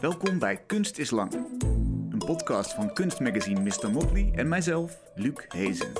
Welkom 0.00 0.38
bij 0.38 0.56
Kunst 0.66 0.98
is 0.98 1.10
Lang. 1.10 1.32
Een 2.10 2.22
podcast 2.26 2.74
van 2.74 2.92
kunstmagazine 2.92 3.60
Mr. 3.60 3.90
Motley 3.90 4.32
en 4.34 4.48
mijzelf, 4.48 5.00
Luc 5.14 5.44
Hezen. 5.48 5.92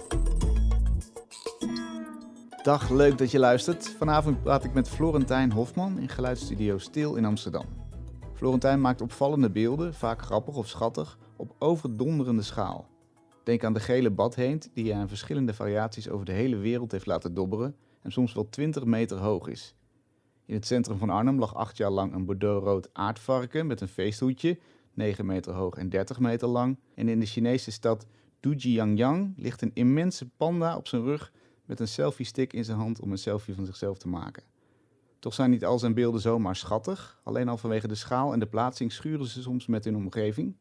Dag, 2.62 2.90
leuk 2.90 3.18
dat 3.18 3.30
je 3.30 3.38
luistert. 3.38 3.88
Vanavond 3.98 4.42
praat 4.42 4.64
ik 4.64 4.72
met 4.72 4.88
Florentijn 4.88 5.52
Hofman 5.52 5.98
in 5.98 6.08
geluidsstudio 6.08 6.78
Stil 6.78 7.14
in 7.14 7.24
Amsterdam. 7.24 7.64
Florentijn 8.34 8.80
maakt 8.80 9.00
opvallende 9.00 9.50
beelden, 9.50 9.94
vaak 9.94 10.22
grappig 10.22 10.56
of 10.56 10.68
schattig, 10.68 11.18
op 11.36 11.54
overdonderende 11.58 12.42
schaal. 12.42 12.88
Denk 13.44 13.64
aan 13.64 13.72
de 13.72 13.80
gele 13.80 14.10
badheend 14.10 14.70
die 14.74 14.92
hij 14.92 15.00
in 15.00 15.08
verschillende 15.08 15.54
variaties 15.54 16.08
over 16.08 16.26
de 16.26 16.32
hele 16.32 16.56
wereld 16.56 16.92
heeft 16.92 17.06
laten 17.06 17.34
dobberen 17.34 17.76
en 18.02 18.12
soms 18.12 18.34
wel 18.34 18.48
20 18.48 18.84
meter 18.84 19.18
hoog 19.18 19.48
is. 19.48 19.74
In 20.50 20.56
het 20.56 20.66
centrum 20.66 20.98
van 20.98 21.10
Arnhem 21.10 21.38
lag 21.38 21.54
acht 21.54 21.76
jaar 21.76 21.90
lang 21.90 22.14
een 22.14 22.24
bordeauxrood 22.24 22.88
aardvarken 22.92 23.66
met 23.66 23.80
een 23.80 23.88
feesthoedje, 23.88 24.58
9 24.94 25.26
meter 25.26 25.52
hoog 25.52 25.76
en 25.76 25.88
30 25.88 26.18
meter 26.18 26.48
lang. 26.48 26.78
En 26.94 27.08
in 27.08 27.20
de 27.20 27.26
Chinese 27.26 27.70
stad 27.70 28.06
Dujiangyang 28.40 29.32
ligt 29.36 29.62
een 29.62 29.70
immense 29.74 30.28
panda 30.28 30.76
op 30.76 30.86
zijn 30.86 31.02
rug 31.02 31.32
met 31.64 31.80
een 31.80 31.88
selfie-stick 31.88 32.52
in 32.52 32.64
zijn 32.64 32.78
hand 32.78 33.00
om 33.00 33.10
een 33.10 33.18
selfie 33.18 33.54
van 33.54 33.64
zichzelf 33.64 33.98
te 33.98 34.08
maken. 34.08 34.42
Toch 35.18 35.34
zijn 35.34 35.50
niet 35.50 35.64
al 35.64 35.78
zijn 35.78 35.94
beelden 35.94 36.20
zomaar 36.20 36.56
schattig. 36.56 37.20
Alleen 37.24 37.48
al 37.48 37.56
vanwege 37.56 37.88
de 37.88 37.94
schaal 37.94 38.32
en 38.32 38.38
de 38.38 38.46
plaatsing 38.46 38.92
schuren 38.92 39.26
ze 39.26 39.42
soms 39.42 39.66
met 39.66 39.84
hun 39.84 39.96
omgeving. 39.96 40.56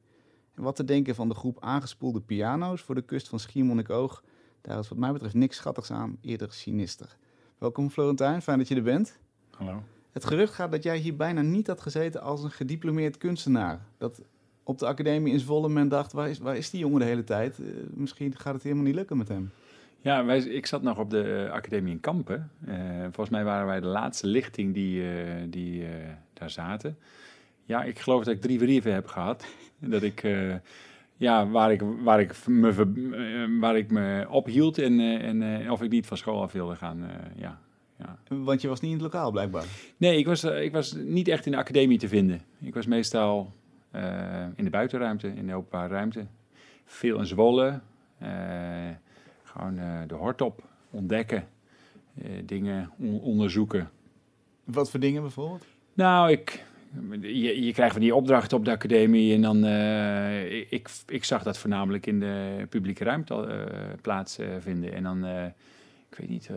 En 0.53 0.63
wat 0.63 0.75
te 0.75 0.83
denken 0.83 1.15
van 1.15 1.29
de 1.29 1.35
groep 1.35 1.57
aangespoelde 1.59 2.21
piano's 2.21 2.81
voor 2.81 2.95
de 2.95 3.05
kust 3.05 3.27
van 3.27 3.39
Schiermonnikoog, 3.39 4.23
daar 4.61 4.79
is 4.79 4.89
wat 4.89 4.97
mij 4.97 5.11
betreft 5.11 5.33
niks 5.33 5.55
schattigs 5.55 5.91
aan, 5.91 6.17
eerder 6.21 6.53
sinister. 6.53 7.17
Welkom 7.57 7.89
Florentijn, 7.89 8.41
fijn 8.41 8.57
dat 8.57 8.67
je 8.67 8.75
er 8.75 8.83
bent. 8.83 9.19
Hallo. 9.59 9.83
Het 10.11 10.25
gerucht 10.25 10.53
gaat 10.53 10.71
dat 10.71 10.83
jij 10.83 10.97
hier 10.97 11.15
bijna 11.15 11.41
niet 11.41 11.67
had 11.67 11.81
gezeten 11.81 12.21
als 12.21 12.43
een 12.43 12.51
gediplomeerd 12.51 13.17
kunstenaar. 13.17 13.79
Dat 13.97 14.21
op 14.63 14.77
de 14.79 14.85
academie 14.85 15.33
in 15.33 15.39
Zwolle 15.39 15.69
men 15.69 15.87
dacht, 15.87 16.11
waar 16.11 16.29
is, 16.29 16.39
waar 16.39 16.57
is 16.57 16.69
die 16.69 16.79
jongen 16.79 16.99
de 16.99 17.05
hele 17.05 17.23
tijd? 17.23 17.59
Eh, 17.59 17.65
misschien 17.93 18.35
gaat 18.37 18.53
het 18.53 18.63
helemaal 18.63 18.83
niet 18.83 18.95
lukken 18.95 19.17
met 19.17 19.27
hem. 19.27 19.51
Ja, 20.01 20.25
wij, 20.25 20.39
ik 20.39 20.65
zat 20.65 20.81
nog 20.81 20.97
op 20.97 21.09
de 21.09 21.45
eh, 21.45 21.51
academie 21.51 21.91
in 21.91 21.99
Kampen. 21.99 22.51
Eh, 22.65 22.75
volgens 23.01 23.29
mij 23.29 23.43
waren 23.43 23.65
wij 23.65 23.79
de 23.79 23.87
laatste 23.87 24.27
lichting 24.27 24.73
die, 24.73 25.03
die 25.49 25.85
daar 26.33 26.49
zaten. 26.49 26.97
Ja, 27.65 27.83
ik 27.83 27.99
geloof 27.99 28.23
dat 28.23 28.33
ik 28.33 28.41
drie 28.41 28.57
brieven 28.57 28.93
heb 28.93 29.07
gehad. 29.07 29.45
dat 29.79 30.01
ik, 30.01 30.27
ja, 31.15 31.47
waar 31.47 31.71
ik, 31.71 31.81
waar 31.81 32.19
ik, 32.19 32.47
me, 32.47 33.57
waar 33.59 33.77
ik 33.77 33.91
me 33.91 34.25
ophield 34.29 34.77
en, 34.77 34.99
en 34.99 35.71
of 35.71 35.81
ik 35.81 35.91
niet 35.91 36.07
van 36.07 36.17
school 36.17 36.41
af 36.41 36.51
wilde 36.51 36.75
gaan. 36.75 37.03
ja. 37.35 37.59
Ja. 37.99 38.17
Want 38.27 38.61
je 38.61 38.67
was 38.67 38.79
niet 38.81 38.91
in 38.91 38.97
het 39.03 39.13
lokaal 39.13 39.31
blijkbaar. 39.31 39.65
Nee, 39.97 40.17
ik 40.17 40.25
was, 40.25 40.43
eh, 40.43 40.63
ik 40.63 40.71
was 40.71 40.93
niet 40.93 41.27
echt 41.27 41.45
in 41.45 41.51
de 41.51 41.57
academie 41.57 41.97
te 41.97 42.07
vinden. 42.07 42.41
Ik 42.61 42.73
was 42.73 42.85
meestal 42.85 43.51
eh, 43.91 44.45
in 44.55 44.63
de 44.63 44.69
buitenruimte, 44.69 45.27
in 45.35 45.47
de 45.47 45.53
openbare 45.53 45.93
ruimte. 45.93 46.25
Veel 46.85 47.17
in 47.19 47.25
Zwolle. 47.25 47.79
eh, 48.17 48.29
gewoon 49.43 49.75
de 50.07 50.13
hort 50.15 50.41
op, 50.41 50.63
ontdekken, 50.89 51.47
dingen 52.45 52.89
on- 52.97 53.19
onderzoeken. 53.21 53.89
Wat 54.63 54.91
voor 54.91 54.99
dingen 54.99 55.21
bijvoorbeeld? 55.21 55.65
Nou, 55.93 56.31
ik, 56.31 56.65
je, 57.21 57.63
je 57.65 57.73
krijgt 57.73 57.93
van 57.93 58.01
die 58.01 58.15
opdrachten 58.15 58.57
op 58.57 58.65
de 58.65 58.71
academie 58.71 59.33
en 59.33 59.41
dan, 59.41 59.63
eh, 59.65 60.71
ik, 60.71 60.89
ik 61.07 61.23
zag 61.23 61.43
dat 61.43 61.57
voornamelijk 61.57 62.05
in 62.05 62.19
de 62.19 62.65
publieke 62.69 63.03
ruimte 63.03 63.67
plaatsvinden. 64.01 64.93
en 64.93 65.03
dan, 65.03 65.25
ik 66.09 66.17
weet 66.17 66.29
niet, 66.29 66.49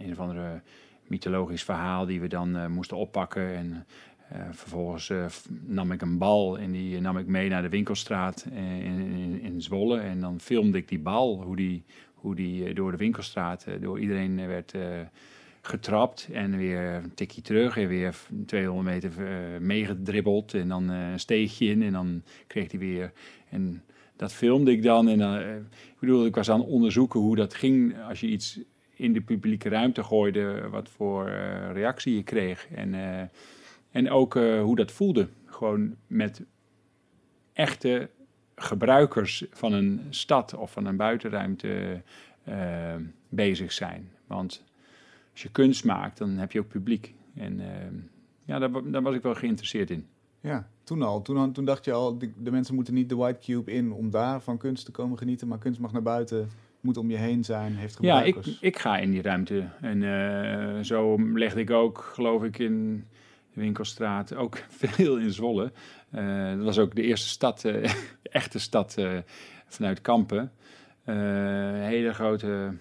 een 0.00 0.12
of 0.12 0.18
andere 0.18 0.60
mythologisch 1.06 1.64
verhaal 1.64 2.06
die 2.06 2.20
we 2.20 2.28
dan 2.28 2.56
eh, 2.56 2.66
moesten 2.66 2.96
oppakken. 2.96 3.54
En 3.54 3.86
eh, 4.28 4.40
vervolgens 4.52 5.10
eh, 5.10 5.26
nam 5.66 5.92
ik 5.92 6.02
een 6.02 6.18
bal 6.18 6.58
en 6.58 6.72
die 6.72 7.00
nam 7.00 7.18
ik 7.18 7.26
mee 7.26 7.48
naar 7.48 7.62
de 7.62 7.68
winkelstraat 7.68 8.46
eh, 8.52 8.84
in, 8.84 9.40
in, 9.42 9.62
Zwolle. 9.62 9.98
En 9.98 10.20
dan 10.20 10.40
filmde 10.40 10.78
ik 10.78 10.88
die 10.88 10.98
bal, 10.98 11.42
hoe 11.42 11.56
die, 11.56 11.84
hoe 12.14 12.34
die 12.34 12.64
eh, 12.66 12.74
door 12.74 12.90
de 12.90 12.96
winkelstraat, 12.96 13.64
eh, 13.64 13.74
door 13.80 14.00
iedereen 14.00 14.38
eh, 14.38 14.46
werd... 14.46 14.72
eh, 14.72 15.00
getrapt 15.66 16.28
en 16.32 16.56
weer 16.56 16.80
een 16.82 17.14
tikje 17.14 17.42
terug 17.42 17.76
en 17.76 17.88
weer 17.88 18.14
200 18.46 18.86
meter 18.94 19.26
eh, 19.26 19.60
meegedribbeld 19.60 20.54
en 20.54 20.68
dan 20.68 20.90
eh, 20.90 21.10
een 21.10 21.20
steegje 21.20 21.66
in 21.66 21.82
en 21.82 21.92
dan 21.92 22.22
kreeg 22.46 22.70
hij 22.70 22.80
weer. 22.80 23.12
En 23.50 23.82
dat 24.16 24.32
filmde 24.32 24.70
ik 24.70 24.82
dan 24.82 25.08
en 25.08 25.20
eh, 25.20 25.56
ik 25.56 25.98
bedoel, 26.00 26.26
ik 26.26 26.34
was 26.34 26.50
aan 26.50 26.60
het 26.60 26.68
onderzoeken 26.68 27.20
hoe 27.20 27.36
dat 27.36 27.54
ging 27.54 27.94
als 28.08 28.20
je 28.20 28.26
iets 28.26 28.60
in 28.96 29.12
de 29.12 29.20
publieke 29.20 29.68
ruimte 29.68 30.04
gooide, 30.04 30.68
wat 30.70 30.88
voor 30.88 31.28
eh, 31.28 31.72
reactie 31.72 32.14
je 32.14 32.22
kreeg 32.22 32.68
en, 32.70 32.94
eh, 32.94 33.28
en 33.90 34.10
ook 34.10 34.36
eh, 34.36 34.62
hoe 34.62 34.76
dat 34.76 34.92
voelde. 34.92 35.28
Gewoon 35.44 35.96
met 36.06 36.42
echte 37.52 38.10
gebruikers 38.54 39.44
van 39.50 39.72
een 39.72 40.00
stad 40.10 40.54
of 40.54 40.72
van 40.72 40.86
een 40.86 40.96
buitenruimte 40.96 42.02
eh, 42.44 42.94
bezig 43.28 43.72
zijn. 43.72 44.10
Want 44.26 44.64
als 45.32 45.42
je 45.42 45.50
kunst 45.50 45.84
maakt, 45.84 46.18
dan 46.18 46.30
heb 46.30 46.52
je 46.52 46.60
ook 46.60 46.68
publiek. 46.68 47.14
En 47.34 47.60
eh, 47.60 47.86
ja, 48.44 48.58
daar, 48.58 48.90
daar 48.90 49.02
was 49.02 49.14
ik 49.14 49.22
wel 49.22 49.34
geïnteresseerd 49.34 49.90
in. 49.90 50.06
Ja, 50.40 50.68
toen 50.84 51.02
al. 51.02 51.22
Toen, 51.22 51.52
toen 51.52 51.64
dacht 51.64 51.84
je 51.84 51.92
al, 51.92 52.18
de, 52.18 52.30
de 52.42 52.50
mensen 52.50 52.74
moeten 52.74 52.94
niet 52.94 53.08
de 53.08 53.16
White 53.16 53.40
Cube 53.40 53.72
in 53.72 53.92
om 53.92 54.10
daar 54.10 54.40
van 54.40 54.58
kunst 54.58 54.84
te 54.84 54.90
komen 54.90 55.18
genieten, 55.18 55.48
maar 55.48 55.58
kunst 55.58 55.80
mag 55.80 55.92
naar 55.92 56.02
buiten, 56.02 56.48
moet 56.86 56.96
om 56.96 57.10
je 57.10 57.16
heen 57.16 57.44
zijn, 57.44 57.76
heeft 57.76 57.98
Ja, 58.00 58.22
ik, 58.22 58.34
gebruikers. 58.34 58.60
ik 58.60 58.78
ga 58.78 58.98
in 58.98 59.10
die 59.10 59.22
ruimte. 59.22 59.68
En 59.80 60.02
eh, 60.02 60.82
zo 60.82 61.16
legde 61.34 61.60
ik 61.60 61.70
ook, 61.70 62.10
geloof 62.14 62.42
ik, 62.42 62.58
in 62.58 63.06
de 63.52 63.60
winkelstraat, 63.60 64.34
ook 64.34 64.56
veel 64.96 65.16
in 65.16 65.32
Zwolle. 65.32 65.72
Eh, 66.10 66.48
dat 66.56 66.64
was 66.64 66.78
ook 66.78 66.94
de 66.94 67.02
eerste 67.02 67.28
stad, 67.28 67.64
eh, 67.64 67.92
echte 68.22 68.58
stad 68.58 68.96
vanuit 69.66 70.00
Kampen. 70.00 70.52
Hele 71.04 72.12
grote, 72.12 72.74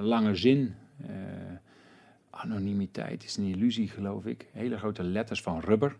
lange 0.00 0.34
zin. 0.34 0.74
Anonimiteit 2.30 3.24
is 3.24 3.36
een 3.36 3.44
illusie, 3.44 3.88
geloof 3.88 4.26
ik. 4.26 4.46
Hele 4.52 4.78
grote 4.78 5.02
letters 5.02 5.42
van 5.42 5.60
rubber. 5.60 5.96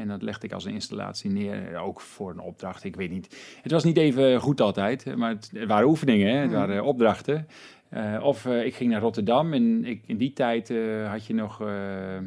En 0.00 0.08
dat 0.08 0.22
legde 0.22 0.46
ik 0.46 0.52
als 0.52 0.64
een 0.64 0.72
installatie 0.72 1.30
neer, 1.30 1.76
ook 1.76 2.00
voor 2.00 2.30
een 2.30 2.40
opdracht. 2.40 2.84
Ik 2.84 2.96
weet 2.96 3.10
niet. 3.10 3.58
Het 3.62 3.72
was 3.72 3.84
niet 3.84 3.96
even 3.96 4.40
goed 4.40 4.60
altijd, 4.60 5.16
maar 5.16 5.30
het, 5.30 5.50
het 5.54 5.68
waren 5.68 5.88
oefeningen, 5.88 6.40
het 6.40 6.52
waren 6.52 6.84
opdrachten. 6.84 7.46
Eh, 7.88 8.20
of 8.22 8.46
eh, 8.46 8.64
ik 8.64 8.74
ging 8.74 8.90
naar 8.90 9.00
Rotterdam 9.00 9.52
en 9.52 9.84
ik, 9.84 10.02
in 10.06 10.16
die 10.16 10.32
tijd 10.32 10.70
eh, 10.70 11.10
had 11.10 11.26
je 11.26 11.34
nog, 11.34 11.60
eh, 11.60 12.18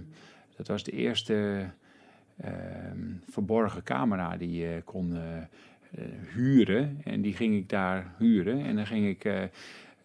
dat 0.57 0.67
was 0.67 0.83
de 0.83 0.91
eerste 0.91 1.66
ehm, 2.38 3.00
verborgen 3.29 3.83
camera 3.83 4.38
die 4.38 4.51
je 4.51 4.81
kon 4.85 5.16
eh, 5.16 5.38
eh, 5.38 6.06
huren. 6.33 7.00
En 7.03 7.22
die 7.22 7.33
ging 7.33 7.56
ik 7.56 7.69
daar 7.69 8.13
huren. 8.17 8.66
En 8.66 8.75
dan 8.75 8.85
ging 8.85 9.07
ik, 9.07 9.50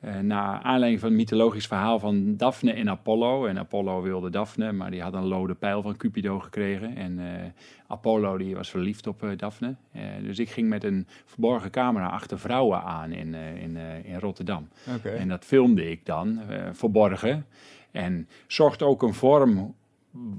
eh 0.01 0.19
naar 0.19 0.61
aanleiding 0.63 1.01
van 1.01 1.09
het 1.09 1.19
mythologisch 1.19 1.67
verhaal 1.67 1.99
van 1.99 2.37
Daphne 2.37 2.73
en 2.73 2.91
Apollo. 2.91 3.47
En 3.47 3.59
Apollo 3.59 4.03
wilde 4.03 4.31
Daphne, 4.31 4.73
maar 4.73 4.91
die 4.91 5.03
had 5.03 5.15
een 5.15 5.27
lode 5.27 5.55
pijl 5.55 5.83
van 5.83 5.97
Cupido 5.97 6.39
gekregen. 6.39 6.97
En 6.97 7.19
eh, 7.19 7.51
Apollo 7.87 8.39
die 8.39 8.55
was 8.55 8.71
verliefd 8.71 9.07
op 9.07 9.23
eh, 9.23 9.31
Daphne. 9.37 9.75
Dus 10.23 10.39
ik 10.39 10.51
ging 10.51 10.69
met 10.69 10.85
een 10.85 11.07
verborgen 11.25 11.71
camera 11.71 12.07
achter 12.07 12.39
vrouwen 12.39 12.83
aan 12.83 13.13
in, 13.13 13.35
in, 13.35 13.77
in 14.05 14.19
Rotterdam. 14.19 14.69
En 15.03 15.29
dat 15.29 15.45
filmde 15.45 15.91
ik 15.91 16.07
dan, 16.07 16.41
verborgen. 16.73 17.47
En 17.91 18.29
zocht 18.47 18.83
ook 18.83 19.03
een 19.03 19.15
vorm 19.15 19.75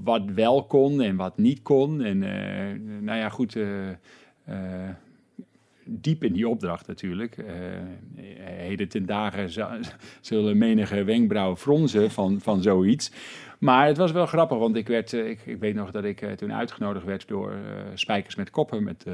wat 0.02 0.22
wel 0.24 0.64
kon 0.64 1.00
en 1.00 1.16
wat 1.16 1.38
niet 1.38 1.62
kon. 1.62 2.02
En 2.02 2.18
nou 3.04 3.18
ja, 3.18 3.28
goed, 3.28 3.56
diep 5.90 6.24
in 6.24 6.32
die 6.32 6.48
opdracht 6.48 6.86
natuurlijk. 6.86 7.38
Eh 7.38 7.54
heden 8.70 8.88
ten 8.88 9.06
dagen 9.06 9.50
zullen 10.20 10.58
menige 10.58 11.04
wenkbrauwen 11.04 11.56
fronzen 11.56 12.10
van, 12.10 12.40
van 12.40 12.62
zoiets. 12.62 13.12
Maar 13.60 13.86
het 13.86 13.96
was 13.96 14.12
wel 14.12 14.26
grappig, 14.26 14.58
want 14.58 14.76
ik, 14.76 14.88
werd, 14.88 15.12
eh, 15.12 15.28
ik, 15.28 15.40
ik 15.46 15.58
weet 15.58 15.74
nog 15.74 15.90
dat 15.90 16.04
ik 16.04 16.20
eh, 16.20 16.32
toen 16.32 16.52
uitgenodigd 16.52 17.04
werd 17.04 17.28
door 17.28 17.50
eh, 17.50 17.58
Spijkers 17.94 18.34
met 18.34 18.50
Koppen, 18.50 18.84
met 18.84 19.06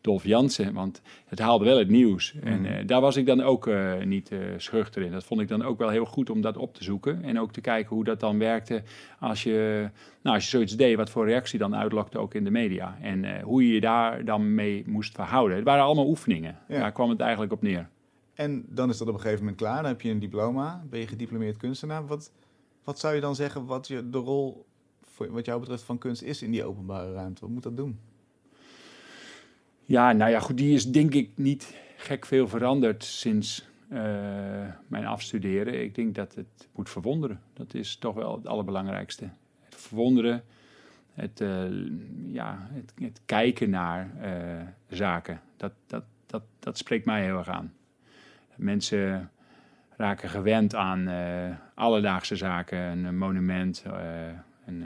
Dolf 0.00 0.24
Jansen. 0.24 0.72
Want 0.72 1.02
het 1.26 1.38
haalde 1.38 1.64
wel 1.64 1.78
het 1.78 1.88
nieuws. 1.88 2.34
En 2.42 2.64
eh, 2.64 2.86
daar 2.86 3.00
was 3.00 3.16
ik 3.16 3.26
dan 3.26 3.42
ook 3.42 3.70
niet 4.04 4.30
schuchter 4.56 5.02
in. 5.02 5.12
Dat 5.12 5.24
vond 5.24 5.40
ik 5.40 5.48
dan 5.48 5.62
ook 5.62 5.78
wel 5.78 5.88
heel 5.88 6.04
goed 6.04 6.30
om 6.30 6.40
dat 6.40 6.56
op 6.56 6.74
te 6.74 6.84
zoeken. 6.84 7.24
En 7.24 7.40
ook 7.40 7.52
te 7.52 7.60
kijken 7.60 7.94
hoe 7.94 8.04
dat 8.04 8.20
dan 8.20 8.38
werkte 8.38 8.82
als 9.20 9.42
je, 9.42 9.88
nou, 10.22 10.34
als 10.34 10.44
je 10.44 10.50
zoiets 10.50 10.76
deed, 10.76 10.96
wat 10.96 11.10
voor 11.10 11.26
reactie 11.26 11.58
dan 11.58 11.76
uitlokte 11.76 12.18
ook 12.18 12.34
in 12.34 12.44
de 12.44 12.50
media. 12.50 12.98
En 13.00 13.40
hoe 13.40 13.66
je 13.66 13.74
je 13.74 13.80
daar 13.80 14.24
dan 14.24 14.54
mee 14.54 14.84
moest 14.86 15.14
verhouden. 15.14 15.56
Het 15.56 15.66
waren 15.66 15.84
allemaal 15.84 16.08
oefeningen. 16.08 16.58
Ja. 16.68 16.78
Daar 16.78 16.92
kwam 16.92 17.10
het 17.10 17.20
eigenlijk 17.20 17.52
op 17.52 17.62
neer. 17.62 17.88
En 18.34 18.64
dan 18.68 18.88
is 18.88 18.98
dat 18.98 19.08
op 19.08 19.14
een 19.14 19.20
gegeven 19.20 19.44
moment 19.44 19.60
klaar. 19.60 19.76
Dan 19.76 19.90
heb 19.90 20.00
je 20.00 20.10
een 20.10 20.18
diploma, 20.18 20.84
ben 20.90 21.00
je 21.00 21.06
gediplomeerd 21.06 21.56
kunstenaar. 21.56 22.06
Wat, 22.06 22.32
wat 22.86 22.98
zou 22.98 23.14
je 23.14 23.20
dan 23.20 23.34
zeggen 23.34 23.64
wat 23.64 23.88
je, 23.88 24.10
de 24.10 24.18
rol, 24.18 24.66
voor, 25.02 25.30
wat 25.30 25.46
jou 25.46 25.60
betreft, 25.60 25.82
van 25.82 25.98
kunst 25.98 26.22
is 26.22 26.42
in 26.42 26.50
die 26.50 26.64
openbare 26.64 27.12
ruimte? 27.12 27.40
Wat 27.40 27.50
moet 27.50 27.62
dat 27.62 27.76
doen? 27.76 28.00
Ja, 29.84 30.12
nou 30.12 30.30
ja, 30.30 30.40
goed, 30.40 30.56
die 30.56 30.74
is 30.74 30.90
denk 30.90 31.14
ik 31.14 31.30
niet 31.34 31.74
gek 31.96 32.26
veel 32.26 32.48
veranderd 32.48 33.04
sinds 33.04 33.68
eh, 33.88 33.98
mijn 34.86 35.06
afstuderen. 35.06 35.82
Ik 35.82 35.94
denk 35.94 36.14
dat 36.14 36.34
het 36.34 36.68
moet 36.74 36.90
verwonderen. 36.90 37.40
Dat 37.52 37.74
is 37.74 37.96
toch 37.96 38.14
wel 38.14 38.36
het 38.36 38.46
allerbelangrijkste. 38.46 39.30
Het 39.64 39.74
verwonderen, 39.74 40.44
het, 41.12 41.40
eh, 41.40 41.64
ja, 42.26 42.68
het, 42.72 42.92
het, 42.94 43.20
kijken 43.24 43.70
naar 43.70 44.10
uh, 44.22 44.96
zaken. 44.96 45.40
Dat, 45.56 45.72
dat, 45.86 46.04
dat, 46.26 46.42
dat 46.58 46.78
spreekt 46.78 47.04
mij 47.04 47.24
heel 47.24 47.38
erg 47.38 47.48
aan. 47.48 47.74
Mensen 48.56 49.30
raken 49.96 50.28
gewend 50.28 50.74
aan 50.74 51.08
uh, 51.08 51.56
alledaagse 51.74 52.36
zaken, 52.36 52.78
een 52.78 53.18
monument, 53.18 53.84
een, 54.66 54.84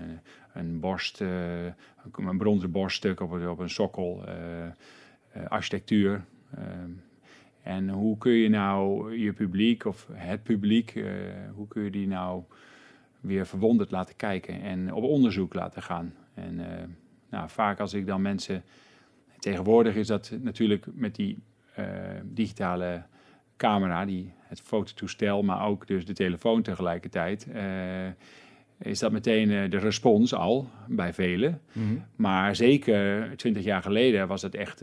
een 0.52 0.80
borst, 0.80 1.20
een 1.20 2.38
bronzen 2.38 2.70
borststuk 2.70 3.20
op, 3.20 3.32
op 3.32 3.58
een 3.58 3.70
sokkel, 3.70 4.24
architectuur. 5.48 6.24
en 7.62 7.88
hoe 7.88 8.18
kun 8.18 8.32
je 8.32 8.48
nou 8.48 9.12
je 9.18 9.32
publiek 9.32 9.84
of 9.84 10.06
het 10.12 10.42
publiek, 10.42 11.04
hoe 11.54 11.68
kun 11.68 11.82
je 11.82 11.90
die 11.90 12.06
nou 12.06 12.42
weer 13.20 13.46
verwonderd 13.46 13.90
laten 13.90 14.16
kijken 14.16 14.62
en 14.62 14.94
op 14.94 15.02
onderzoek 15.02 15.54
laten 15.54 15.82
gaan. 15.82 16.14
En 16.34 16.60
nou, 17.30 17.48
vaak 17.48 17.80
als 17.80 17.94
ik 17.94 18.06
dan 18.06 18.22
mensen. 18.22 18.62
Tegenwoordig 19.38 19.94
is 19.94 20.06
dat 20.06 20.32
natuurlijk 20.40 20.86
met 20.94 21.14
die 21.14 21.38
digitale 22.22 23.02
camera, 23.60 24.04
die, 24.04 24.32
het 24.38 24.60
fototoestel, 24.60 25.42
maar 25.42 25.66
ook 25.66 25.86
dus 25.86 26.06
de 26.06 26.12
telefoon 26.12 26.62
tegelijkertijd. 26.62 27.46
Uh, 27.54 27.62
is 28.78 28.98
dat 28.98 29.12
meteen 29.12 29.70
de 29.70 29.78
respons 29.78 30.34
al 30.34 30.68
bij 30.88 31.12
velen. 31.12 31.60
Mm 31.72 31.88
-hmm. 31.88 32.04
Maar 32.16 32.56
zeker 32.56 33.30
twintig 33.36 33.64
jaar 33.64 33.82
geleden 33.82 34.28
was 34.28 34.42
het 34.42 34.54
echt, 34.54 34.80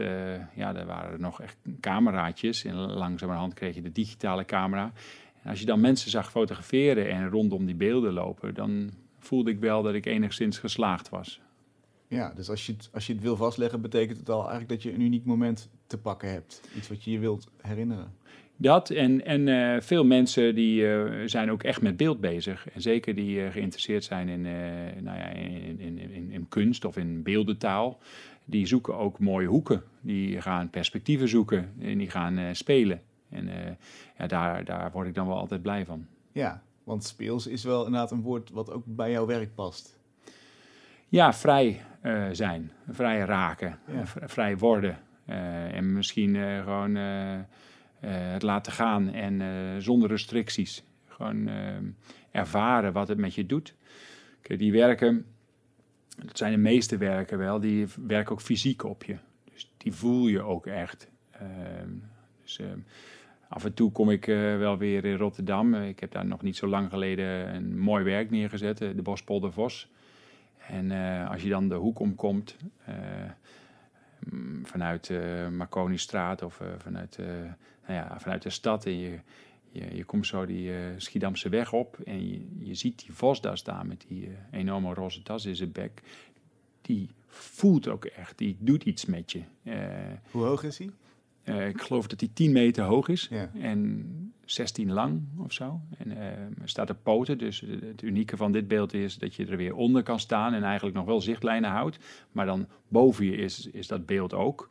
ja, 0.55 0.75
er 0.75 0.85
waren 0.85 1.21
nog 1.21 1.41
echt 1.41 1.57
cameraatjes. 1.79 2.65
En 2.65 2.75
langzamerhand 2.75 3.53
kreeg 3.53 3.75
je 3.75 3.81
de 3.81 3.91
digitale 3.91 4.45
camera. 4.45 4.91
En 5.43 5.49
als 5.49 5.59
je 5.59 5.65
dan 5.65 5.81
mensen 5.81 6.11
zag 6.11 6.31
fotograferen 6.31 7.09
en 7.09 7.29
rondom 7.29 7.65
die 7.65 7.75
beelden 7.75 8.13
lopen, 8.13 8.53
dan 8.53 8.91
voelde 9.19 9.51
ik 9.51 9.59
wel 9.59 9.83
dat 9.83 9.93
ik 9.93 10.05
enigszins 10.05 10.57
geslaagd 10.59 11.09
was. 11.09 11.41
Ja, 12.07 12.33
dus 12.35 12.49
als 12.49 12.65
je, 12.65 12.71
het, 12.71 12.89
als 12.93 13.07
je 13.07 13.13
het 13.13 13.21
wil 13.21 13.35
vastleggen, 13.35 13.81
betekent 13.81 14.17
het 14.17 14.29
al 14.29 14.39
eigenlijk 14.39 14.69
dat 14.69 14.83
je 14.83 14.93
een 14.93 15.01
uniek 15.01 15.25
moment 15.25 15.69
te 15.87 15.97
pakken 15.97 16.31
hebt. 16.31 16.61
Iets 16.77 16.87
wat 16.87 17.03
je 17.03 17.11
je 17.11 17.19
wilt 17.19 17.47
herinneren. 17.61 18.13
Dat 18.59 18.89
en, 18.89 19.25
en 19.25 19.47
uh, 19.47 19.81
veel 19.81 20.05
mensen 20.05 20.55
die 20.55 20.81
uh, 20.81 21.11
zijn 21.25 21.51
ook 21.51 21.63
echt 21.63 21.81
met 21.81 21.97
beeld 21.97 22.19
bezig. 22.19 22.69
En 22.69 22.81
zeker 22.81 23.15
die 23.15 23.39
uh, 23.39 23.51
geïnteresseerd 23.51 24.03
zijn 24.03 24.29
in, 24.29 24.41
nou 25.03 25.17
ja, 25.17 25.25
in, 25.27 25.79
in, 25.79 25.99
in, 25.99 26.31
in, 26.31 26.45
kunst 26.49 26.85
of 26.85 26.97
in 26.97 27.23
beeldentaal. 27.23 27.99
Die 28.45 28.65
zoeken 28.65 28.97
ook 28.97 29.19
mooie 29.19 29.47
hoeken. 29.47 29.83
Die 30.01 30.41
gaan 30.41 30.69
perspectieven 30.69 31.27
zoeken 31.27 31.73
en 31.79 31.97
die 31.97 32.09
gaan 32.09 32.55
spelen. 32.55 33.01
En 33.29 33.49
ja, 34.17 34.27
daar, 34.27 34.65
daar 34.65 34.91
word 34.91 35.07
ik 35.07 35.13
dan 35.13 35.27
wel 35.27 35.37
altijd 35.37 35.61
blij 35.61 35.85
van. 35.85 36.05
Ja, 36.31 36.61
want 36.83 37.03
speels 37.03 37.47
is 37.47 37.63
wel 37.63 37.85
inderdaad 37.85 38.11
een 38.11 38.21
woord 38.21 38.49
wat 38.49 38.71
ook 38.71 38.83
bij 38.85 39.11
jouw 39.11 39.25
werk 39.25 39.55
past. 39.55 39.99
Ja, 41.07 41.33
vrij 41.33 41.81
zijn, 42.31 42.71
vrij 42.89 43.19
raken, 43.19 43.79
ja. 43.91 44.05
vrij 44.05 44.57
worden. 44.57 44.97
En 45.71 45.93
misschien 45.93 46.35
gewoon 46.63 46.97
het 47.99 48.41
laten 48.41 48.71
gaan 48.71 49.13
en 49.13 49.81
zonder 49.81 50.09
restricties. 50.09 50.83
Gewoon 51.07 51.49
ervaren 52.31 52.93
wat 52.93 53.07
het 53.07 53.17
met 53.17 53.35
je 53.35 53.45
doet. 53.45 53.75
Kijk, 54.41 54.59
die 54.59 54.71
werken, 54.71 55.25
dat 56.25 56.37
zijn 56.37 56.51
de 56.51 56.57
meeste 56.57 56.97
werken 56.97 57.37
wel, 57.37 57.59
die 57.59 57.87
werken 58.07 58.31
ook 58.31 58.41
fysiek 58.41 58.83
op 58.83 59.03
je. 59.03 59.17
Dus 59.53 59.73
die 59.77 59.93
voel 59.93 60.27
je 60.27 60.41
ook 60.41 60.65
echt. 60.65 61.09
dus 62.41 62.59
Af 63.49 63.65
en 63.65 63.73
toe 63.73 63.91
kom 63.91 64.09
ik 64.09 64.25
wel 64.57 64.77
weer 64.77 65.05
in 65.05 65.17
Rotterdam. 65.17 65.73
Ik 65.73 65.99
heb 65.99 66.11
daar 66.11 66.25
nog 66.25 66.41
niet 66.41 66.55
zo 66.55 66.67
lang 66.67 66.89
geleden 66.89 67.55
een 67.55 67.79
mooi 67.79 68.03
werk 68.03 68.29
neergezet, 68.29 68.77
de 68.77 69.01
Bospolder 69.01 69.53
Vos. 69.53 69.91
En 70.67 70.91
als 71.27 71.41
je 71.41 71.49
dan 71.49 71.69
de 71.69 71.75
hoek 71.75 71.99
omkomt, 71.99 72.57
vanuit 74.63 75.09
uh, 75.09 75.47
Marconi-straat 75.47 76.41
of 76.41 76.61
vanuit, 76.77 77.19
nou 77.87 77.99
ja, 77.99 78.19
vanuit 78.19 78.41
de 78.41 78.49
stad, 78.49 78.85
en 78.85 78.97
je, 78.97 79.19
je, 79.71 79.95
je 79.95 80.03
komt 80.03 80.27
zo 80.27 80.45
die 80.45 80.71
Schiedamse 80.97 81.49
weg 81.49 81.73
op 81.73 81.99
en 82.05 82.27
je, 82.29 82.47
je 82.59 82.73
ziet 82.73 82.99
die 82.99 83.13
vos 83.13 83.41
daar 83.41 83.57
staan 83.57 83.87
met 83.87 84.05
die 84.07 84.29
enorme 84.51 84.93
roze 84.93 85.23
tas 85.23 85.45
in 85.45 85.55
zijn 85.55 85.71
bek. 85.71 86.01
Die 86.81 87.09
voelt 87.27 87.87
ook 87.87 88.05
echt, 88.05 88.37
die 88.37 88.57
doet 88.59 88.83
iets 88.83 89.05
met 89.05 89.31
je. 89.31 89.41
Hoe 90.31 90.43
hoog 90.43 90.63
is 90.63 90.77
hij? 90.77 90.89
Ik 91.67 91.81
geloof 91.81 92.07
dat 92.07 92.19
hij 92.19 92.29
10 92.33 92.51
meter 92.51 92.83
hoog 92.83 93.07
is 93.07 93.27
ja. 93.29 93.51
en 93.61 94.33
16 94.45 94.91
lang 94.91 95.21
of 95.37 95.53
zo. 95.53 95.81
En 95.97 96.57
staat 96.63 96.89
op 96.89 96.97
poten, 97.03 97.37
dus 97.37 97.59
het 97.59 98.01
unieke 98.01 98.37
van 98.37 98.51
dit 98.51 98.67
beeld 98.67 98.93
is 98.93 99.17
dat 99.17 99.35
je 99.35 99.45
er 99.45 99.57
weer 99.57 99.75
onder 99.75 100.03
kan 100.03 100.19
staan 100.19 100.53
en 100.53 100.63
eigenlijk 100.63 100.95
nog 100.95 101.05
wel 101.05 101.21
zichtlijnen 101.21 101.69
houdt. 101.69 101.99
Maar 102.31 102.45
dan 102.45 102.67
boven 102.87 103.25
je 103.25 103.35
is, 103.35 103.69
is 103.71 103.87
dat 103.87 104.05
beeld 104.05 104.33
ook. 104.33 104.69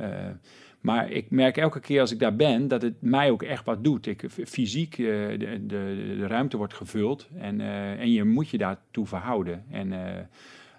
Uh, 0.00 0.30
maar 0.84 1.10
ik 1.10 1.30
merk 1.30 1.56
elke 1.56 1.80
keer 1.80 2.00
als 2.00 2.12
ik 2.12 2.18
daar 2.18 2.36
ben 2.36 2.68
dat 2.68 2.82
het 2.82 2.94
mij 3.02 3.30
ook 3.30 3.42
echt 3.42 3.64
wat 3.64 3.84
doet. 3.84 4.06
Ik, 4.06 4.24
fysiek, 4.28 4.96
de, 4.96 5.36
de, 5.38 6.14
de 6.18 6.26
ruimte 6.26 6.56
wordt 6.56 6.74
gevuld 6.74 7.28
en, 7.38 7.60
en 7.98 8.12
je 8.12 8.24
moet 8.24 8.48
je 8.48 8.58
daartoe 8.58 9.06
verhouden. 9.06 9.64
En 9.70 9.88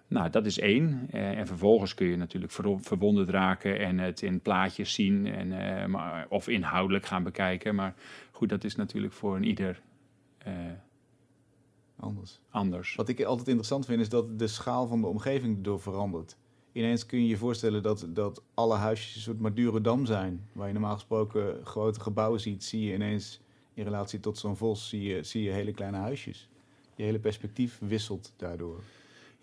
nou, 0.07 0.29
dat 0.29 0.45
is 0.45 0.59
één. 0.59 1.07
En 1.11 1.47
vervolgens 1.47 1.93
kun 1.93 2.07
je 2.07 2.17
natuurlijk 2.17 2.53
ver 2.53 2.79
verwonderd 2.79 3.29
raken 3.29 3.79
en 3.79 3.99
het 3.99 4.21
in 4.21 4.41
plaatjes 4.41 4.93
zien 4.93 5.27
en, 5.27 5.91
maar, 5.91 6.25
of 6.29 6.47
inhoudelijk 6.47 7.05
gaan 7.05 7.23
bekijken. 7.23 7.75
Maar 7.75 7.93
goed, 8.31 8.49
dat 8.49 8.63
is 8.63 8.75
natuurlijk 8.75 9.13
voor 9.13 9.35
een 9.35 9.43
ieder 9.43 9.81
uh, 10.47 10.53
anders. 11.99 12.39
anders. 12.49 12.95
Wat 12.95 13.09
ik 13.09 13.23
altijd 13.23 13.47
interessant 13.47 13.85
vind 13.85 13.99
is 13.99 14.09
dat 14.09 14.39
de 14.39 14.47
schaal 14.47 14.87
van 14.87 15.01
de 15.01 15.07
omgeving 15.07 15.63
door 15.63 15.81
verandert. 15.81 16.37
Ineens 16.75 17.05
kun 17.05 17.19
je 17.19 17.27
je 17.27 17.37
voorstellen 17.37 17.83
dat, 17.83 18.05
dat 18.09 18.41
alle 18.53 18.75
huisjes 18.75 19.15
een 19.15 19.21
soort 19.21 19.39
Madurodam 19.39 20.05
zijn. 20.05 20.47
Waar 20.51 20.67
je 20.67 20.73
normaal 20.73 20.93
gesproken 20.93 21.65
grote 21.65 21.99
gebouwen 21.99 22.39
ziet, 22.39 22.63
zie 22.63 22.85
je 22.85 22.93
ineens 22.93 23.39
in 23.73 23.83
relatie 23.83 24.19
tot 24.19 24.37
zo'n 24.37 24.57
vos 24.57 24.89
zie 24.89 25.03
je, 25.03 25.23
zie 25.23 25.43
je 25.43 25.51
hele 25.51 25.71
kleine 25.71 25.97
huisjes. 25.97 26.49
Je 26.95 27.03
hele 27.03 27.19
perspectief 27.19 27.79
wisselt 27.81 28.33
daardoor. 28.35 28.79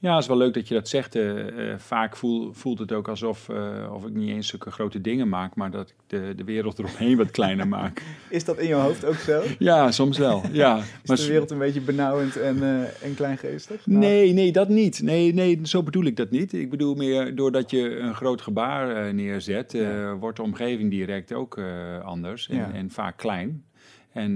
Ja, 0.02 0.12
het 0.12 0.22
is 0.22 0.28
wel 0.28 0.36
leuk 0.36 0.54
dat 0.54 0.68
je 0.68 0.74
dat 0.74 0.88
zegt. 0.88 1.16
Uh, 1.16 1.46
uh, 1.46 1.74
vaak 1.78 2.16
voel, 2.16 2.52
voelt 2.52 2.78
het 2.78 2.92
ook 2.92 3.08
alsof 3.08 3.48
uh, 3.48 3.92
of 3.92 4.06
ik 4.06 4.14
niet 4.14 4.28
eens 4.28 4.48
zulke 4.48 4.70
grote 4.70 5.00
dingen 5.00 5.28
maak, 5.28 5.54
maar 5.54 5.70
dat 5.70 5.88
ik 5.88 5.94
de, 6.06 6.32
de 6.36 6.44
wereld 6.44 6.78
eromheen 6.78 7.16
wat 7.16 7.30
kleiner 7.30 7.68
maak. 7.78 8.02
Is 8.28 8.44
dat 8.44 8.58
in 8.58 8.68
je 8.68 8.74
hoofd 8.74 9.04
ook 9.04 9.14
zo? 9.14 9.42
Ja, 9.58 9.90
soms 9.90 10.18
wel. 10.18 10.42
Ja. 10.52 10.78
is 10.78 10.84
maar 11.04 11.16
de 11.16 11.26
wereld 11.26 11.50
een 11.50 11.58
beetje 11.58 11.80
benauwend 11.80 12.36
en, 12.36 12.62
en 13.02 13.14
kleingeestig? 13.14 13.86
Nou. 13.86 14.00
Nee, 14.00 14.32
nee, 14.32 14.52
dat 14.52 14.68
niet. 14.68 15.02
Nee, 15.02 15.34
nee, 15.34 15.60
zo 15.62 15.82
bedoel 15.82 16.04
ik 16.04 16.16
dat 16.16 16.30
niet. 16.30 16.52
Ik 16.52 16.70
bedoel 16.70 16.94
meer 16.94 17.34
doordat 17.34 17.70
je 17.70 17.98
een 17.98 18.14
groot 18.14 18.40
gebaar 18.40 19.14
neerzet, 19.14 19.72
ja. 19.72 20.14
wordt 20.14 20.36
de 20.36 20.42
omgeving 20.42 20.90
direct 20.90 21.32
ook 21.32 21.60
anders 22.02 22.48
en, 22.48 22.56
ja. 22.56 22.72
en, 22.72 22.90
vaak 22.90 23.16
klein. 23.16 23.64
En 24.12 24.34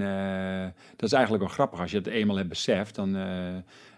dat 0.97 1.09
is 1.09 1.13
eigenlijk 1.13 1.45
wel 1.45 1.53
grappig. 1.53 1.81
Als 1.81 1.91
je 1.91 1.97
het 1.97 2.07
eenmaal 2.07 2.37
hebt 2.37 2.49
beseft, 2.49 2.95
dan 2.95 3.17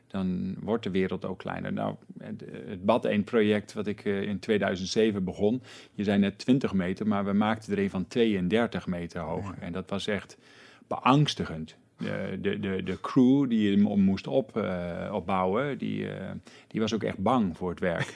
dan 0.08 0.56
wordt 0.60 0.84
de 0.84 0.90
wereld 0.90 1.24
ook 1.24 1.38
kleiner. 1.38 1.72
Nou, 1.72 1.94
het, 2.18 2.44
het 2.66 2.84
Bad 2.84 3.04
1 3.04 3.24
project 3.24 3.72
wat 3.72 3.86
ik 3.86 4.04
uh, 4.04 4.22
in 4.22 4.38
2007 4.38 5.24
begon, 5.24 5.62
je 5.92 6.04
zei 6.04 6.18
net 6.18 6.38
20 6.38 6.72
meter, 6.72 7.06
maar 7.06 7.24
we 7.24 7.32
maakten 7.32 7.72
er 7.72 7.78
een 7.78 7.90
van 7.90 8.06
32 8.06 8.86
meter 8.86 9.20
hoog. 9.20 9.54
En 9.60 9.72
dat 9.72 9.90
was 9.90 10.06
echt 10.06 10.38
beangstigend. 10.86 11.76
De, 11.96 12.38
de, 12.40 12.60
de, 12.60 12.82
de 12.82 13.00
crew 13.00 13.48
die 13.48 13.76
hem 13.76 14.00
moest 14.00 14.26
op, 14.26 14.56
uh, 14.56 15.10
opbouwen, 15.12 15.78
die, 15.78 16.00
uh, 16.00 16.30
die 16.68 16.80
was 16.80 16.94
ook 16.94 17.02
echt 17.02 17.18
bang 17.18 17.56
voor 17.56 17.70
het 17.70 17.80
werk. 17.80 18.14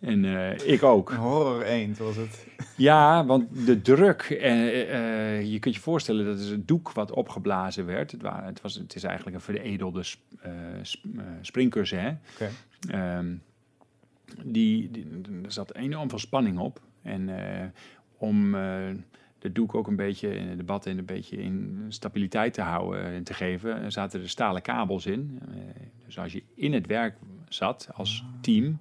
En 0.00 0.24
uh, 0.24 0.58
ik 0.58 0.82
ook. 0.82 1.10
Een 1.10 1.16
horror 1.16 1.62
eend 1.62 1.98
was 1.98 2.16
het. 2.16 2.46
Ja, 2.76 3.24
want 3.24 3.66
de 3.66 3.82
druk. 3.82 4.28
Uh, 4.30 4.90
uh, 4.90 5.52
je 5.52 5.58
kunt 5.58 5.74
je 5.74 5.80
voorstellen 5.80 6.24
dat 6.24 6.38
het 6.38 6.50
een 6.50 6.66
doek 6.66 6.92
wat 6.92 7.10
opgeblazen 7.10 7.86
werd. 7.86 8.10
Het, 8.10 8.22
waren, 8.22 8.46
het, 8.46 8.60
was, 8.60 8.74
het 8.74 8.94
is 8.94 9.02
eigenlijk 9.02 9.36
een 9.36 9.42
veredelde 9.42 10.02
sp, 10.02 10.20
sp, 10.82 11.04
springkussen. 11.40 12.00
Hè? 12.00 12.12
Okay. 12.34 13.18
Um, 13.18 13.42
die, 14.44 14.90
die, 14.90 15.06
er 15.44 15.52
zat 15.52 15.74
enorm 15.74 16.08
veel 16.08 16.18
spanning 16.18 16.58
op. 16.58 16.80
En 17.02 17.30
om 18.16 18.52
de 19.38 19.52
doek 19.52 19.74
ook 19.74 19.86
een 19.86 19.96
beetje 19.96 20.34
in 20.34 20.48
het 20.48 20.58
debat 20.58 20.86
en 20.86 20.98
een 20.98 21.04
beetje 21.04 21.36
in 21.36 21.84
stabiliteit 21.88 22.54
te 22.54 22.62
houden 22.62 23.04
en 23.04 23.24
te 23.24 23.34
geven, 23.34 23.92
zaten 23.92 24.20
er 24.20 24.28
stalen 24.28 24.62
kabels 24.62 25.06
in. 25.06 25.40
dus 26.06 26.18
als 26.18 26.32
je 26.32 26.42
in 26.54 26.72
het 26.72 26.86
werk 26.86 27.16
zat 27.48 27.88
als 27.94 28.24
team 28.40 28.78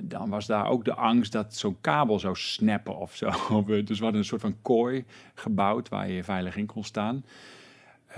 dan 0.00 0.30
was 0.30 0.46
daar 0.46 0.68
ook 0.68 0.84
de 0.84 0.94
angst 0.94 1.32
dat 1.32 1.54
zo'n 1.54 1.76
kabel 1.80 2.18
zou 2.18 2.36
snappen 2.36 2.96
of 2.96 3.16
zo. 3.16 3.30
dus 3.84 3.98
we 3.98 4.04
hadden 4.04 4.20
een 4.20 4.24
soort 4.24 4.40
van 4.40 4.56
kooi 4.62 5.04
gebouwd 5.34 5.88
waar 5.88 6.10
je 6.10 6.24
veilig 6.24 6.56
in 6.56 6.66
kon 6.66 6.84
staan. 6.84 7.24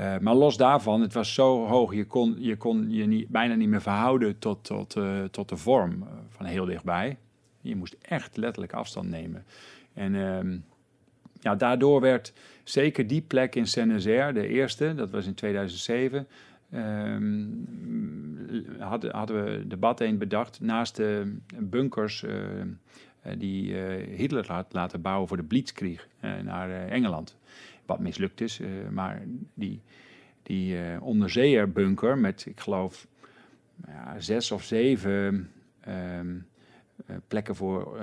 Uh, 0.00 0.18
maar 0.18 0.34
los 0.34 0.56
daarvan, 0.56 1.00
het 1.00 1.12
was 1.12 1.34
zo 1.34 1.66
hoog, 1.66 1.94
je 1.94 2.04
kon 2.04 2.36
je, 2.38 2.56
kon 2.56 2.90
je 2.90 3.06
niet, 3.06 3.28
bijna 3.28 3.54
niet 3.54 3.68
meer 3.68 3.82
verhouden 3.82 4.38
tot, 4.38 4.64
tot, 4.64 4.96
uh, 4.96 5.24
tot 5.24 5.48
de 5.48 5.56
vorm 5.56 6.04
van 6.28 6.46
heel 6.46 6.64
dichtbij. 6.64 7.16
Je 7.60 7.76
moest 7.76 7.96
echt 8.02 8.36
letterlijk 8.36 8.72
afstand 8.72 9.08
nemen. 9.08 9.44
En 9.94 10.14
uh, 10.14 10.58
ja, 11.40 11.54
daardoor 11.54 12.00
werd 12.00 12.32
zeker 12.64 13.06
die 13.06 13.22
plek 13.22 13.54
in 13.54 13.66
Saint-Nazaire, 13.66 14.32
de 14.32 14.48
eerste, 14.48 14.94
dat 14.94 15.10
was 15.10 15.26
in 15.26 15.34
2007, 15.34 16.26
ehm, 16.70 17.44
hadden, 18.78 19.14
hadden 19.14 19.44
we 19.44 19.66
de 19.66 19.76
Badeen 19.76 20.18
bedacht 20.18 20.60
naast 20.60 20.96
de 20.96 21.36
bunkers 21.58 22.24
eh, 23.26 23.38
die 23.38 23.84
eh, 23.84 24.16
Hitler 24.16 24.52
had 24.52 24.72
laten 24.72 25.00
bouwen 25.00 25.28
voor 25.28 25.36
de 25.36 25.42
Blitzkrieg 25.42 26.08
eh, 26.20 26.32
naar 26.42 26.88
Engeland. 26.88 27.36
Wat 27.86 27.98
mislukt 27.98 28.40
is, 28.40 28.60
maar 28.90 29.22
die, 29.54 29.80
die 30.42 30.76
onderzeeërbunker 31.00 32.18
met, 32.18 32.46
ik 32.46 32.60
geloof, 32.60 33.06
ja, 33.86 34.20
zes 34.20 34.50
of 34.50 34.62
zeven 34.62 35.50
ehm, 35.80 36.36
plekken 37.28 37.54
voor 37.56 37.98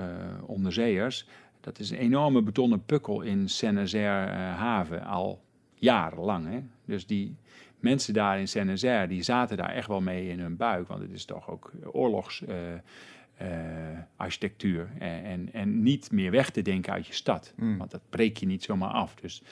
onderzeeërs. 0.46 1.28
Dat 1.60 1.78
is 1.78 1.90
een 1.90 1.98
enorme 1.98 2.42
betonnen 2.42 2.84
pukkel 2.84 3.20
in 3.20 3.48
Saint-Nazaire 3.48 4.32
haven 4.32 5.02
al 5.02 5.42
jarenlang. 5.74 6.48
Hè? 6.48 6.62
Dus 6.84 7.06
die, 7.06 7.36
mensen 7.84 8.14
daar 8.14 8.38
in 8.38 8.48
Saint-Nazaire, 8.48 9.06
die 9.06 9.22
zaten 9.22 9.56
daar 9.56 9.70
echt 9.70 9.88
wel 9.88 10.00
mee 10.00 10.28
in 10.28 10.40
hun 10.40 10.56
buik. 10.56 10.88
Want 10.88 11.02
het 11.02 11.12
is 11.12 11.24
toch 11.24 11.50
ook 11.50 11.72
oorlogsarchitectuur. 11.92 14.88
Uh, 14.98 15.06
uh, 15.06 15.30
en, 15.30 15.48
en 15.52 15.82
niet 15.82 16.12
meer 16.12 16.30
weg 16.30 16.50
te 16.50 16.62
denken 16.62 16.92
uit 16.92 17.06
je 17.06 17.12
stad. 17.12 17.52
Mm. 17.56 17.78
Want 17.78 17.90
dat 17.90 18.00
breek 18.10 18.36
je 18.36 18.46
niet 18.46 18.62
zomaar 18.62 18.90
af. 18.90 19.14
Dus 19.14 19.42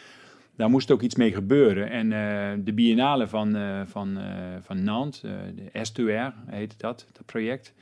daar 0.57 0.71
moest 0.71 0.91
ook 0.91 1.03
iets 1.03 1.15
mee 1.15 1.33
gebeuren. 1.33 1.91
En 1.91 2.11
uh, 2.11 2.53
de 2.65 2.73
Biennale 2.73 3.29
van, 3.29 3.57
van, 3.87 4.19
van 4.61 4.85
Nantes, 4.85 5.21
de 5.21 5.69
Estuaire 5.73 6.33
heette 6.47 6.77
dat, 6.79 7.07
dat 7.13 7.27
project. 7.27 7.75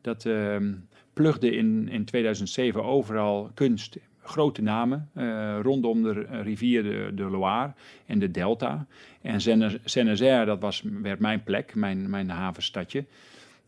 Dat 0.00 0.24
ehm, 0.24 0.72
plugde 1.12 1.56
in, 1.56 1.88
in 1.88 2.04
2007 2.04 2.84
overal 2.84 3.50
kunst 3.54 3.96
grote 4.28 4.62
namen 4.62 5.10
uh, 5.14 5.58
rondom 5.62 6.02
de 6.02 6.12
rivier 6.42 6.82
de, 6.82 7.10
de, 7.14 7.22
Loire 7.22 7.72
en 8.06 8.18
de 8.18 8.30
Delta. 8.30 8.86
En 9.22 9.40
Saint-Nazaire, 9.84 10.44
dat 10.44 10.60
was, 10.60 10.82
werd 11.02 11.20
mijn 11.20 11.42
plek, 11.42 11.74
mijn, 11.74 12.10
mijn 12.10 12.30
havenstadje. 12.30 13.04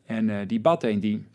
En 0.06 0.28
uh, 0.28 0.38
die 0.46 0.60
Bateen, 0.60 1.00
die, 1.00 1.26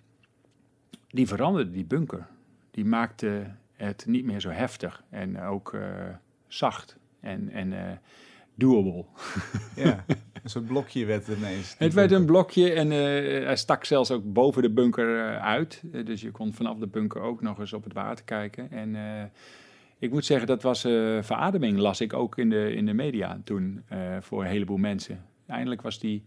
die 1.10 1.27
veranderde 1.27 1.72
die 1.72 1.86
bunker. 1.86 2.27
Die 2.72 2.86
maakte 2.86 3.46
het 3.75 4.06
niet 4.08 4.25
meer 4.25 4.39
zo 4.39 4.50
heftig 4.50 5.03
en 5.10 5.42
ook 5.42 5.74
uh, 5.74 5.82
zacht 6.48 6.98
en, 7.20 7.50
en 7.50 8.00
doable. 8.56 9.06
Ja, 9.75 10.06
een 10.43 10.50
soort 10.50 10.65
blokje 10.65 11.05
werd 11.05 11.27
het 11.27 11.38
ineens. 11.38 11.75
Het 11.77 11.93
werd 11.93 12.12
een 12.12 12.25
blokje 12.25 12.73
en 12.73 12.91
uh, 12.91 13.45
hij 13.45 13.55
stak 13.55 13.85
zelfs 13.85 14.12
ook 14.12 14.33
boven 14.33 14.62
de 14.62 14.69
bunker 14.69 15.07
uh, 15.15 15.41
uit. 15.41 15.83
Uh, 15.91 16.05
dus 16.05 16.21
je 16.21 16.31
kon 16.31 16.53
vanaf 16.53 16.77
de 16.77 16.88
bunker 16.88 17.21
ook 17.21 17.41
nog 17.41 17.59
eens 17.59 17.73
op 17.73 17.83
het 17.83 17.93
water 17.93 18.25
kijken. 18.25 18.71
En 18.71 18.95
ik 20.00 20.12
moet 20.12 20.25
zeggen, 20.25 20.47
dat 20.47 20.62
was 20.62 20.81
verademing, 21.21 21.77
las 21.77 22.01
ik 22.01 22.13
ook 22.13 22.38
in 22.38 22.50
de, 22.50 22.73
in 22.73 22.85
de 22.85 22.93
media 22.93 23.41
toen 23.43 23.83
voor 24.19 24.41
een 24.41 24.50
heleboel 24.50 24.77
mensen. 24.77 25.25
Eindelijk 25.47 25.81
was 25.81 26.00
die, 26.00 26.23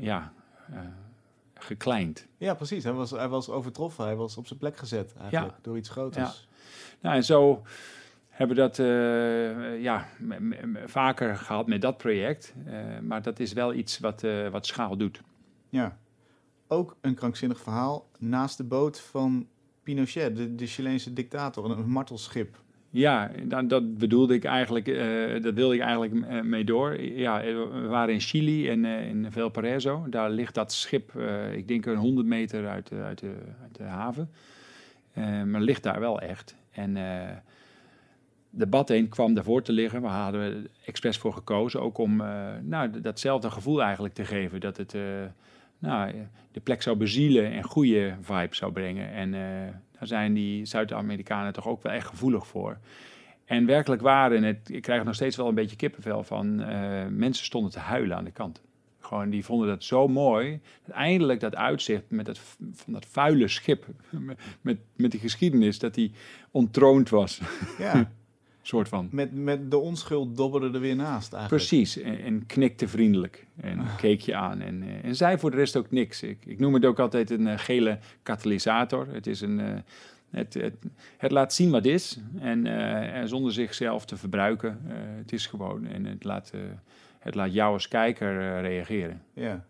ja, 0.00 0.32
gekleind. 1.54 2.26
Ja, 2.36 2.54
precies. 2.54 2.84
Hij 2.84 2.92
was, 2.92 3.10
hij 3.10 3.28
was 3.28 3.48
overtroffen. 3.48 4.04
Hij 4.04 4.16
was 4.16 4.36
op 4.36 4.46
zijn 4.46 4.58
plek 4.58 4.76
gezet 4.76 5.14
eigenlijk 5.20 5.54
ja. 5.54 5.58
door 5.62 5.76
iets 5.76 5.88
groters. 5.88 6.48
Ja. 6.50 6.56
Nou, 7.00 7.16
en 7.16 7.24
zo 7.24 7.62
hebben 8.38 8.56
dat 8.56 8.78
uh, 8.78 9.82
ja, 9.82 10.08
vaker 10.84 11.36
gehad 11.36 11.66
met 11.66 11.80
dat 11.80 11.96
project. 11.96 12.54
Uh, 12.66 12.74
maar 13.02 13.22
dat 13.22 13.40
is 13.40 13.52
wel 13.52 13.74
iets 13.74 13.98
wat, 13.98 14.22
uh, 14.22 14.48
wat 14.48 14.66
schaal 14.66 14.96
doet. 14.96 15.22
Ja, 15.68 15.98
ook 16.68 16.96
een 17.00 17.14
krankzinnig 17.14 17.60
verhaal. 17.60 18.08
Naast 18.18 18.56
de 18.56 18.64
boot 18.64 19.00
van 19.00 19.46
Pinochet, 19.82 20.36
de, 20.36 20.54
de 20.54 20.66
Chileense 20.66 21.12
dictator, 21.12 21.70
een 21.70 21.90
martelschip. 21.90 22.62
Ja, 22.90 23.30
dat, 23.44 23.68
dat 23.68 23.98
bedoelde 23.98 24.34
ik 24.34 24.44
eigenlijk, 24.44 24.84
dat 25.42 25.54
wilde 25.54 25.74
ik 25.74 25.80
eigenlijk 25.80 26.44
mee 26.44 26.64
door. 26.64 27.00
Ja, 27.00 27.42
we 27.42 27.86
waren 27.88 28.14
in 28.14 28.20
Chili 28.20 28.68
en 28.68 28.84
in 28.84 29.26
Valparaiso. 29.32 30.06
Daar 30.10 30.30
ligt 30.30 30.54
dat 30.54 30.72
schip, 30.72 31.12
ik 31.52 31.68
denk 31.68 31.86
een 31.86 31.96
100 31.96 32.26
meter 32.26 32.68
uit, 32.68 32.92
uit, 32.92 33.18
de, 33.18 33.34
uit 33.62 33.76
de 33.76 33.82
haven. 33.82 34.30
maar 35.46 35.60
ligt 35.60 35.82
daar 35.82 36.00
wel 36.00 36.20
echt. 36.20 36.56
En 36.70 36.96
de 38.50 38.66
badeen 38.66 39.08
kwam 39.08 39.34
daarvoor 39.34 39.62
te 39.62 39.72
liggen. 39.72 40.02
We 40.02 40.08
hadden 40.08 40.40
er 40.40 40.70
expres 40.84 41.18
voor 41.18 41.32
gekozen, 41.32 41.80
ook 41.80 41.98
om 41.98 42.20
uh, 42.20 42.46
nou, 42.62 43.00
datzelfde 43.00 43.50
gevoel 43.50 43.82
eigenlijk 43.82 44.14
te 44.14 44.24
geven. 44.24 44.60
Dat 44.60 44.76
het 44.76 44.94
uh, 44.94 45.02
nou, 45.78 46.12
de 46.52 46.60
plek 46.60 46.82
zou 46.82 46.96
bezielen 46.96 47.52
en 47.52 47.62
goede 47.62 48.14
vibe 48.20 48.54
zou 48.54 48.72
brengen. 48.72 49.12
En 49.12 49.32
uh, 49.32 49.40
daar 49.98 50.06
zijn 50.06 50.34
die 50.34 50.64
Zuid-Amerikanen 50.64 51.52
toch 51.52 51.68
ook 51.68 51.82
wel 51.82 51.92
echt 51.92 52.06
gevoelig 52.06 52.46
voor. 52.46 52.78
En 53.44 53.66
werkelijk 53.66 54.02
waren 54.02 54.42
het, 54.42 54.68
ik 54.70 54.82
krijg 54.82 55.04
nog 55.04 55.14
steeds 55.14 55.36
wel 55.36 55.48
een 55.48 55.54
beetje 55.54 55.76
kippenvel 55.76 56.22
van, 56.22 56.56
mensen 57.16 57.44
stonden 57.44 57.70
te 57.70 57.78
huilen 57.78 58.16
aan 58.16 58.24
de 58.24 58.30
kant. 58.30 58.60
Gewoon, 59.00 59.30
die 59.30 59.44
vonden 59.44 59.68
dat 59.68 59.84
zo 59.84 60.08
mooi. 60.08 60.60
Dat 60.86 60.94
eindelijk 60.94 61.40
dat 61.40 61.56
uitzicht 61.56 62.02
met 62.08 62.26
dat, 62.26 62.38
van 62.72 62.92
dat 62.92 63.06
vuile 63.06 63.48
schip, 63.48 63.86
met, 64.10 64.38
met, 64.60 64.78
met 64.96 65.10
die 65.10 65.20
geschiedenis, 65.20 65.78
dat 65.78 65.94
die 65.94 66.12
ontroond 66.50 67.08
was. 67.08 67.40
Ja. 67.78 68.10
soort 68.68 68.88
van. 68.88 69.08
Met, 69.10 69.34
met 69.34 69.70
de 69.70 69.78
onschuld 69.78 70.36
dobberde 70.36 70.70
er 70.70 70.80
weer 70.80 70.96
naast 70.96 71.32
eigenlijk. 71.32 71.64
Precies, 71.64 71.98
en, 71.98 72.20
en 72.20 72.46
knikte 72.46 72.88
vriendelijk 72.88 73.46
en 73.60 73.78
ah. 73.78 73.96
keek 73.96 74.20
je 74.20 74.34
aan. 74.34 74.60
En, 74.60 74.82
uh, 74.82 75.04
en 75.04 75.16
zei 75.16 75.38
voor 75.38 75.50
de 75.50 75.56
rest 75.56 75.76
ook 75.76 75.90
niks. 75.90 76.22
Ik, 76.22 76.38
ik 76.46 76.58
noem 76.58 76.74
het 76.74 76.84
ook 76.84 76.98
altijd 76.98 77.30
een 77.30 77.46
uh, 77.46 77.58
gele 77.58 77.98
katalysator. 78.22 79.06
Het 79.10 79.26
is 79.26 79.40
een... 79.40 79.58
Uh, 79.58 79.66
het, 80.30 80.54
het, 80.54 80.74
het, 81.16 81.30
laat 81.30 81.52
zien 81.52 81.70
wat 81.70 81.84
is 81.84 82.18
en, 82.38 82.66
en 83.12 83.28
zonder 83.28 83.52
zichzelf 83.52 84.04
te 84.04 84.16
verbruiken. 84.16 84.80
het 85.18 85.32
is 85.32 85.46
gewoon 85.46 85.86
en 85.86 86.04
het 86.04 86.24
laat, 86.24 86.52
het 87.18 87.34
laat 87.34 87.52
jou 87.52 87.72
als 87.72 87.88
kijker 87.88 88.60
reageren. 88.60 89.22
Ja. 89.32 89.64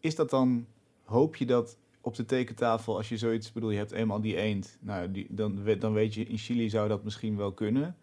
Is 0.00 0.14
dat 0.14 0.30
dan, 0.30 0.66
hoop 1.04 1.36
je 1.36 1.46
dat 1.46 1.78
op 2.02 2.14
de 2.16 2.24
tekentafel, 2.24 2.96
als 2.96 3.08
je 3.08 3.16
zoiets 3.16 3.52
bedoel, 3.52 3.70
je 3.70 3.78
hebt 3.78 3.92
eenmaal 3.92 4.20
die 4.20 4.36
eend, 4.36 4.78
nou, 4.80 5.10
die, 5.10 5.26
dan, 5.30 5.58
dan 5.78 5.92
weet 5.92 6.14
je, 6.14 6.24
in 6.24 6.38
Chili 6.38 6.70
zou 6.70 6.88
dat 6.88 7.04
misschien 7.04 7.36
wel 7.36 7.52
kunnen. 7.52 7.96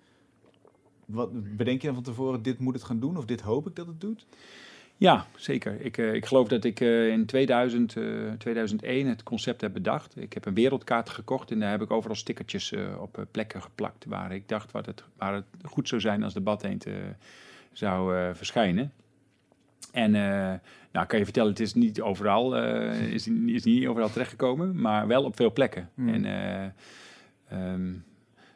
Wat, 1.06 1.58
bedenk 1.58 1.82
je 1.82 1.86
dan 1.88 1.96
van 1.96 2.04
tevoren, 2.04 2.42
dit 2.42 2.60
moet 2.60 2.74
het 2.74 2.84
gaan 2.84 3.00
doen 3.00 3.18
of 3.18 3.26
dit 3.26 3.42
hoop 3.42 3.68
ik 3.68 3.76
dat 3.76 3.88
het 3.88 4.02
doet? 4.02 4.26
Ja, 5.00 5.26
zeker. 5.36 5.82
Ik, 5.82 5.98
uh, 5.98 6.14
ik 6.14 6.26
geloof 6.26 6.48
dat 6.48 6.64
ik 6.64 6.80
uh, 6.80 7.10
in 7.10 7.26
2000, 7.26 7.96
uh, 7.96 8.32
2001 8.32 9.08
het 9.08 9.24
concept 9.24 9.62
heb 9.62 9.74
bedacht. 9.74 10.22
Ik 10.22 10.34
heb 10.34 10.46
een 10.46 10.54
wereldkaart 10.54 11.10
gekocht 11.10 11.52
en 11.52 11.60
daar 11.60 11.72
heb 11.72 11.82
ik 11.82 11.92
overal 11.92 12.16
stickertjes 12.16 12.72
eh, 12.72 13.02
op 13.02 13.26
plekken 13.32 13.62
geplakt 13.62 14.06
waar 14.06 14.32
ik 14.32 14.48
dacht 14.48 14.72
wat 14.72 14.86
het, 14.86 15.04
waar 15.18 15.34
het 15.34 15.46
goed 15.64 15.88
zou 15.88 16.02
zijn 16.02 16.24
als 16.24 16.34
de 16.34 16.42
badeend 16.42 16.86
zou 17.72 18.36
verschijnen. 18.36 18.94
En 19.92 20.14
uh, 20.14 20.54
nou, 20.92 21.08
kan 21.08 21.20
je 21.20 21.24
vertellen, 21.24 21.50
het 21.50 21.60
is 21.60 21.74
niet 21.74 22.02
overal, 22.02 22.58
uh, 22.58 23.12
is, 23.12 23.28
is 23.28 23.64
niet 23.64 23.88
overal 23.88 24.10
terechtgekomen, 24.10 24.82
maar 24.82 25.08
wel 25.08 25.24
op 25.24 25.36
veel 25.36 25.54
plekken. 25.54 25.90
Hmm. 25.94 26.10
En 26.10 26.26
uh, 27.52 27.72
um, 27.74 28.04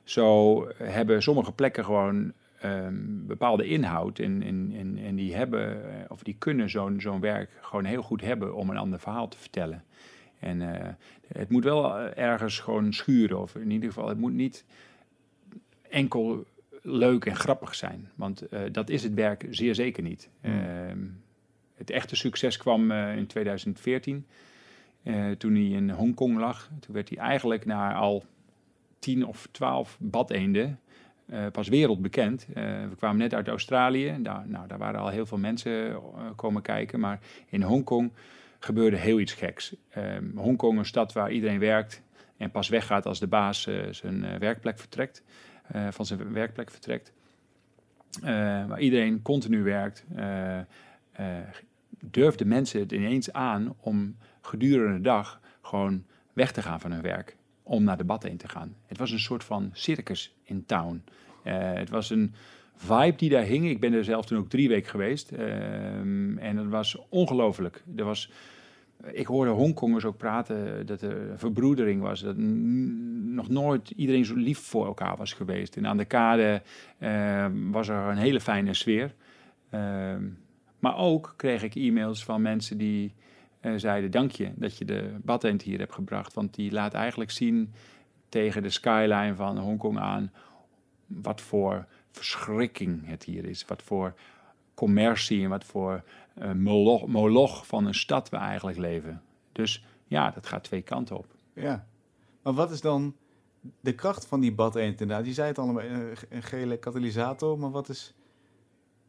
zo 0.04 0.68
hebben 0.78 1.24
sommige 1.24 1.52
plekken 1.52 1.86
gewoon 1.86 2.34
um, 2.66 3.28
bepaalde 3.28 3.66
inhoud 3.66 4.20
en, 4.20 4.44
en, 4.44 4.74
en, 4.78 4.98
en, 4.98 5.16
die 5.16 5.36
hebben, 5.36 5.82
of 6.08 6.24
die 6.24 6.36
kunnen 6.38 6.70
zo'n 6.70 7.02
zo'n 7.02 7.20
werk 7.20 7.50
gewoon 7.62 7.86
heel 7.86 8.02
goed 8.02 8.22
hebben 8.22 8.56
om 8.56 8.70
een 8.70 8.78
ander 8.78 9.00
verhaal 9.00 9.28
te 9.28 9.38
vertellen. 9.38 9.84
En 10.40 10.60
het 11.28 11.50
moet 11.50 11.64
wel 11.64 12.00
ergens 12.00 12.60
gewoon 12.60 12.94
schuren, 12.94 13.42
of 13.42 13.56
in 13.56 13.72
ieder 13.72 13.88
geval, 13.88 14.08
het 14.08 14.18
moet 14.18 14.34
niet 14.34 14.66
enkel 15.90 16.46
leuk 16.84 17.26
en 17.26 17.36
grappig 17.36 17.76
zijn. 17.76 18.10
Want 18.16 18.54
uh, 18.54 18.60
dat 18.72 18.90
is 18.90 19.04
het 19.04 19.14
werk 19.14 19.48
zeer 19.50 19.76
zeker 19.76 20.04
niet. 20.04 20.30
Mm. 20.42 20.52
Uh, 20.52 20.62
het 21.74 21.90
echte 21.90 22.16
succes 22.16 22.58
kwam 22.58 22.92
uh, 22.92 23.18
in 23.18 23.28
2014, 23.28 24.26
toen 25.38 25.56
hij 25.56 25.64
in 25.64 25.90
Hongkong 25.90 26.38
lag. 26.38 26.70
Toen 26.80 26.94
werd 26.94 27.10
hij 27.10 27.18
eigenlijk 27.18 27.66
na 27.66 27.94
al 27.94 28.24
tien 29.00 29.26
of 29.26 29.48
twaalf 29.52 29.98
badeenden 30.00 30.80
pas 31.52 31.68
wereldbekend. 31.68 32.48
we 32.54 32.96
kwamen 32.98 33.18
net 33.18 33.34
uit 33.34 33.48
Australië, 33.48 34.18
daar, 34.20 34.44
nou, 34.48 34.68
daar 34.68 34.78
waren 34.78 35.00
al 35.00 35.10
heel 35.10 35.26
veel 35.26 35.38
mensen 35.38 36.02
komen 36.36 36.62
kijken. 36.62 37.00
Maar 37.00 37.20
in 37.50 37.62
Hongkong 37.62 38.12
gebeurde 38.60 38.98
heel 38.98 39.20
iets 39.20 39.34
geks. 39.34 39.76
Ehm, 39.90 40.36
Hongkong, 40.36 40.78
een 40.78 40.86
stad 40.86 41.14
waar 41.14 41.32
iedereen 41.32 41.60
werkt 41.60 42.02
en 42.38 42.52
pas 42.52 42.70
weggaat 42.70 43.06
als 43.06 43.20
de 43.20 43.28
baas 43.28 43.70
zijn 43.92 44.40
werkplek 44.40 44.80
vertrekt. 44.80 45.24
Eh, 45.68 45.88
van 45.90 46.06
zijn 46.06 46.34
werkplek 46.34 46.72
vertrekt. 46.72 47.12
Uh, 48.20 48.26
waar 48.68 48.80
iedereen 48.80 49.22
continu 49.22 49.64
werkt, 49.64 50.06
uh, 50.16 50.60
durfden 52.00 52.48
mensen 52.48 52.80
het 52.80 52.92
ineens 52.92 53.32
aan 53.32 53.76
om 53.80 54.16
gedurende 54.42 54.96
de 54.98 55.02
dag 55.02 55.42
gewoon 55.62 56.04
weg 56.34 56.52
te 56.52 56.62
gaan 56.62 56.80
van 56.80 56.92
hun 56.92 57.02
werk. 57.02 57.36
Om 57.64 57.84
naar 57.84 57.98
de 57.98 58.04
bad 58.04 58.22
te 58.22 58.48
gaan. 58.48 58.76
Het 58.86 58.98
was 58.98 59.12
een 59.12 59.20
soort 59.20 59.44
van 59.44 59.70
circus 59.74 60.36
in 60.44 60.66
town. 60.66 61.04
het 61.44 61.90
was 61.90 62.10
een 62.10 62.34
vibe 62.76 63.16
die 63.16 63.30
daar 63.30 63.44
hing. 63.44 63.70
Ik 63.70 63.80
ben 63.80 63.94
er 63.94 64.04
zelf 64.04 64.26
toen 64.26 64.38
ook 64.38 64.50
drie 64.50 64.68
weken 64.68 64.90
geweest. 64.90 65.32
Ehm, 65.32 66.38
en 66.38 66.58
het 66.58 66.70
was 66.70 66.98
ongelooflijk. 67.10 67.84
Was 67.96 68.32
ik 69.12 69.28
hoorde 69.28 69.52
Hongkongers 69.52 70.06
ook 70.06 70.18
praten 70.18 70.86
dat 70.86 71.02
er 71.02 71.40
verbroedering 71.40 72.02
was. 72.02 72.22
Dat 72.22 72.36
nog 73.34 73.50
nooit 73.50 73.90
iedereen 73.90 74.26
zo 74.26 74.36
lief 74.36 74.60
voor 74.60 74.86
elkaar 74.86 75.18
was 75.18 75.34
geweest. 75.34 75.78
En 75.78 75.88
aan 75.88 75.98
de 75.98 76.06
kade 76.06 76.62
uh, 77.00 77.46
was 77.72 77.88
er 77.88 78.10
een 78.10 78.18
hele 78.18 78.42
fijne 78.42 78.74
sfeer. 78.74 79.14
Ehm, 79.70 80.24
maar 80.80 80.98
ook 80.98 81.34
kreeg 81.38 81.64
ik 81.64 81.76
e-mails 81.76 82.24
van 82.24 82.42
mensen 82.42 82.78
die 82.78 83.14
uh, 83.62 83.74
zeiden: 83.76 84.12
Dank 84.12 84.32
je 84.32 84.52
dat 84.56 84.78
je 84.78 84.86
de 84.86 85.16
badeend 85.22 85.62
hier 85.62 85.80
hebt 85.80 85.94
gebracht. 85.94 86.34
Want 86.34 86.56
die 86.56 86.72
laat 86.72 86.94
eigenlijk 86.94 87.32
zien 87.32 87.74
tegen 88.30 88.64
de 88.64 88.70
skyline 88.70 89.36
van 89.36 89.58
Hongkong 89.58 90.00
aan 90.00 90.32
wat 91.08 91.42
voor 91.42 91.86
verschrikking 92.12 93.08
het 93.08 93.24
hier 93.24 93.46
is. 93.46 93.66
Wat 93.66 93.82
voor 93.82 94.14
commercie 94.74 95.44
en 95.44 95.50
wat 95.50 95.64
voor 95.64 96.04
uh, 96.42 96.52
moloch, 96.52 97.08
moloch 97.08 97.68
van 97.68 97.86
een 97.86 97.94
stad 97.94 98.30
we 98.30 98.38
eigenlijk 98.38 98.78
leven. 98.78 99.22
Dus 99.52 99.86
ja, 100.08 100.32
dat 100.32 100.48
gaat 100.48 100.64
twee 100.64 100.82
kanten 100.82 101.18
op. 101.18 101.36
Ja, 101.54 101.88
maar 102.42 102.54
wat 102.54 102.72
is 102.72 102.82
dan 102.82 103.16
de 103.80 103.94
kracht 103.96 104.26
van 104.26 104.40
die 104.40 104.54
bad 104.54 104.76
eend 104.76 105.02
inderdaad? 105.02 105.26
Je 105.26 105.34
zei 105.34 105.48
het 105.48 105.58
al, 105.58 105.82
een 106.30 106.44
gele 106.44 106.78
katalysator, 106.78 107.60
maar 107.60 107.72
wat 107.72 107.90
is... 107.90 108.14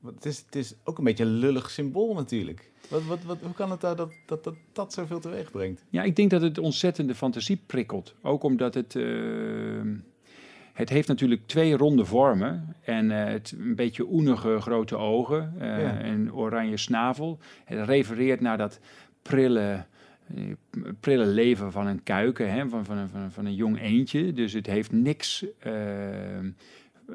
Het 0.04 0.24
is, 0.24 0.38
het 0.46 0.56
is 0.56 0.74
ook 0.84 0.98
een 0.98 1.04
beetje 1.04 1.24
een 1.24 1.30
lullig 1.30 1.70
symbool 1.70 2.14
natuurlijk. 2.14 2.70
Wat, 2.88 3.04
wat, 3.04 3.22
wat, 3.22 3.38
hoe 3.42 3.54
kan 3.54 3.70
het 3.70 3.80
daar 3.80 3.96
dat 3.96 4.12
dat, 4.26 4.44
dat 4.44 4.54
dat 4.72 4.92
zoveel 4.92 5.20
teweeg 5.20 5.50
brengt? 5.50 5.84
Ja, 5.90 6.02
ik 6.02 6.16
denk 6.16 6.30
dat 6.30 6.42
het 6.42 6.58
ontzettende 6.58 7.14
fantasie 7.14 7.62
prikkelt. 7.66 8.14
Ook 8.22 8.42
omdat 8.42 8.74
het... 8.74 8.94
Uh, 8.94 9.82
het 10.72 10.88
heeft 10.88 11.08
natuurlijk 11.08 11.46
twee 11.46 11.76
ronde 11.76 12.04
vormen 12.04 12.76
en 12.80 13.10
uh, 13.10 13.24
het 13.24 13.54
een 13.58 13.74
beetje 13.74 14.06
oenige 14.12 14.60
grote 14.60 14.96
ogen 14.96 15.54
uh, 15.56 15.62
ja. 15.62 15.98
en 15.98 16.34
oranje 16.34 16.76
snavel. 16.76 17.38
Het 17.64 17.88
refereert 17.88 18.40
naar 18.40 18.58
dat 18.58 18.80
prille, 19.22 19.84
prille 21.00 21.26
leven 21.26 21.72
van 21.72 21.86
een 21.86 22.02
kuiken, 22.02 22.52
hè, 22.52 22.68
van, 22.68 22.84
van, 22.84 23.08
van, 23.08 23.32
van 23.32 23.46
een 23.46 23.54
jong 23.54 23.80
eendje. 23.80 24.32
Dus 24.32 24.52
het 24.52 24.66
heeft 24.66 24.92
niks 24.92 25.44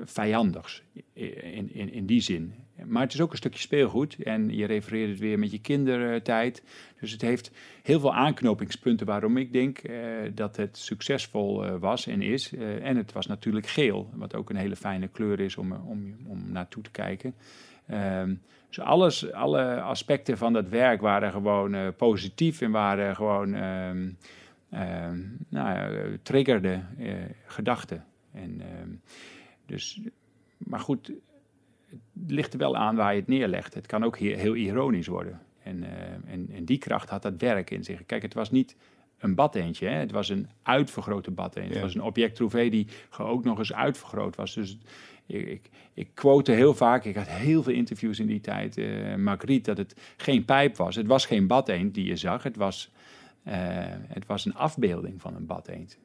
vijandigs 0.04 0.84
in, 1.14 1.74
in, 1.74 1.94
in 1.94 2.06
die 2.06 2.22
zin. 2.22 2.54
Maar 2.86 3.02
het 3.02 3.14
is 3.14 3.22
ook 3.22 3.32
een 3.32 3.38
stukje 3.38 3.60
speelgoed 3.60 4.24
en 4.24 4.56
je 4.56 4.66
refereert 4.66 5.10
het 5.10 5.20
weer 5.20 5.40
met 5.40 5.52
je 5.52 5.60
kindertijd. 5.60 6.64
Dus 7.00 7.12
het 7.12 7.22
heeft 7.22 7.52
heel 7.84 8.00
veel 8.00 8.14
aanknopingspunten 8.14 9.06
waarom 9.06 9.38
ik 9.38 9.54
denk 9.54 9.90
uh, 9.90 9.98
dat 10.34 10.56
het 10.56 10.78
succesvol 10.78 11.66
uh, 11.66 11.76
was 11.80 12.08
en 12.08 12.22
is. 12.22 12.54
Uh, 12.54 12.86
en 12.86 12.98
het 12.98 13.12
was 13.12 13.26
natuurlijk 13.26 13.68
geel, 13.68 14.10
wat 14.14 14.36
ook 14.36 14.50
een 14.50 14.56
hele 14.56 14.76
fijne 14.76 15.08
kleur 15.08 15.40
is 15.40 15.58
om, 15.58 15.72
om, 15.72 16.16
om 16.28 16.52
naartoe 16.52 16.84
te 16.84 16.92
kijken. 16.92 17.34
Dus 18.70 18.80
alles, 18.80 19.32
alle 19.32 19.82
aspecten 19.82 20.38
van 20.38 20.54
dat 20.54 20.68
werk 20.68 21.02
waren 21.02 21.32
gewoon 21.32 21.96
positief 21.96 22.62
en 22.62 22.72
waren 22.72 23.16
gewoon 23.16 23.54
um, 23.54 24.18
nou, 25.50 26.18
triggerde 26.24 26.82
gedachten. 27.46 28.06
En, 28.32 28.62
dus, 29.66 30.02
maar 30.58 30.80
goed, 30.80 31.12
het 31.90 32.32
ligt 32.32 32.54
er 32.54 32.60
wel 32.60 32.76
aan 32.76 32.96
waar 32.96 33.14
je 33.14 33.20
het 33.20 33.28
neerlegt. 33.28 33.74
Het 33.74 33.86
kan 33.86 34.04
ook 34.04 34.18
heel, 34.18 34.38
heel 34.38 34.56
ironisch 34.56 35.08
worden. 35.08 35.42
En, 35.64 35.84
uh, 35.84 36.34
en, 36.34 36.50
en, 36.54 36.66
die 36.66 36.78
kracht 36.78 37.10
had 37.10 37.22
dat 37.22 37.38
werk 37.38 37.70
in 37.70 37.84
zich. 37.84 38.06
Kijk, 38.06 38.22
het 38.22 38.34
was 38.34 38.52
niet 38.52 38.76
een 39.20 39.36
badeentje, 39.36 39.88
hè? 39.88 39.96
het 39.96 40.12
was 40.12 40.30
een 40.30 40.48
uitvergrote 40.64 41.32
badeentje. 41.32 41.74
Ja. 41.74 41.76
Het 41.76 41.84
was 41.84 41.96
een 41.96 42.04
object 42.04 42.36
trouvé 42.36 42.70
die 42.70 42.88
ook 43.18 43.44
nog 43.44 43.58
eens 43.58 43.74
uitvergroot 43.74 44.36
was. 44.36 44.54
Dus 44.54 44.78
ik, 45.26 45.48
ik, 45.48 45.70
ik 45.94 46.10
quote 46.14 46.52
heel 46.52 46.74
vaak, 46.74 47.06
ik 47.06 47.16
had 47.16 47.28
heel 47.28 47.64
veel 47.64 47.74
interviews 47.74 48.20
in 48.20 48.28
die 48.28 48.42
tijd, 48.42 48.78
uh, 48.78 49.16
Margriet, 49.16 49.66
dat 49.66 49.78
het 49.78 49.96
geen 50.18 50.46
pijp 50.46 50.78
was. 50.78 50.96
Het 50.96 51.08
was 51.08 51.26
geen 51.26 51.48
badeend 51.48 51.94
die 51.94 52.06
je 52.06 52.16
zag, 52.16 52.44
het 52.44 52.56
was, 52.56 52.92
uh, 53.48 53.54
het 54.08 54.26
was 54.26 54.46
een 54.46 54.56
afbeelding 54.56 55.22
van 55.22 55.36
een 55.36 55.46
badeend. 55.46 55.98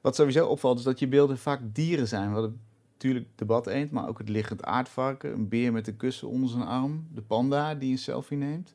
Wat 0.00 0.16
sowieso 0.16 0.46
opvalt 0.46 0.78
is 0.78 0.84
dat 0.84 0.98
je 0.98 1.08
beelden 1.08 1.38
vaak 1.38 1.60
dieren 1.72 2.08
zijn. 2.08 2.28
Hadden 2.28 2.60
natuurlijk 2.92 3.26
de 3.34 3.44
badeend, 3.44 3.90
maar 3.90 4.08
ook 4.08 4.18
het 4.18 4.28
liggend 4.28 4.64
aardvarken, 4.64 5.32
een 5.32 5.48
beer 5.48 5.72
met 5.72 5.86
een 5.86 5.96
kussen 5.96 6.28
onder 6.28 6.50
zijn 6.50 6.64
arm, 6.64 7.06
de 7.14 7.22
panda 7.22 7.74
die 7.74 7.90
een 7.90 7.98
selfie 7.98 8.36
neemt. 8.36 8.74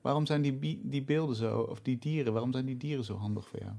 Waarom 0.00 0.26
zijn 0.26 0.42
die, 0.42 0.80
die 0.82 1.02
beelden 1.02 1.36
zo, 1.36 1.60
of 1.60 1.80
die 1.80 1.98
dieren, 1.98 2.32
waarom 2.32 2.52
zijn 2.52 2.64
die 2.64 2.76
dieren 2.76 3.04
zo 3.04 3.16
handig 3.16 3.48
voor 3.48 3.58
jou? 3.60 3.72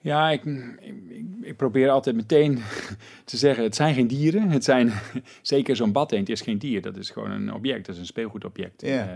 Ja, 0.00 0.30
ik, 0.30 0.44
ik, 0.44 1.24
ik, 1.40 1.56
probeer 1.56 1.90
altijd 1.90 2.16
meteen 2.16 2.58
te 3.24 3.36
zeggen, 3.36 3.64
het 3.64 3.74
zijn 3.74 3.94
geen 3.94 4.06
dieren. 4.06 4.48
Het 4.50 4.64
zijn, 4.64 4.92
zeker 5.42 5.76
zo'n 5.76 5.92
badeend 5.92 6.28
is 6.28 6.40
geen 6.40 6.58
dier, 6.58 6.82
dat 6.82 6.96
is 6.96 7.10
gewoon 7.10 7.30
een 7.30 7.52
object, 7.52 7.86
dat 7.86 7.94
is 7.94 8.00
een 8.00 8.06
speelgoedobject. 8.06 8.82
Ja. 8.82 9.08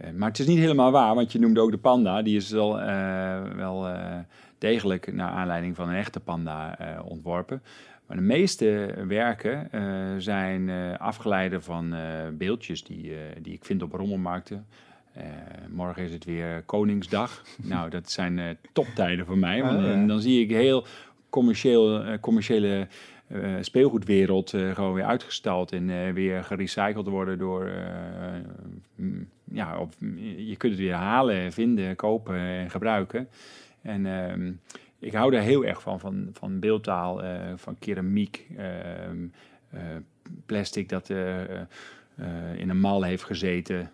Uh, 0.00 0.10
maar 0.10 0.28
het 0.28 0.38
is 0.38 0.46
niet 0.46 0.58
helemaal 0.58 0.90
waar, 0.90 1.14
want 1.14 1.32
je 1.32 1.38
noemde 1.38 1.60
ook 1.60 1.70
de 1.70 1.78
panda. 1.78 2.22
Die 2.22 2.36
is 2.36 2.50
wel, 2.50 2.80
uh, 2.80 3.42
wel 3.42 3.88
uh, 3.88 4.18
degelijk 4.58 5.12
naar 5.12 5.30
aanleiding 5.30 5.76
van 5.76 5.88
een 5.88 5.96
echte 5.96 6.20
panda 6.20 6.78
ontworpen. 7.04 7.62
Maar 8.06 8.16
de 8.16 8.22
meeste 8.22 8.94
werken 9.08 9.68
uh, 9.74 10.14
zijn 10.18 10.68
uh, 10.68 10.98
afgeleide 10.98 11.60
van 11.60 11.94
uh, 11.94 12.00
beeldjes 12.32 12.84
die, 12.84 13.12
die 13.42 13.52
ik 13.52 13.64
vind 13.64 13.82
op 13.82 13.92
rommelmarkten. 13.92 14.66
morgen 15.70 16.02
is 16.02 16.12
het 16.12 16.24
weer 16.24 16.62
Koningsdag. 16.66 17.42
nou, 17.62 17.90
dat 17.90 18.10
zijn 18.10 18.58
toptijden 18.72 19.26
voor 19.26 19.38
mij. 19.38 19.62
Want 19.62 19.78
oh, 19.78 19.84
ja. 19.84 20.06
dan 20.06 20.20
zie 20.20 20.42
ik 20.42 20.50
heel 20.50 20.86
commercieel, 21.30 22.18
commerciële 22.20 22.86
speelgoedwereld 23.60 24.50
gewoon 24.50 24.94
weer 24.94 25.04
uitgestald 25.04 25.72
en 25.72 26.14
weer 26.14 26.44
gerecycled 26.44 27.06
worden 27.06 27.38
door. 27.38 27.70
ja, 29.44 29.78
op, 29.78 29.92
je 30.36 30.56
kunt 30.56 30.72
het 30.72 30.82
weer 30.82 30.94
halen, 30.94 31.52
vinden, 31.52 31.96
kopen 31.96 32.36
en 32.36 32.70
gebruiken. 32.70 33.28
En 33.84 34.06
ehm, 34.06 34.52
ik 35.04 35.12
hou 35.12 35.30
daar 35.30 35.42
heel 35.42 35.64
erg 35.64 35.82
van, 35.82 36.00
van, 36.00 36.28
van 36.32 36.60
beeldtaal, 36.60 37.24
uh, 37.24 37.52
van 37.56 37.78
keramiek, 37.78 38.46
uh, 38.56 39.12
uh, 39.12 39.80
plastic 40.46 40.88
dat 40.88 41.08
uh, 41.08 41.60
in 42.56 42.68
een 42.68 42.80
mal 42.80 43.02
heeft 43.02 43.24
gezeten. 43.24 43.90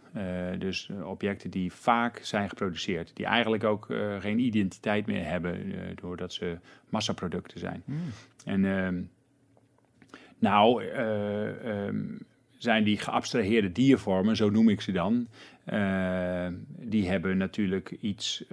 dus 0.59 0.91
objecten 1.05 1.51
die 1.51 1.73
vaak 1.73 2.19
zijn 2.23 2.49
geproduceerd, 2.49 3.11
die 3.15 3.27
eigenlijk 3.27 3.65
ook 3.65 3.87
geen 4.19 4.39
identiteit 4.39 5.07
meer 5.07 5.25
hebben 5.25 5.73
doordat 5.95 6.33
ze 6.33 6.59
massaproducten 6.89 7.59
zijn. 7.59 7.83
Mm. 7.85 8.01
En 8.45 8.65
ehm, 8.65 9.03
nou 10.39 10.85
um, 10.85 12.19
zijn 12.59 12.85
die 12.85 12.99
geabstraheerde 12.99 13.73
diervormen, 13.73 14.37
zo 14.37 14.51
noem 14.51 14.69
ik 14.69 14.81
ze 14.81 14.93
dan, 14.93 15.29
die 16.79 17.09
hebben 17.09 17.37
natuurlijk 17.37 17.97
iets 18.01 18.45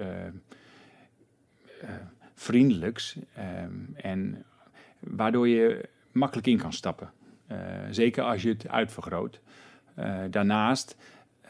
vriendelijks 2.37 3.17
um, 3.63 3.93
en 3.95 4.45
waardoor 4.99 5.47
je 5.47 5.89
makkelijk 6.11 6.47
in 6.47 6.57
kan 6.57 6.73
stappen. 6.73 7.11
Uh, 7.51 7.57
zeker 7.89 8.23
als 8.23 8.41
je 8.41 8.49
het 8.49 8.67
uitvergroot. 8.67 9.39
Uh, 9.99 10.19
daarnaast, 10.29 10.97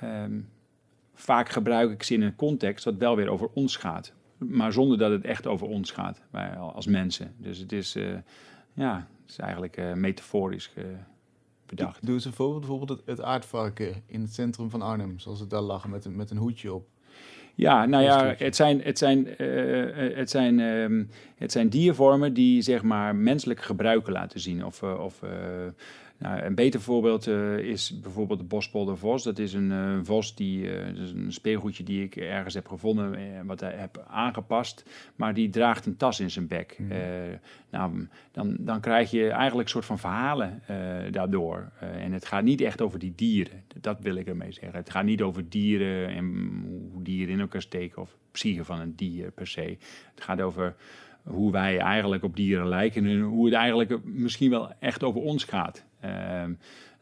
um, 0.04 0.50
vaak 1.13 1.50
gebruik 1.50 1.91
ik 1.91 2.04
ze 2.04 2.13
in 2.13 2.21
een 2.21 2.36
context 2.36 2.86
wat 2.86 2.97
wel 2.97 3.15
weer 3.15 3.30
over 3.30 3.50
ons 3.54 3.76
gaat. 3.76 4.13
Maar 4.38 4.73
zonder 4.73 4.97
dat 4.97 5.12
het 5.12 5.26
echt 5.26 5.47
over 5.47 5.67
ons 5.67 5.91
gaat, 5.91 6.21
wij 6.30 6.56
als 6.56 6.88
mensen. 6.88 7.34
Dus 7.38 7.58
het 7.58 7.71
is, 7.71 7.95
uh, 7.95 8.17
ja, 8.73 9.08
het 9.21 9.30
is 9.30 9.38
eigenlijk 9.38 9.95
metaforisch 9.95 10.73
bedacht. 11.65 12.06
Doe 12.06 12.13
eens 12.13 12.26
een 12.26 12.34
voorbeeld, 12.34 12.60
bijvoorbeeld 12.60 12.89
het, 12.89 13.08
het 13.08 13.21
aardvarken 13.21 14.04
in 14.06 14.21
het 14.21 14.34
centrum 14.34 14.69
van 14.69 14.82
Arnhem, 14.82 15.19
zoals 15.19 15.39
het 15.39 15.50
daar 15.50 15.62
lag 15.62 15.88
met 15.88 16.06
een, 16.06 16.15
met 16.15 16.32
een 16.32 16.38
hoedje 16.38 16.73
op. 16.73 16.88
Ja, 17.58 17.86
nou 17.86 18.04
ja, 18.04 18.36
het 18.38 18.56
zijn, 18.56 18.82
het 18.84 18.98
zijn, 18.98 19.28
uh, 19.38 20.15
het 20.15 20.30
zijn, 20.30 20.60
uh, 20.60 21.04
het 21.38 21.52
zijn 21.52 21.70
diervormen 21.70 22.34
die 22.34 22.62
zeg 22.62 22.84
maar 22.84 23.15
menselijk 23.15 23.62
gebruiken 23.62 24.13
laten 24.13 24.39
zien. 24.39 24.65
Of, 24.65 24.82
uh, 24.82 25.00
of 25.00 25.22
nou, 26.17 26.41
een 26.41 26.56
beter 26.56 26.82
voorbeeld 26.82 27.27
uh, 27.27 27.58
is 27.58 27.99
bijvoorbeeld 27.99 28.39
de 28.39 28.45
bospolder 28.45 28.97
vos. 28.97 29.23
Dat 29.23 29.39
is 29.39 29.53
een 29.53 29.71
uh, 29.71 29.99
vos, 30.03 30.36
die, 30.36 30.63
uh, 30.63 30.88
is 30.88 31.12
een 31.12 31.34
speelgoedje 31.34 31.84
die 31.84 32.03
ik 32.03 32.15
ergens 32.15 32.53
heb 32.53 32.67
gevonden, 32.67 33.45
wat 33.45 33.62
ik 33.62 33.73
heb 33.75 34.06
aangepast. 34.08 34.84
Maar 35.15 35.34
die 35.34 35.49
draagt 35.49 35.86
een 35.86 35.97
tas 35.97 36.19
in 36.19 36.32
zijn 36.32 36.47
bek. 36.47 36.75
Mm. 36.80 36.88
nou, 37.69 38.08
dan, 38.32 38.56
dan 38.60 38.80
krijg 38.80 39.12
je 39.12 39.30
eigenlijk 39.30 39.63
een 39.63 39.73
soort 39.73 39.86
van 39.86 39.99
verhalen 39.99 40.62
daardoor. 41.12 41.71
en 41.80 42.12
het 42.12 42.25
gaat 42.25 42.43
niet 42.43 42.62
echt 42.62 42.82
over 42.82 42.99
die 42.99 43.13
dieren. 43.15 43.63
Dat 43.82 43.99
wil 44.01 44.15
ik 44.15 44.27
ermee 44.27 44.51
zeggen. 44.51 44.77
Het 44.77 44.89
gaat 44.89 45.03
niet 45.03 45.21
over 45.21 45.49
dieren 45.49 46.10
en 46.10 46.25
hoe 46.93 47.03
dieren 47.03 47.34
in 47.34 47.39
elkaar 47.39 47.62
steken 47.62 48.01
of 48.01 48.17
psyche 48.32 48.65
van 48.65 48.80
een 48.80 48.95
dier 48.95 49.32
per 49.32 49.47
se. 49.47 49.77
Het 50.13 50.23
gaat 50.23 50.41
over 50.41 50.75
hoe 51.27 51.51
wij 51.51 51.80
eigenlijk 51.80 52.23
op 52.23 52.36
dieren 52.36 52.67
lijken 52.67 53.06
en 53.06 53.19
hoe 53.19 53.45
het 53.45 53.53
eigenlijk 53.53 54.06
misschien 54.06 54.49
wel 54.49 54.71
echt 54.80 55.03
over 55.03 55.21
ons 55.21 55.43
gaat. 55.43 55.86
Uh, 56.05 56.43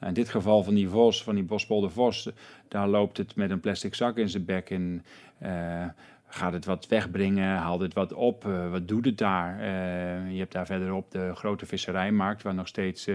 in 0.07 0.13
dit 0.13 0.29
geval 0.29 0.63
van 0.63 0.73
die 0.73 0.89
vos, 0.89 1.23
van 1.23 1.35
die 1.35 1.43
bospolder 1.43 1.91
vos, 1.91 2.29
daar 2.67 2.87
loopt 2.87 3.17
het 3.17 3.35
met 3.35 3.49
een 3.51 3.59
plastic 3.59 3.95
zak 3.95 4.17
in 4.17 4.29
zijn 4.29 4.45
bek 4.45 4.69
en 4.69 5.05
uh, 5.43 5.85
gaat 6.27 6.53
het 6.53 6.65
wat 6.65 6.87
wegbrengen, 6.87 7.57
haalt 7.57 7.81
het 7.81 7.93
wat 7.93 8.13
op, 8.13 8.45
uh, 8.45 8.71
wat 8.71 8.87
doet 8.87 9.05
het 9.05 9.17
daar? 9.17 9.59
Uh, 9.59 10.31
je 10.31 10.39
hebt 10.39 10.51
daar 10.51 10.65
verderop 10.65 11.11
de 11.11 11.31
grote 11.35 11.65
visserijmarkt 11.65 12.41
waar 12.43 12.53
nog 12.53 12.67
steeds 12.67 13.05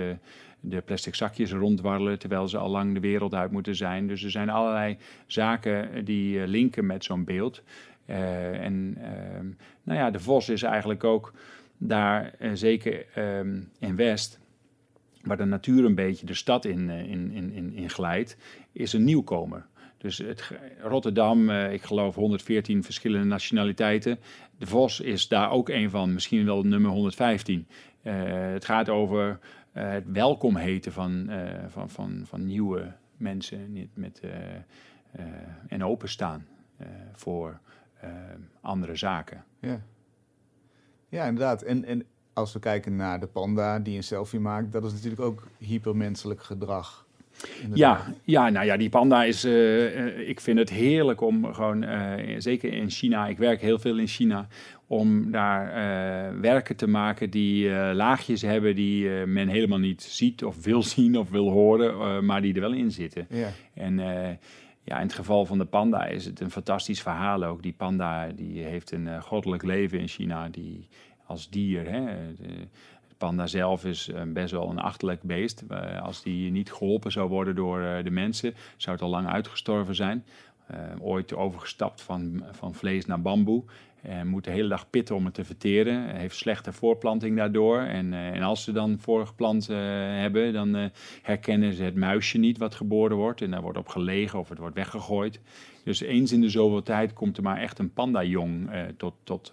de 0.61 0.81
plastic 0.85 1.15
zakjes 1.15 1.53
rondwarrelen 1.53 2.19
terwijl 2.19 2.49
ze 2.49 2.59
al 2.59 2.71
lang 2.71 2.95
de 2.95 3.01
wereld 3.01 3.35
uit 3.35 3.51
moeten 3.51 3.77
zijn. 3.77 4.07
Dus 4.07 4.23
er 4.23 4.31
zijn 4.31 4.51
allerlei 4.51 4.97
zaken 5.27 6.05
die 6.05 6.47
linken 6.47 6.87
met 6.87 7.05
zo'n 7.05 7.25
beeld. 7.25 7.63
en 8.07 8.97
ehm, 9.01 9.47
nou 9.83 9.99
ja, 9.99 10.11
de 10.11 10.21
vos 10.21 10.49
is 10.49 10.63
eigenlijk 10.63 11.05
ook 11.05 11.33
daar, 11.77 12.35
zeker 12.53 13.07
ehm, 13.15 13.61
in 13.79 13.97
West, 13.97 14.41
waar 15.23 15.37
de 15.37 15.45
natuur 15.45 15.85
een 15.85 15.95
beetje 15.95 16.27
de 16.27 16.35
stad 16.35 16.65
in, 16.65 16.91
eh, 16.91 16.99
in, 16.99 17.31
in, 17.33 17.53
in, 17.53 17.73
in 17.75 17.91
glijdt, 17.91 18.37
is 18.73 18.93
een 18.93 19.05
nieuwkomer. 19.05 19.67
Dus 19.99 20.19
het, 20.19 20.51
Rotterdam, 20.83 21.51
eh, 21.51 21.73
ik 21.73 21.83
geloof 21.83 22.15
114 22.15 22.85
verschillende 22.85 23.27
nationaliteiten. 23.27 24.19
De 24.59 24.67
Vos 24.67 25.01
is 25.01 25.29
daar 25.29 25.51
ook 25.51 25.69
een 25.69 25.91
van, 25.91 26.13
misschien 26.13 26.45
wel 26.45 26.63
nummer 26.63 26.91
115. 26.91 27.67
Eh, 28.03 28.15
het 28.53 28.65
gaat 28.65 28.89
over 28.89 29.39
het 29.73 30.05
welkom 30.07 30.57
heten 30.57 30.93
van, 30.93 31.31
van, 31.69 31.91
van, 31.91 32.23
van 32.25 32.47
nieuwe 32.47 32.93
mensen 33.17 33.73
niet 33.73 33.91
met, 33.95 34.23
en 35.69 35.85
openstaan 35.85 36.47
voor 37.13 37.61
andere 38.61 38.97
zaken. 38.97 39.45
Ja, 39.61 39.83
ja 41.09 41.25
inderdaad. 41.25 41.63
En, 41.63 41.85
en 41.85 42.05
als 42.41 42.53
we 42.53 42.59
kijken 42.59 42.97
naar 42.97 43.21
de 43.21 43.27
panda 43.27 43.79
die 43.79 43.97
een 43.97 44.03
selfie 44.03 44.41
maakt, 44.41 44.73
dat 44.73 44.85
is 44.85 44.93
natuurlijk 44.93 45.23
ook 45.23 45.47
hypermenselijk 45.59 46.43
gedrag. 46.43 47.07
Inderdaad. 47.63 48.07
Ja, 48.07 48.15
ja, 48.25 48.49
nou 48.49 48.67
ja, 48.67 48.77
die 48.77 48.89
panda 48.89 49.25
is. 49.25 49.45
eh, 49.45 50.07
eh, 50.07 50.29
ik 50.29 50.41
vind 50.41 50.59
het 50.59 50.71
heerlijk 50.71 51.21
om 51.21 51.55
gewoon, 51.55 51.83
eh, 51.83 52.35
zeker 52.39 52.73
in 52.73 52.91
China, 52.91 53.27
ik 53.27 53.39
werk 53.39 53.61
heel 53.61 53.79
veel 53.79 53.99
in 53.99 54.07
China, 54.07 54.49
om 54.87 55.31
daar 55.31 56.41
werken 56.41 56.77
te 56.77 56.89
maken 56.89 57.31
die 57.31 57.71
laagjes 57.95 58.43
hebben 58.43 58.75
die 58.75 59.09
men 59.09 59.49
helemaal 59.49 59.79
niet 59.79 60.03
ziet 60.03 60.45
of 60.45 60.65
wil 60.65 60.83
zien 60.97 61.19
of 61.19 61.31
wil 61.31 61.51
horen, 61.51 62.25
maar 62.25 62.43
die 62.43 62.55
er 62.55 62.61
wel 62.61 62.73
in 62.73 62.91
zitten. 62.91 63.27
Ja. 63.29 63.49
En 63.75 63.99
ja, 64.85 64.97
in 64.97 65.07
het 65.07 65.13
geval 65.13 65.47
van 65.47 65.59
de 65.59 65.65
panda 65.65 66.07
is 66.07 66.25
het 66.25 66.41
een 66.41 66.51
fantastisch 66.51 67.03
verhaal 67.03 67.45
ook. 67.45 67.63
Die 67.63 67.75
panda 67.77 68.29
die 68.29 68.63
heeft 68.63 68.93
een 68.93 69.23
goddelijk 69.23 69.63
leven 69.63 69.99
in 69.99 70.09
China, 70.09 70.49
die 70.49 70.89
als 71.31 71.49
dier. 71.49 71.91
Hè, 71.91 72.35
de, 72.35 72.67
panda 73.21 73.47
zelf 73.47 73.85
is 73.85 74.09
eh, 74.09 74.23
best 74.27 74.53
wel 74.53 74.71
een 74.71 74.79
achterlijk 74.79 75.23
beest. 75.23 75.65
Eh, 75.69 76.03
als 76.03 76.23
die 76.23 76.51
niet 76.51 76.73
geholpen 76.73 77.13
zou 77.13 77.29
worden 77.29 77.55
door 77.55 77.81
eh, 77.81 78.05
de 78.05 78.11
mensen, 78.11 78.55
zou 78.77 78.97
het 78.97 79.05
al 79.05 79.11
lang 79.11 79.29
uitgestorven 79.29 79.95
zijn. 79.95 80.25
Ooit 81.01 81.35
overgestapt 81.35 82.03
van, 82.03 82.45
van 82.51 82.75
vlees 82.75 83.07
naar 83.07 83.21
bamboe. 83.21 83.65
En 84.03 84.27
moet 84.27 84.45
de 84.45 84.51
hele 84.51 84.69
dag 84.69 84.91
pitten 84.91 85.15
om 85.15 85.25
het 85.25 85.35
te 85.35 85.45
verteren. 85.45 86.17
Heeft 86.17 86.37
slechte 86.37 86.73
voorplanting 86.73 87.37
daardoor. 87.37 87.79
En, 87.81 88.13
eh, 88.13 88.27
en 88.27 88.43
als 88.43 88.65
ze 88.65 88.73
dan 88.73 88.99
voorgeplant 89.01 89.69
eh, 89.69 89.77
hebben, 90.21 90.53
dan 90.53 90.77
eh, 90.77 90.85
herkennen 91.23 91.73
ze 91.73 91.83
het 91.83 91.95
muisje 91.95 92.39
niet 92.39 92.59
wat 92.59 92.75
geboren 92.75 93.17
wordt. 93.17 93.43
En 93.43 93.51
daar 93.51 93.63
wordt 93.63 93.79
op 93.79 93.89
gelegen 93.89 94.39
of 94.39 94.49
het 94.49 94.59
wordt 94.59 94.75
weggegooid. 94.75 95.41
Dus 95.85 96.01
eens 96.01 96.33
in 96.33 96.41
de 96.41 96.49
zoveel 96.49 96.83
tijd 96.83 97.13
komt 97.13 97.37
er 97.37 97.43
maar 97.43 97.57
echt 97.59 97.79
een 97.79 97.93
pandajong 97.93 98.71
eh, 98.71 98.83
tot, 98.97 99.15
tot, 99.25 99.53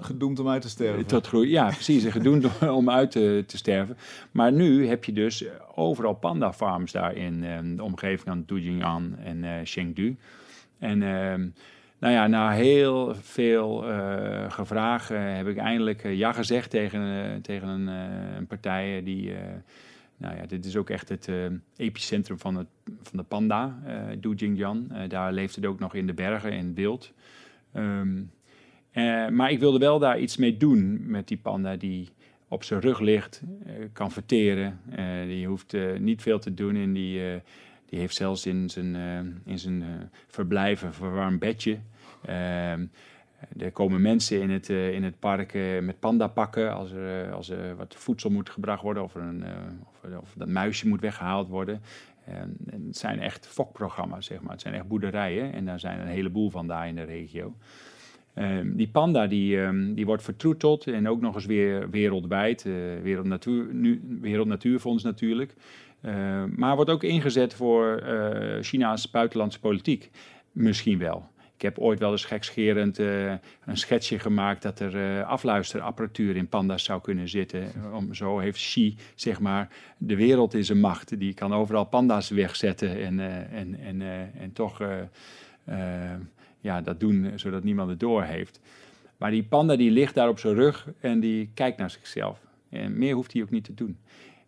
gedoemd 0.00 0.38
om 0.38 0.48
uit 0.48 0.62
te 0.62 0.68
sterven. 0.68 1.06
tot 1.06 1.26
groei. 1.26 1.50
Ja, 1.50 1.66
precies. 1.66 2.04
Gedoemd 2.04 2.60
om- 2.68 2.90
uit 2.90 3.10
te, 3.10 3.44
te 3.46 3.56
sterven. 3.56 3.96
Maar 4.30 4.52
nu 4.52 4.86
heb 4.86 5.04
je 5.04 5.12
dus 5.12 5.44
overal 5.74 6.14
panda 6.14 6.52
farms 6.52 6.92
daar 6.92 7.16
in 7.16 7.40
de 7.76 7.82
omgeving 7.82 8.20
van 8.20 8.42
Dujing'an 8.46 9.16
en 9.18 9.66
Chengdu. 9.66 10.16
En 10.78 11.02
ehm, 11.02 11.48
nou 11.98 12.12
ja, 12.12 12.26
na 12.26 12.50
heel 12.50 13.14
veel 13.14 13.90
eh, 13.90 15.36
heb 15.36 15.46
ik 15.46 15.56
eindelijk 15.56 16.04
eh, 16.04 16.14
ja 16.14 16.32
gezegd 16.32 16.70
tegen, 16.70 17.00
eh, 17.00 17.40
tegen 17.42 17.68
een, 17.68 17.86
een 18.36 18.46
partij 18.46 19.02
die... 19.04 19.32
nou 20.16 20.36
ja, 20.36 20.46
dit 20.46 20.64
is 20.64 20.76
ook 20.76 20.90
echt 20.90 21.08
het 21.08 21.30
epicentrum 21.76 22.38
van, 22.38 22.56
het, 22.56 22.66
van 23.02 23.18
de 23.18 23.22
panda, 23.22 23.78
Dujing'an. 24.18 24.90
Eh, 24.90 25.08
daar 25.08 25.32
leeft 25.32 25.56
het 25.56 25.66
ook 25.66 25.78
nog 25.78 25.94
in 25.94 26.06
de 26.06 26.14
bergen, 26.14 26.52
in 26.52 26.66
het 26.66 26.74
wild. 26.74 27.12
Ehm, 27.72 28.22
eh, 28.90 29.28
maar 29.28 29.50
ik 29.50 29.58
wilde 29.58 29.78
wel 29.78 29.98
daar 29.98 30.18
iets 30.18 30.36
mee 30.36 30.56
doen 30.56 31.10
met 31.10 31.28
die 31.28 31.36
panda 31.36 31.76
die 31.76 32.08
op 32.48 32.62
zijn 32.62 32.80
rug 32.80 33.00
ligt, 33.00 33.42
kan 33.92 34.10
verteren. 34.10 34.80
Die 35.26 35.46
hoeft 35.46 35.76
niet 35.98 36.22
veel 36.22 36.38
te 36.38 36.54
doen 36.54 36.76
en 36.76 36.92
die, 36.92 37.20
die 37.94 38.02
heeft 38.02 38.16
zelfs 38.16 38.46
in 38.46 38.70
zijn, 38.70 38.96
eh, 38.96 39.52
in 39.52 39.58
zijn 39.58 39.82
eh, 39.82 39.88
verblijf 40.26 40.82
een 40.82 40.92
verwarmd 40.92 41.38
bedje. 41.38 41.78
Ehm, 42.24 42.86
er 43.58 43.72
komen 43.72 44.02
mensen 44.02 44.40
in 44.40 44.50
het, 44.50 44.70
eh, 44.70 44.92
in 44.92 45.02
het 45.04 45.18
park 45.18 45.54
eh, 45.54 45.80
met 45.80 45.98
pandapakken 45.98 46.74
als 46.74 46.90
er, 46.90 47.32
als 47.32 47.48
er 47.48 47.76
wat 47.76 47.94
voedsel 47.94 48.30
moet 48.30 48.50
gebracht 48.50 48.82
worden 48.82 49.02
of, 49.02 49.14
een, 49.14 49.44
of, 49.82 50.20
of 50.20 50.34
dat 50.36 50.48
muisje 50.48 50.88
moet 50.88 51.00
weggehaald 51.00 51.48
worden. 51.48 51.80
En, 52.24 52.56
en 52.70 52.84
het 52.86 52.96
zijn 52.96 53.20
echt 53.20 53.46
fokprogramma's, 53.46 54.26
zeg 54.26 54.40
maar. 54.40 54.52
Het 54.52 54.60
zijn 54.60 54.74
echt 54.74 54.88
boerderijen 54.88 55.52
en 55.52 55.64
daar 55.64 55.80
zijn 55.80 56.00
een 56.00 56.06
heleboel 56.06 56.50
van 56.50 56.66
daar 56.66 56.88
in 56.88 56.94
de 56.94 57.02
regio. 57.02 57.54
Ehm, 58.34 58.76
die 58.76 58.88
panda 58.88 59.26
die, 59.26 59.60
ehm, 59.60 59.94
die 59.94 60.06
wordt 60.06 60.22
vertroeteld 60.22 60.86
en 60.86 61.08
ook 61.08 61.20
nog 61.20 61.34
eens 61.34 61.46
weer 61.46 61.90
wereldwijd. 61.90 62.62
Wereld, 63.02 63.44
Wereld 64.20 64.48
Natuurfonds 64.48 65.02
natuurlijk. 65.02 65.54
Ehm, 66.04 66.48
maar 66.56 66.74
wordt 66.74 66.90
ook 66.90 67.02
ingezet 67.02 67.54
voor 67.54 67.96
eh, 67.96 68.62
China's 68.62 69.10
buitenlandse 69.10 69.60
politiek. 69.60 70.10
Misschien 70.52 70.98
wel. 70.98 71.32
Ik 71.56 71.62
heb 71.62 71.78
ooit 71.78 71.98
wel 71.98 72.10
eens 72.10 72.24
gekscherend 72.24 72.98
eh, 72.98 73.30
een 73.64 73.76
schetsje 73.76 74.18
gemaakt 74.18 74.62
dat 74.62 74.80
er 74.80 75.18
eh, 75.18 75.28
afluisterapparatuur 75.28 76.36
in 76.36 76.48
panda's 76.48 76.84
zou 76.84 77.00
kunnen 77.00 77.28
zitten. 77.28 77.72
Om, 77.92 78.14
zo 78.14 78.38
heeft 78.38 78.56
Xi, 78.56 78.96
zeg 79.14 79.40
maar, 79.40 79.68
de 79.98 80.16
wereld 80.16 80.54
in 80.54 80.64
zijn 80.64 80.80
macht. 80.80 81.18
Die 81.18 81.34
kan 81.34 81.54
overal 81.54 81.84
panda's 81.84 82.28
wegzetten 82.28 83.02
en, 83.02 83.20
eh, 83.20 83.58
en, 83.58 83.78
en, 83.80 84.02
eh, 84.02 84.42
en 84.42 84.52
toch 84.52 84.80
eh, 84.80 85.00
eh, 85.64 86.18
ja, 86.60 86.80
dat 86.80 87.00
doen 87.00 87.32
zodat 87.36 87.64
niemand 87.64 87.90
het 87.90 88.00
door 88.00 88.22
heeft. 88.22 88.60
Maar 89.16 89.30
die 89.30 89.44
panda 89.44 89.76
die 89.76 89.90
ligt 89.90 90.14
daar 90.14 90.28
op 90.28 90.38
zijn 90.38 90.54
rug 90.54 90.88
en 91.00 91.20
die 91.20 91.50
kijkt 91.54 91.78
naar 91.78 91.90
zichzelf. 91.90 92.38
En 92.68 92.98
meer 92.98 93.14
hoeft 93.14 93.32
hij 93.32 93.42
ook 93.42 93.50
niet 93.50 93.64
te 93.64 93.74
doen. 93.74 93.98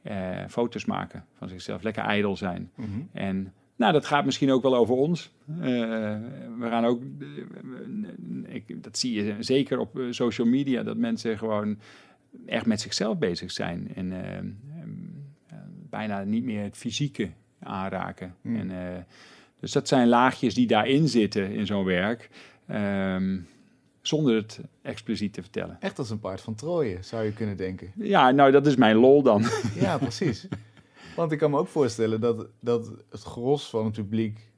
Eh, 0.07 0.49
foto's 0.49 0.85
maken 0.85 1.25
van 1.39 1.49
zichzelf, 1.49 1.83
lekker 1.83 2.03
ijdel 2.03 2.37
zijn. 2.37 2.71
Mhm. 2.75 2.89
En 3.13 3.53
nou, 3.77 3.93
dat 3.93 4.07
gaat 4.07 4.25
misschien 4.25 4.51
ook 4.51 4.63
wel 4.63 4.77
over 4.77 4.95
ons. 4.95 5.33
Eh, 5.49 5.67
we 6.59 6.67
gaan 6.69 6.85
ook, 6.85 7.03
eh, 7.19 8.55
ik, 8.55 8.83
dat 8.83 8.99
zie 8.99 9.25
je 9.25 9.37
zeker 9.39 9.79
op 9.79 10.01
social 10.11 10.47
media, 10.47 10.83
dat 10.83 10.97
mensen 10.97 11.39
gewoon 11.39 11.79
echt 12.47 12.67
met 12.67 12.81
zichzelf 12.81 13.19
bezig 13.19 13.51
zijn. 13.51 13.95
En 13.95 14.13
bijna 15.91 16.25
niet 16.25 16.45
meer 16.45 16.63
het 16.63 16.77
fysieke 16.77 17.31
aanraken. 17.59 18.35
En, 18.43 18.71
eh, 18.71 19.03
dus 19.61 19.73
dat 19.73 19.89
zijn 19.89 20.09
laagjes 20.09 20.55
die 20.55 20.67
daarin 20.67 21.09
zitten 21.09 21.51
in 21.51 21.67
zo'n 21.67 21.85
werk. 21.85 22.31
ehm, 22.67 23.39
zonder 24.07 24.35
het 24.35 24.61
expliciet 24.83 25.33
te 25.33 25.43
vertellen. 25.43 25.77
Echt 25.81 25.99
als 25.99 26.11
een 26.11 26.21
paard 26.21 26.41
van 26.41 26.55
Troje, 26.55 26.99
zou 27.01 27.25
je 27.25 27.33
kunnen 27.33 27.57
denken. 27.57 27.93
Ja, 27.97 28.31
nou, 28.31 28.51
dat 28.51 28.67
is 28.67 28.77
mijn 28.77 28.97
lol 28.97 29.23
dan. 29.23 29.45
Ja, 29.75 29.99
precies. 29.99 30.49
Want 31.17 31.33
ik 31.33 31.39
kan 31.39 31.51
me 31.51 31.59
ook 31.59 31.69
voorstellen 31.69 32.21
dat, 32.21 32.47
dat 32.61 32.93
het 33.11 33.23
gros 33.23 33.71
van 33.71 33.85
het 33.85 33.95
publiek 33.95 34.51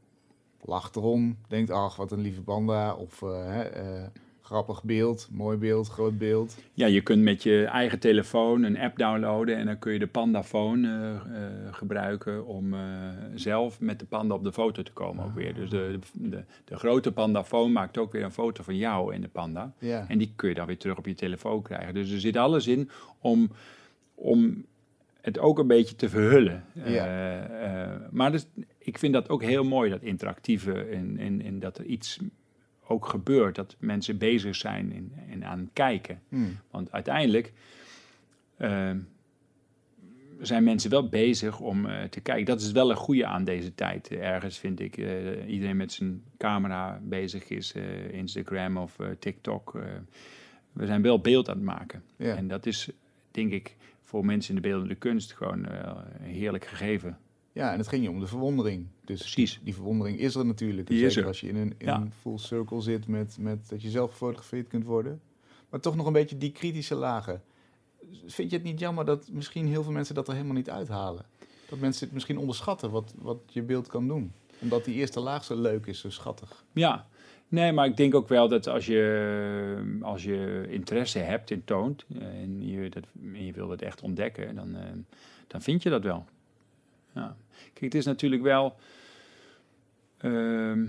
lacht 0.61 0.97
erom, 0.97 1.39
denkt, 1.49 1.71
ach, 1.71 1.97
wat 1.97 2.13
een 2.13 2.21
lieve 2.21 2.43
panda, 2.43 2.95
of 2.95 3.23
eh, 3.23 3.61
eh, 3.61 4.07
grappig 4.49 4.83
beeld, 4.83 5.29
mooi 5.31 5.57
beeld, 5.57 5.89
groot 5.89 6.19
beeld. 6.19 6.57
Ja, 6.75 6.87
je 6.87 7.01
kunt 7.01 7.23
met 7.23 7.43
je 7.43 7.65
eigen 7.65 7.99
telefoon 7.99 8.63
een 8.63 8.79
app 8.79 8.99
downloaden 8.99 9.57
en 9.57 9.67
dan 9.67 9.79
kun 9.79 9.93
je 9.93 9.99
de 9.99 10.07
Pandafoon 10.07 10.85
eh, 10.85 11.11
eh, 11.11 11.21
gebruiken 11.71 12.47
om 12.47 12.75
eh, 12.75 12.81
zelf 13.35 13.81
met 13.81 13.99
de 13.99 14.05
panda 14.05 14.35
op 14.35 14.45
de 14.45 14.53
foto 14.53 14.83
te 14.83 14.93
komen 14.93 15.25
ook 15.25 15.35
weer. 15.35 15.55
Dus 15.55 15.71
de, 15.71 15.99
de, 16.13 16.45
de 16.65 16.77
grote 16.77 17.13
Pandafoon 17.13 17.73
maakt 17.73 17.99
ook 17.99 18.13
weer 18.13 18.23
een 18.23 18.33
foto 18.33 18.63
van 18.63 18.77
jou 18.77 19.15
en 19.15 19.21
de 19.21 19.29
panda. 19.29 19.73
Ja, 19.79 20.05
En 20.09 20.19
die 20.19 20.33
kun 20.37 20.49
je 20.49 20.55
dan 20.55 20.67
weer 20.67 20.79
terug 20.79 20.99
op 20.99 21.07
je 21.07 21.15
telefoon 21.15 21.63
krijgen. 21.63 21.95
Dus 21.95 22.11
er 22.11 22.21
zit 22.21 22.37
alles 22.37 22.67
in 22.67 22.91
om, 23.19 23.51
om 24.15 24.65
het 25.21 25.39
ook 25.39 25.59
een 25.59 25.67
beetje 25.67 25.97
te 25.97 26.09
verhullen. 26.09 26.65
Ja. 26.85 28.09
Maar 28.11 28.33
dus, 28.33 28.47
ik 28.79 28.99
vind 28.99 29.13
dat 29.13 29.29
ook 29.29 29.43
heel 29.43 29.65
mooi, 29.65 29.91
dat 29.91 30.03
interactieve. 30.03 30.73
En, 30.73 31.17
en, 31.19 31.43
en 31.43 31.59
dat 31.59 31.79
er 31.79 31.85
iets 31.85 32.19
ook 32.89 33.07
gebeurt. 33.07 33.55
Dat 33.55 33.77
mensen 33.79 34.19
bezig 34.19 34.57
zijn 34.57 34.93
en, 34.93 35.13
en 35.31 35.45
aan 35.45 35.59
het 35.59 35.69
kijken. 35.73 36.21
Hmm. 36.29 36.57
Want 36.71 36.93
uiteindelijk 36.93 37.53
eh, 38.57 38.91
zijn 40.41 40.65
mensen 40.65 40.91
wel 40.91 41.09
bezig 41.09 41.61
om 41.61 41.87
eh, 41.87 42.05
te 42.05 42.21
kijken. 42.21 42.45
Dat 42.45 42.61
is 42.61 42.73
wel 42.73 42.91
een 42.91 42.97
goede 42.97 43.27
aan 43.27 43.45
deze 43.45 43.75
tijd. 43.75 44.09
Ergens 44.11 44.59
vind 44.59 44.81
ik 44.81 44.97
eh, 44.97 45.49
iedereen 45.49 45.77
met 45.77 45.93
zijn 45.93 46.23
camera 46.39 47.01
bezig 47.03 47.49
is, 47.49 47.73
eh, 47.73 48.13
Instagram 48.13 48.77
of 48.77 48.99
eh, 49.01 49.07
TikTok. 49.19 49.75
eh, 49.75 49.83
we 50.73 50.87
zijn 50.87 51.03
wel 51.03 51.21
beeld 51.21 51.49
aan 51.49 51.57
het 51.57 51.65
maken. 51.65 52.03
Ja. 52.17 52.37
En 52.37 52.49
dat 52.49 52.67
is, 52.67 52.89
denk 53.31 53.53
ik, 53.53 53.77
voor 54.03 54.25
mensen 54.25 54.55
in 54.57 54.63
de 54.63 54.69
beeldende 54.69 54.95
kunst 54.95 55.33
gewoon 55.33 55.67
eh, 55.67 55.97
een 56.19 56.31
heerlijk 56.31 56.65
gegeven. 56.65 57.19
Ja, 57.59 57.73
en 57.73 57.79
het 57.79 57.89
ging 57.89 58.03
je 58.03 58.11
om 58.11 58.21
de 58.21 58.27
verwondering. 58.27 58.87
Dus 59.05 59.19
Precies. 59.21 59.61
die 59.63 59.75
verwondering 59.75 60.19
is 60.19 60.35
er 60.35 60.47
natuurlijk. 60.47 60.87
Die 60.89 60.97
Zeker 60.97 61.11
is 61.13 61.17
er. 61.17 61.27
als 61.27 61.41
je 61.41 61.49
in 61.49 61.57
een, 61.57 61.75
in 61.79 61.87
Ja. 61.87 62.07
full 62.21 62.39
circle 62.39 62.81
zit 62.81 63.07
met, 63.07 63.37
met 63.41 63.69
dat 63.69 63.83
je 63.83 63.91
zelf 63.91 64.11
gefotografeerd 64.11 64.69
kunt 64.69 64.85
worden. 64.85 65.21
Maar 65.69 65.81
toch 65.81 65.97
nog 65.97 66.07
een 66.07 66.13
beetje 66.13 66.39
die 66.39 66.53
kritische 66.53 66.95
lagen. 66.95 67.43
Vind 68.27 68.51
je 68.51 68.57
het 68.57 68.65
niet 68.67 68.79
jammer 68.81 69.05
dat 69.05 69.29
misschien 69.33 69.67
heel 69.67 69.83
veel 69.83 69.93
mensen 69.93 70.15
dat 70.15 70.29
er 70.29 70.35
helemaal 70.35 70.55
niet 70.57 70.71
uithalen? 70.71 71.25
Dat 71.69 71.79
mensen 71.79 72.05
het 72.05 72.15
misschien 72.15 72.39
onderschatten 72.39 72.91
wat, 72.91 73.15
wat 73.19 73.39
je 73.47 73.63
beeld 73.63 73.87
kan 73.87 74.09
doen. 74.09 74.33
Omdat 74.61 74.85
die 74.85 74.95
eerste 74.95 75.21
laag 75.21 75.45
zo 75.45 75.61
leuk 75.61 75.87
is, 75.87 76.01
zo 76.01 76.11
schattig. 76.11 76.65
Ja, 76.73 77.07
Nee, 77.51 77.73
maar 77.73 77.87
ik 77.87 77.97
denk 77.97 78.15
ook 78.15 78.29
wel 78.29 78.49
dat 78.49 78.67
als 78.67 78.87
je, 78.87 79.99
als 80.03 80.23
je 80.25 80.67
interesse 80.71 81.19
hebt 81.19 81.51
en 81.51 81.65
toont 81.65 82.05
eh, 82.19 82.27
en 82.27 82.67
je, 82.69 82.91
dat, 82.91 83.05
en 83.23 83.45
je 83.45 83.53
wil 83.53 83.71
het 83.71 83.83
echt 83.83 84.01
ontdekken, 84.01 84.55
dan, 84.55 84.77
eh, 84.77 84.85
dan 85.47 85.63
vind 85.63 85.83
je 85.83 85.91
dat 85.91 86.03
wel. 86.03 86.25
Ja. 87.15 87.37
Kijk, 87.73 87.81
het 87.81 87.95
is 87.95 88.05
natuurlijk 88.05 88.43
wel 88.43 88.77
ehm, 90.19 90.87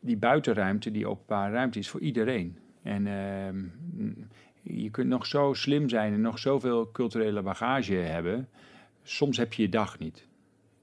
die 0.00 0.16
buitenruimte, 0.16 0.90
die 0.90 1.06
openbare 1.06 1.52
ruimte 1.52 1.78
is 1.78 1.88
voor 1.88 2.00
iedereen. 2.00 2.58
En 2.82 3.06
ehm, 3.06 3.64
je 4.62 4.90
kunt 4.90 5.08
nog 5.08 5.26
zo 5.26 5.52
slim 5.52 5.88
zijn 5.88 6.12
en 6.12 6.20
nog 6.20 6.38
zoveel 6.38 6.90
culturele 6.92 7.42
bagage 7.42 7.94
hebben. 7.94 8.48
Soms 9.02 9.36
heb 9.36 9.52
je 9.52 9.62
je 9.62 9.68
dag 9.68 9.98
niet. 9.98 10.26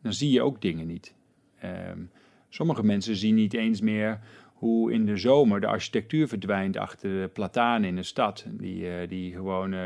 Dan 0.02 0.14
zie 0.14 0.32
je 0.32 0.42
ook 0.42 0.62
dingen 0.62 0.88
niet. 0.88 1.14
Ehm, 1.60 2.02
sommige 2.50 2.84
mensen 2.84 3.16
zien 3.16 3.36
niet 3.36 3.54
eens 3.54 3.82
meer 3.82 4.20
hoe 4.58 4.92
in 4.92 5.06
de 5.06 5.18
zomer 5.18 5.62
de 5.62 5.68
architectuur 5.68 6.28
verdwijnt 6.28 6.78
achter 6.78 7.22
de 7.22 7.28
platanen 7.34 7.90
in 7.90 7.96
de 7.96 8.04
stad. 8.04 8.46
Die, 8.50 8.90
eh, 8.90 9.10
die 9.10 9.34
gewoon 9.34 9.74
eh, 9.74 9.80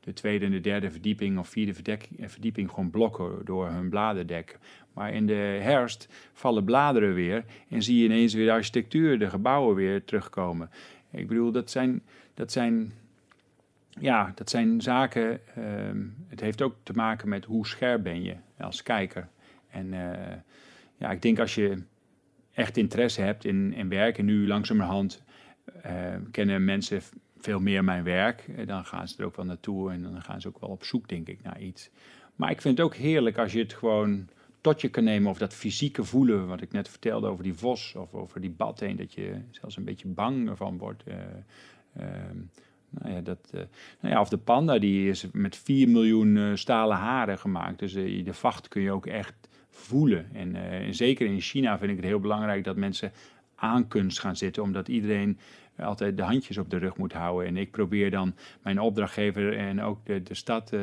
de 0.00 0.12
tweede 0.12 0.44
en 0.44 0.50
de 0.50 0.60
derde 0.60 0.90
verdieping 0.90 1.38
of 1.38 1.48
vierde 1.48 1.92
eh, 1.92 2.28
verdieping 2.28 2.70
gewoon 2.70 2.90
blokken 2.90 3.44
door 3.44 3.68
hun 3.68 3.88
bladerdek. 3.88 4.58
Maar 4.92 5.12
in 5.12 5.26
de 5.26 5.58
herfst 5.60 6.08
vallen 6.32 6.64
bladeren 6.64 7.14
weer 7.14 7.44
en 7.68 7.82
zie 7.82 7.98
je 7.98 8.04
ineens 8.04 8.34
weer 8.34 8.46
de 8.46 8.52
architectuur, 8.52 9.18
de 9.18 9.30
gebouwen 9.30 9.74
weer 9.74 10.04
terugkomen. 10.04 10.70
Ik 11.10 11.28
bedoel, 11.28 11.52
dat 11.52 11.70
zijn, 11.70 12.02
dat 12.34 12.52
zijn, 12.52 12.92
ja, 14.00 14.32
dat 14.34 14.50
zijn 14.50 14.80
zaken. 14.80 15.40
ehm, 15.54 16.04
het 16.28 16.40
heeft 16.40 16.62
ook 16.62 16.74
te 16.82 16.92
maken 16.92 17.28
met 17.28 17.44
hoe 17.44 17.66
scherp 17.66 18.02
ben 18.02 18.22
je 18.22 18.36
als 18.58 18.82
kijker. 18.82 19.28
En 19.70 19.90
ja, 20.98 21.10
ik 21.10 21.22
denk 21.22 21.38
als 21.38 21.54
je 21.54 21.82
echt 22.56 22.76
interesse 22.76 23.20
hebt 23.20 23.44
in, 23.44 23.72
in 23.72 23.88
werk 23.88 24.18
en 24.18 24.24
nu 24.24 24.46
langzamerhand 24.46 25.22
eh, 25.82 26.14
kennen 26.30 26.64
mensen 26.64 27.02
veel 27.38 27.60
meer 27.60 27.84
mijn 27.84 28.04
werk, 28.04 28.48
eh, 28.56 28.66
dan 28.66 28.84
gaan 28.84 29.08
ze 29.08 29.18
er 29.18 29.24
ook 29.24 29.36
wel 29.36 29.44
naartoe 29.44 29.90
en 29.90 30.02
dan 30.02 30.22
gaan 30.22 30.40
ze 30.40 30.48
ook 30.48 30.60
wel 30.60 30.70
op 30.70 30.84
zoek, 30.84 31.08
denk 31.08 31.28
ik, 31.28 31.42
naar 31.42 31.60
iets. 31.60 31.90
Maar 32.36 32.50
ik 32.50 32.60
vind 32.60 32.78
het 32.78 32.86
ook 32.86 32.94
heerlijk 32.94 33.38
als 33.38 33.52
je 33.52 33.58
het 33.58 33.72
gewoon 33.72 34.28
tot 34.60 34.80
je 34.80 34.88
kan 34.88 35.04
nemen 35.04 35.30
of 35.30 35.38
dat 35.38 35.54
fysieke 35.54 36.04
voelen, 36.04 36.46
wat 36.46 36.60
ik 36.60 36.72
net 36.72 36.88
vertelde 36.88 37.26
over 37.26 37.44
die 37.44 37.54
vos 37.54 37.94
of 37.94 38.14
over 38.14 38.40
die 38.40 38.50
bad 38.50 38.80
heen, 38.80 38.96
dat 38.96 39.12
je 39.12 39.40
zelfs 39.50 39.76
een 39.76 39.84
beetje 39.84 40.08
bang 40.08 40.48
ervan 40.48 40.78
wordt. 40.78 41.02
eh, 41.02 41.16
ehm, 41.96 42.36
nou 42.90 43.14
ja, 43.14 43.20
dat, 43.20 43.50
nou 44.00 44.14
ja, 44.14 44.20
of 44.20 44.28
de 44.28 44.38
panda, 44.38 44.78
die 44.78 45.08
is 45.08 45.26
met 45.32 45.56
4 45.56 45.88
miljoen 45.88 46.58
stalen 46.58 46.96
haren 46.96 47.38
gemaakt. 47.38 47.78
Dus 47.78 47.92
de 47.92 48.34
vacht 48.34 48.68
kun 48.68 48.82
je 48.82 48.92
ook 48.92 49.06
echt 49.06 49.45
voelen. 49.76 50.26
En, 50.32 50.56
eh, 50.56 50.86
en 50.86 50.94
zeker 50.94 51.26
in 51.26 51.40
China 51.40 51.78
vind 51.78 51.90
ik 51.90 51.96
het 51.96 52.06
heel 52.06 52.20
belangrijk 52.20 52.64
dat 52.64 52.76
mensen 52.76 53.12
aan 53.54 53.88
kunst 53.88 54.20
gaan 54.20 54.36
zitten, 54.36 54.62
omdat 54.62 54.88
iedereen 54.88 55.38
altijd 55.78 56.16
de 56.16 56.22
handjes 56.22 56.58
op 56.58 56.70
de 56.70 56.76
rug 56.76 56.96
moet 56.96 57.12
houden. 57.12 57.48
En 57.48 57.56
ik 57.56 57.70
probeer 57.70 58.10
dan 58.10 58.34
mijn 58.62 58.80
opdrachtgever 58.80 59.56
en 59.56 59.82
ook 59.82 60.06
de, 60.06 60.22
de 60.22 60.34
stad 60.34 60.72
eh, 60.72 60.80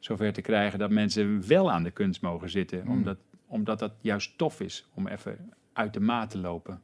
zover 0.00 0.32
te 0.32 0.40
krijgen 0.40 0.78
dat 0.78 0.90
mensen 0.90 1.46
wel 1.48 1.72
aan 1.72 1.82
de 1.82 1.90
kunst 1.90 2.22
mogen 2.22 2.50
zitten, 2.50 2.82
Mm. 2.84 2.90
omdat, 2.90 3.18
omdat 3.46 3.78
dat 3.78 3.92
juist 4.00 4.38
tof 4.38 4.60
is 4.60 4.88
om 4.94 5.06
even 5.06 5.52
uit 5.72 5.92
de 5.92 6.00
maat 6.00 6.30
te 6.30 6.38
lopen. 6.38 6.80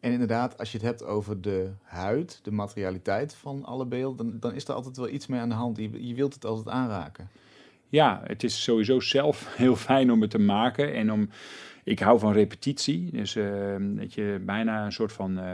En 0.00 0.12
inderdaad, 0.12 0.58
als 0.58 0.72
je 0.72 0.78
het 0.78 0.86
hebt 0.86 1.04
over 1.04 1.40
de 1.40 1.70
huid, 1.82 2.40
de 2.42 2.50
materialiteit 2.50 3.34
van 3.34 3.64
alle 3.64 3.86
beelden, 3.86 4.26
dan, 4.26 4.36
dan 4.40 4.54
is 4.54 4.68
er 4.68 4.74
altijd 4.74 4.96
wel 4.96 5.08
iets 5.08 5.26
mee 5.26 5.40
aan 5.40 5.48
de 5.48 5.54
hand. 5.54 5.76
Je, 5.76 6.06
je 6.06 6.14
wilt 6.14 6.34
het 6.34 6.44
altijd 6.44 6.68
aanraken. 6.68 7.28
Ja, 7.88 8.22
het 8.24 8.44
is 8.44 8.62
sowieso 8.62 9.00
zelf 9.00 9.46
heel 9.56 9.76
fijn 9.76 10.12
om 10.12 10.20
het 10.20 10.30
te 10.30 10.38
maken. 10.38 10.94
En 10.94 11.12
om, 11.12 11.28
ik 11.84 11.98
hou 11.98 12.18
van 12.18 12.32
repetitie. 12.32 13.10
Dus 13.12 13.36
eh, 13.36 13.76
dat 13.80 14.14
je 14.14 14.40
bijna 14.44 14.84
een 14.84 14.92
soort 14.92 15.12
van 15.12 15.38
eh, 15.38 15.52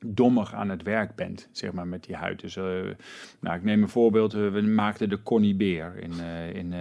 dommig 0.00 0.54
aan 0.54 0.68
het 0.68 0.82
werk 0.82 1.14
bent, 1.14 1.48
zeg 1.52 1.72
maar, 1.72 1.86
met 1.86 2.04
die 2.04 2.16
huid. 2.16 2.40
Dus 2.40 2.56
eh, 2.56 2.64
nou, 3.40 3.56
ik 3.56 3.62
neem 3.62 3.82
een 3.82 3.88
voorbeeld. 3.88 4.32
we 4.32 4.62
maakten 4.62 5.08
de 5.08 5.22
Connie 5.22 5.54
Beer 5.54 5.94
in, 5.98 6.12
in, 6.54 6.72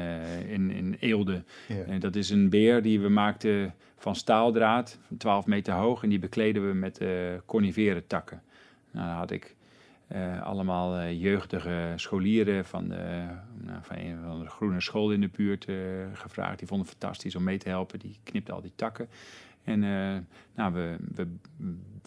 in, 0.47 0.71
in 0.71 0.95
Eelde. 0.99 1.43
Ja. 1.67 1.83
En 1.83 1.99
dat 1.99 2.15
is 2.15 2.29
een 2.29 2.49
beer 2.49 2.81
die 2.81 2.99
we 2.99 3.09
maakten 3.09 3.73
van 3.97 4.15
staaldraad, 4.15 4.99
van 5.07 5.17
12 5.17 5.45
meter 5.45 5.73
hoog. 5.73 6.03
En 6.03 6.09
die 6.09 6.19
bekleden 6.19 6.67
we 6.67 6.73
met 6.73 6.97
eh 6.97 7.09
conifere 7.45 8.07
takken. 8.07 8.41
Nou, 8.91 9.07
dan 9.07 9.15
had 9.15 9.31
ik 9.31 9.55
allemaal 10.43 10.97
eh, 10.97 11.21
jeugdige 11.21 11.93
scholieren 11.95 12.65
van 12.65 12.87
de, 12.87 13.25
nou, 13.53 13.79
van 13.81 13.97
een 13.97 14.49
groene 14.49 14.81
school 14.81 15.11
in 15.11 15.21
de 15.21 15.29
buurt 15.29 15.65
eh, 15.65 15.75
gevraagd. 16.13 16.59
Die 16.59 16.67
vonden 16.67 16.87
het 16.87 16.97
fantastisch 16.97 17.35
om 17.35 17.43
mee 17.43 17.57
te 17.57 17.69
helpen. 17.69 17.99
Die 17.99 18.19
knipten 18.23 18.53
al 18.53 18.61
die 18.61 18.73
takken. 18.75 19.07
En 19.63 19.83
eh, 19.83 20.17
nou, 20.55 20.73
we, 20.73 20.95
we, 21.15 21.27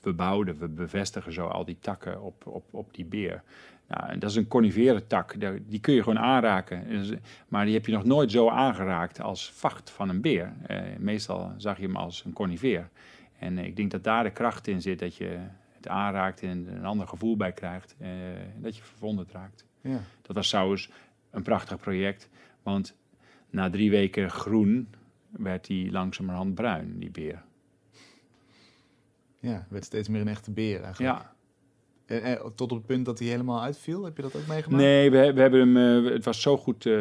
we 0.02 0.12
bouwden, 0.12 0.58
we 0.58 0.68
bevestigen 0.68 1.32
zo 1.32 1.46
al 1.46 1.64
die 1.64 1.78
takken 1.80 2.22
op, 2.22 2.46
op, 2.46 2.64
op 2.70 2.94
die 2.94 3.04
beer. 3.04 3.42
Nou, 3.88 4.18
dat 4.18 4.30
is 4.30 4.36
een 4.36 4.48
conifere 4.48 5.06
tak, 5.06 5.34
die 5.68 5.80
kun 5.80 5.94
je 5.94 6.02
gewoon 6.02 6.18
aanraken. 6.18 7.04
Maar 7.48 7.64
die 7.64 7.74
heb 7.74 7.86
je 7.86 7.92
nog 7.92 8.04
nooit 8.04 8.30
zo 8.30 8.48
aangeraakt 8.48 9.20
als 9.20 9.52
vacht 9.52 9.90
van 9.90 10.08
een 10.08 10.20
beer. 10.20 10.52
Eh, 10.66 10.80
meestal 10.98 11.52
zag 11.56 11.76
je 11.76 11.86
hem 11.86 11.96
als 11.96 12.24
een 12.24 12.32
conifer. 12.32 12.88
En 13.38 13.58
eh, 13.58 13.64
ik 13.64 13.76
denk 13.76 13.90
dat 13.90 14.04
daar 14.04 14.22
de 14.22 14.30
kracht 14.30 14.66
in 14.66 14.82
zit, 14.82 14.98
dat 14.98 15.16
je 15.16 15.38
het 15.86 15.94
aanraakt 15.96 16.42
en 16.42 16.66
een 16.76 16.84
ander 16.84 17.08
gevoel 17.08 17.36
bij 17.36 17.52
krijgt. 17.52 17.94
eh, 17.98 18.32
en 18.34 18.60
dat 18.62 18.76
je 18.76 18.82
verwonderd 18.82 19.32
raakt. 19.32 19.64
Ja. 19.80 19.98
Dat 20.22 20.36
was 20.36 20.48
trouwens 20.48 20.90
een 21.30 21.42
prachtig 21.42 21.78
project, 21.78 22.28
want 22.62 22.96
na 23.50 23.70
drie 23.70 23.90
weken 23.90 24.30
groen 24.30 24.88
werd 25.30 25.68
hij 25.68 25.88
langzamerhand 25.90 26.54
bruin, 26.54 26.98
die 26.98 27.10
beer. 27.10 27.42
ja, 29.40 29.66
werd 29.70 29.84
steeds 29.84 30.08
meer 30.08 30.20
een 30.20 30.28
echte 30.28 30.50
beer 30.50 30.82
eigenlijk. 30.82 31.14
Ja, 31.18 31.34
En, 32.06 32.22
en 32.22 32.54
tot 32.54 32.72
op 32.72 32.76
het 32.78 32.86
punt 32.86 33.04
dat 33.04 33.18
hij 33.18 33.28
helemaal 33.28 33.62
uitviel. 33.62 34.04
Heb 34.04 34.16
je 34.16 34.22
dat 34.22 34.36
ook 34.36 34.46
meegemaakt? 34.46 34.82
nee, 34.82 35.10
we, 35.10 35.32
we 35.32 35.40
hebben 35.40 35.74
hem, 35.74 36.04
eh, 36.06 36.12
het 36.12 36.24
was 36.24 36.40
zo 36.42 36.56
goed 36.56 36.86
eh, 36.86 36.92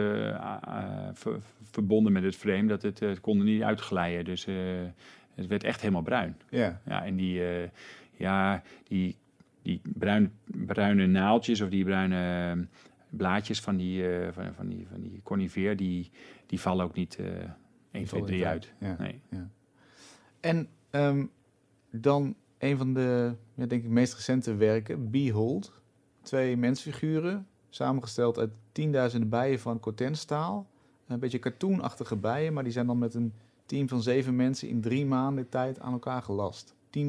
ver- 1.14 1.40
verbonden 1.72 2.12
met 2.12 2.24
het 2.24 2.36
frame 2.36 2.68
dat 2.68 2.82
het, 2.82 3.00
het 3.00 3.20
kon 3.22 3.38
er 3.40 3.44
niet 3.46 3.62
uitglijden. 3.62 4.26
Dus 4.26 4.46
het 5.36 5.48
werd 5.48 5.64
echt 5.64 5.82
helemaal 5.82 6.02
bruin. 6.02 6.38
Ja, 6.50 6.82
Ja, 6.86 7.06
en 7.06 7.16
die, 7.16 7.42
ja, 8.18 8.64
die, 8.88 9.18
die 9.62 9.82
bruin, 9.84 10.32
bruine 10.46 11.08
naaltjes 11.08 11.62
of 11.62 11.70
die 11.70 11.84
bruine 11.84 12.54
eh, 12.56 12.66
blaadjes 13.10 13.62
van 13.62 13.78
die, 13.78 14.08
eh, 14.08 14.32
van, 14.34 14.54
van 14.54 14.68
die, 14.68 14.88
van 14.92 15.02
die 15.02 15.20
conifeer, 15.24 15.78
die, 15.78 16.12
die 16.46 16.60
vallen 16.60 16.86
ook 16.86 16.96
niet 16.96 17.16
eh 17.16 17.26
1, 17.26 18.06
2, 18.06 18.08
vallen 18.08 18.26
3 18.26 18.38
niet 18.38 18.48
uit. 18.48 18.74
Ja. 18.80 18.96
Nee. 19.00 19.22
En 20.40 20.68
ehm, 20.90 21.26
dan 21.92 22.36
een 22.58 22.78
van 22.78 22.94
de, 22.94 23.36
ja, 23.54 23.66
denk 23.66 23.84
ik, 23.84 23.90
meest 23.90 24.14
recente 24.14 24.56
werken, 24.56 25.10
Behold. 25.12 25.82
Twee 26.22 26.58
mensfiguren, 26.58 27.48
samengesteld 27.70 28.38
uit 28.38 28.52
tienduizenden 28.72 29.30
bijen 29.30 29.60
van 29.60 29.80
cortenstaal. 29.80 30.68
Een 31.08 31.20
beetje 31.20 31.40
cartoonachtige 31.40 32.16
bijen, 32.16 32.54
maar 32.54 32.64
die 32.64 32.72
zijn 32.72 32.88
dan 32.88 32.98
met 32.98 33.14
een 33.14 33.34
team 33.66 33.88
van 33.88 34.02
zeven 34.02 34.36
mensen 34.36 34.68
in 34.70 34.82
drie 34.82 35.06
maanden 35.06 35.50
tijd 35.50 35.80
aan 35.80 35.94
elkaar 35.94 36.22
gelast. 36.22 36.76
10.000 36.90 37.06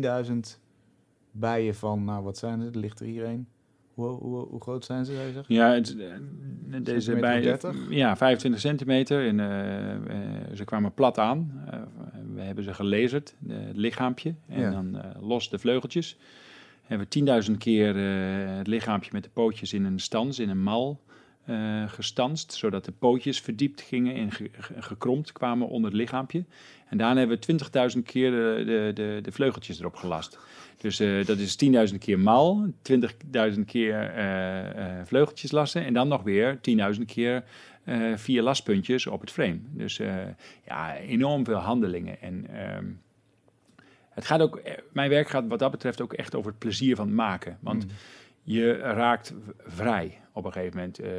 bijen 1.39 1.75
van, 1.75 2.05
nou 2.05 2.25
wat 2.25 2.39
zijn 2.39 2.61
ze? 2.61 2.67
Er 2.67 2.79
ligt 2.79 3.01
er 3.01 3.07
hier 3.07 3.25
een. 3.25 3.47
Hoe, 3.95 4.09
hoe, 4.09 4.47
hoe 4.49 4.61
groot 4.61 4.85
zijn 4.85 5.05
ze, 5.05 5.13
zou 5.15 5.27
je 5.27 5.33
zeggen? 5.33 5.55
Ja, 5.55 5.73
het, 5.73 5.97
eh, 5.99 6.07
deze 6.83 7.01
Centimeter 7.01 7.21
bij 7.21 7.41
30? 7.41 7.77
Ja, 7.91 8.17
25 8.17 8.61
centimeter. 8.61 9.27
En 9.27 9.41
eh, 9.41 9.95
eh, 9.95 10.01
ze 10.55 10.65
kwamen 10.65 10.95
plat 10.95 11.19
aan. 11.19 11.65
We 12.35 12.41
hebben 12.41 12.65
ze 12.65 12.75
gelezerd, 12.75 13.35
het 13.49 13.77
lichaampje. 13.77 14.35
En 14.49 14.61
Ja. 14.61 14.71
dan 14.71 15.03
los 15.21 15.51
de 15.51 15.59
vleugeltjes. 15.59 16.17
Hebben 16.83 17.07
we 17.11 17.19
10.000 17.51 17.59
keer 17.59 17.97
het 18.57 18.67
lichaampje 18.67 19.11
met 19.13 19.23
de 19.25 19.31
pootjes 19.33 19.73
in 19.73 19.85
een 19.85 19.99
stans, 19.99 20.39
in 20.39 20.49
een 20.49 20.63
mal 20.63 21.01
eh, 21.47 21.89
gestanst. 21.89 22.53
Zodat 22.53 22.85
de 22.85 22.93
pootjes 22.93 23.41
verdiept 23.41 23.81
gingen 23.81 24.15
en 24.15 24.33
ge- 24.33 24.51
ge- 24.59 24.83
gekromd 24.83 25.33
kwamen 25.33 25.69
onder 25.69 25.91
het 25.91 25.99
lichaampje. 26.01 26.45
En 26.89 26.99
daarna 26.99 27.19
hebben 27.19 27.39
we 27.47 27.93
20.000 27.97 28.03
keer 28.03 28.31
de, 28.31 28.63
de, 28.67 28.91
de, 28.95 29.19
de 29.23 29.33
vleugeltjes 29.33 29.79
erop 29.81 29.95
gelast. 29.97 30.39
Dus 30.81 31.01
eh, 31.01 31.25
dat 31.25 31.39
is 31.39 31.57
10.000 31.93 31.99
keer 31.99 32.19
mal, 32.19 32.67
20.000 33.55 33.61
keer 33.67 34.01
eh, 34.11 35.05
vleugeltjes 35.05 35.51
lassen 35.53 35.85
en 35.85 35.93
dan 35.95 36.09
nog 36.09 36.23
weer 36.23 36.59
10.000 36.97 37.03
keer 37.07 37.45
vier 38.17 38.43
lastpuntjes 38.43 39.07
op 39.07 39.21
het 39.21 39.31
frame. 39.31 39.59
Dus 39.71 39.97
ja, 40.67 40.97
enorm 40.97 41.45
veel 41.45 41.57
handelingen. 41.57 42.21
En 42.21 42.47
ehm, 42.53 42.85
het 44.11 44.25
gaat 44.25 44.41
ook, 44.41 44.61
mijn 44.93 45.11
werk 45.11 45.29
gaat 45.29 45.47
wat 45.49 45.59
dat 45.59 45.71
betreft 45.71 46.01
ook 46.01 46.13
echt 46.13 46.35
over 46.35 46.51
het 46.51 46.59
plezier 46.59 46.97
van 46.97 47.07
het 47.07 47.15
maken. 47.17 47.59
Want 47.61 47.85
Mm. 47.85 47.91
je 48.43 48.73
raakt 48.77 49.35
vrij 49.59 50.19
op 50.37 50.45
een 50.45 50.53
gegeven 50.53 50.77
moment. 50.77 50.99
Eh, 50.99 51.11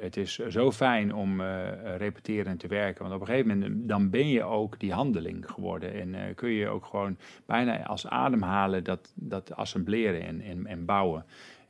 het 0.00 0.16
is 0.16 0.38
zo 0.38 0.72
fijn 0.72 1.14
om 1.14 1.40
eh, 1.40 1.96
repeteren 1.96 2.56
te 2.56 2.66
werken. 2.66 3.02
Want 3.02 3.14
op 3.14 3.20
een 3.20 3.26
gegeven 3.26 3.58
moment 3.58 3.88
dan 3.88 4.10
ben 4.10 4.28
je 4.28 4.42
ook 4.42 4.80
die 4.80 4.92
handeling 4.92 5.50
geworden. 5.50 5.94
En 5.94 6.14
eh, 6.14 6.34
kun 6.34 6.50
je 6.50 6.68
ook 6.68 6.84
gewoon 6.84 7.16
bijna 7.46 7.86
als 7.86 8.06
ademhalen 8.06 8.84
dat, 8.84 9.12
dat 9.14 9.54
assembleren 9.54 10.26
en, 10.26 10.40
en, 10.40 10.66
en 10.66 10.84
bouwen. 10.84 11.24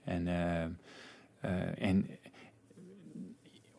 En, 0.05 0.27
en 1.79 2.07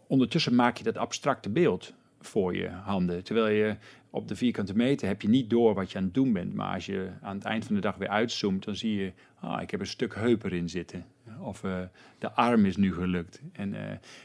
ondertussen 0.07 0.55
maak 0.55 0.77
je 0.77 0.83
dat 0.83 0.97
abstracte 0.97 1.49
beeld 1.49 1.93
voor 2.19 2.55
je 2.55 2.69
handen. 2.69 3.23
Terwijl 3.23 3.55
je 3.55 3.69
op 3.69 3.77
op 4.10 4.27
de 4.27 4.36
vierkante 4.36 4.75
meter 4.75 5.07
heb 5.07 5.21
je 5.21 5.29
niet 5.29 5.49
door 5.49 5.73
wat 5.73 5.91
je 5.91 5.97
aan 5.97 6.03
het 6.03 6.13
doen 6.13 6.33
bent. 6.33 6.53
Maar 6.53 6.73
als 6.73 6.86
je 6.86 7.10
aan 7.21 7.36
het 7.36 7.45
eind 7.45 7.65
van 7.65 7.75
de 7.75 7.81
dag 7.81 7.95
weer 7.95 8.07
uitzoomt, 8.07 8.65
dan 8.65 8.75
zie 8.75 8.95
je, 8.95 9.12
ah, 9.39 9.62
ik 9.62 9.71
heb 9.71 9.79
een 9.79 9.88
stuk 9.88 10.15
heup 10.15 10.43
erin 10.43 10.69
zitten. 10.69 11.05
Of 11.41 11.63
uh, 11.63 11.78
de 12.19 12.32
arm 12.32 12.65
is 12.65 12.78
nu 12.78 12.93
gelukt. 12.93 13.41
En 13.52 13.73
uh, 13.73 13.80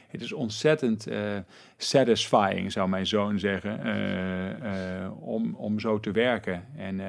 het 0.09 0.20
is 0.20 0.33
ontzettend 0.33 1.09
uh, 1.09 1.38
satisfying, 1.77 2.72
zou 2.72 2.88
mijn 2.88 3.07
zoon 3.07 3.38
zeggen, 3.38 3.81
om, 5.20 5.55
om 5.55 5.81
zo 5.81 6.01
te 6.01 6.11
werken. 6.11 6.64
En 6.77 7.01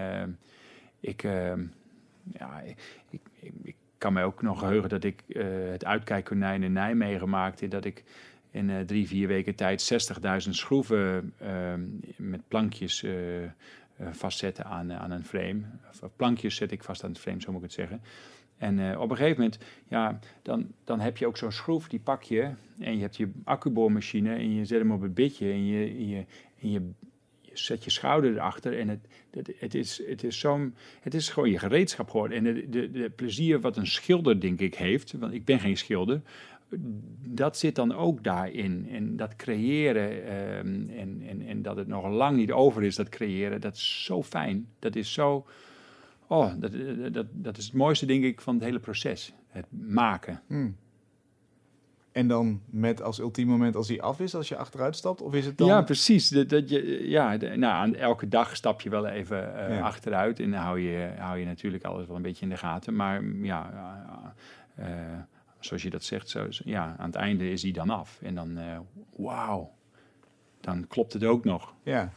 ik, 0.99 1.21
ja, 2.33 2.61
ik, 3.09 3.21
ik, 3.63 3.75
kan 3.97 4.13
me 4.13 4.23
ook 4.23 4.41
nog 4.41 4.59
geheugen 4.59 4.89
dat 4.89 5.03
ik 5.03 5.23
het 5.71 5.85
uitkijkkonijn 5.85 6.63
in 6.63 6.73
Nijmegen 6.73 7.29
maakte. 7.29 7.67
Dat 7.67 7.85
ik 7.85 8.03
in 8.51 8.85
drie, 8.85 9.07
vier 9.07 9.27
weken 9.27 9.55
tijd 9.55 10.11
60.000 10.45 10.49
schroeven 10.49 11.33
uh, 11.41 11.73
met 12.15 12.47
plankjes 12.47 13.05
vastzetten 14.11 14.65
aan, 14.65 14.93
aan 14.93 15.11
een 15.11 15.25
frame. 15.25 15.61
Of 16.01 16.15
plankjes 16.15 16.55
zet 16.55 16.71
ik 16.71 16.83
vast 16.83 17.03
aan 17.03 17.09
het 17.09 17.19
frame, 17.19 17.41
zo 17.41 17.51
moet 17.51 17.63
ik 17.63 17.67
het 17.67 17.75
zeggen. 17.75 18.01
En 18.63 18.99
op 18.99 19.09
een 19.09 19.17
gegeven 19.17 19.41
moment, 19.41 19.59
ja, 19.87 20.19
dan, 20.41 20.67
dan 20.83 20.99
heb 20.99 21.17
je 21.17 21.27
ook 21.27 21.37
zo'n 21.37 21.51
schroef, 21.51 21.87
die 21.87 21.99
pak 21.99 22.23
je 22.23 22.51
en 22.79 22.95
je 22.95 23.01
hebt 23.01 23.15
je 23.17 23.31
accuboormachine 23.43 24.35
en 24.35 24.53
je 24.53 24.65
zet 24.65 24.79
hem 24.79 24.91
op 24.91 25.01
het 25.01 25.13
bitje 25.13 25.51
en 25.51 25.65
je, 25.65 26.07
je, 26.07 26.25
en 26.61 26.71
je, 26.71 26.89
zet 27.53 27.83
je 27.83 27.89
schouder 27.89 28.33
erachter 28.33 28.79
en 28.79 28.87
het, 28.87 29.07
het, 29.31 29.51
het 29.59 29.75
is, 29.75 30.01
het, 30.07 30.23
is 30.23 30.39
zo'n, 30.39 30.75
het 31.01 31.13
is 31.13 31.29
gewoon 31.29 31.49
je 31.49 31.59
gereedschap 31.59 32.09
geworden. 32.09 32.37
En 32.37 32.43
de, 32.43 32.69
de, 32.69 32.91
de 32.91 33.09
plezier 33.09 33.59
wat 33.59 33.77
een 33.77 33.87
schilder, 33.87 34.39
denk 34.39 34.59
ik, 34.59 34.75
heeft, 34.75 35.13
want 35.13 35.33
ik 35.33 35.45
ben 35.45 35.59
geen 35.59 35.77
schilder, 35.77 36.21
dat 37.25 37.57
zit 37.57 37.75
dan 37.75 37.95
ook 37.95 38.23
daarin. 38.23 38.87
En 38.89 39.15
dat 39.15 39.35
creëren 39.35 40.25
ehm, 40.25 40.89
en, 40.99 41.21
en, 41.27 41.47
en 41.47 41.61
dat 41.61 41.75
het 41.75 41.87
nog 41.87 42.09
lang 42.09 42.37
niet 42.37 42.51
over 42.51 42.83
is, 42.83 42.95
dat 42.95 43.09
creëren, 43.09 43.61
dat 43.61 43.75
is 43.75 44.03
zo 44.03 44.23
fijn. 44.23 44.67
Dat 44.79 44.95
is 44.95 45.13
zo. 45.13 45.45
Oh, 46.27 46.53
dat, 46.59 46.71
dat, 47.13 47.25
dat 47.31 47.57
is 47.57 47.65
het 47.65 47.73
mooiste, 47.73 48.05
denk 48.05 48.23
ik, 48.23 48.41
van 48.41 48.53
het 48.53 48.63
hele 48.63 48.79
proces. 48.79 49.33
Het 49.47 49.65
maken. 49.69 50.41
Hmm. 50.47 50.75
En 52.11 52.27
dan 52.27 52.61
met 52.65 53.01
als 53.01 53.19
ultiem 53.19 53.47
moment 53.47 53.75
als 53.75 53.87
hij 53.87 54.01
af 54.01 54.19
is, 54.19 54.35
als 54.35 54.49
je 54.49 54.57
achteruit 54.57 54.95
stapt? 54.95 55.21
Of 55.21 55.33
is 55.33 55.45
het 55.45 55.57
dan... 55.57 55.67
Ja, 55.67 55.81
precies. 55.81 56.29
Dat, 56.29 56.49
dat 56.49 56.69
je, 56.69 57.09
ja, 57.09 57.35
nou, 57.35 57.63
aan 57.63 57.95
elke 57.95 58.27
dag 58.27 58.55
stap 58.55 58.81
je 58.81 58.89
wel 58.89 59.07
even 59.07 59.53
uh, 59.71 59.83
achteruit. 59.83 60.39
En 60.39 60.51
dan 60.51 60.59
hou 60.59 60.79
je, 60.79 61.13
hou 61.17 61.37
je 61.37 61.45
natuurlijk 61.45 61.83
alles 61.83 62.07
wel 62.07 62.15
een 62.15 62.21
beetje 62.21 62.43
in 62.43 62.49
de 62.49 62.57
gaten. 62.57 62.95
Maar 62.95 63.23
ja, 63.25 63.71
uh, 64.79 64.85
zoals 65.59 65.83
je 65.83 65.89
dat 65.89 66.03
zegt, 66.03 66.29
zo, 66.29 66.47
ja, 66.49 66.95
aan 66.97 67.05
het 67.05 67.15
einde 67.15 67.49
is 67.49 67.61
hij 67.61 67.71
dan 67.71 67.89
af. 67.89 68.19
En 68.21 68.35
dan, 68.35 68.59
wauw, 69.15 69.71
dan 70.61 70.87
klopt 70.87 71.13
het 71.13 71.23
ook 71.23 71.43
nog. 71.43 71.73
Ja. 71.83 72.11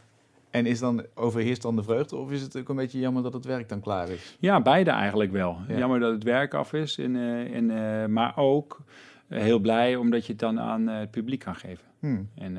En 0.57 0.65
is 0.65 0.79
dan, 0.79 1.05
overheerst 1.13 1.61
dan 1.61 1.75
de 1.75 1.83
vreugde 1.83 2.15
of 2.15 2.31
is 2.31 2.41
het 2.41 2.57
ook 2.57 2.69
een 2.69 2.75
beetje 2.75 2.99
jammer 2.99 3.23
dat 3.23 3.33
het 3.33 3.45
werk 3.45 3.69
dan 3.69 3.79
klaar 3.79 4.09
is? 4.09 4.37
Ja, 4.39 4.61
beide 4.61 4.91
eigenlijk 4.91 5.31
wel. 5.31 5.57
Jammer 5.67 5.99
dat 5.99 6.13
het 6.13 6.23
werk 6.23 6.53
af 6.53 6.73
is, 6.73 6.97
en, 6.97 7.15
en, 7.53 7.69
uh, 7.69 8.05
maar 8.05 8.37
ook 8.37 8.81
heel 9.27 9.59
blij 9.59 9.95
omdat 9.95 10.25
je 10.25 10.31
het 10.31 10.41
dan 10.41 10.59
aan 10.59 10.87
het 10.87 11.11
publiek 11.11 11.39
kan 11.39 11.55
geven. 11.55 11.85
Hmm. 11.99 12.29
En 12.35 12.57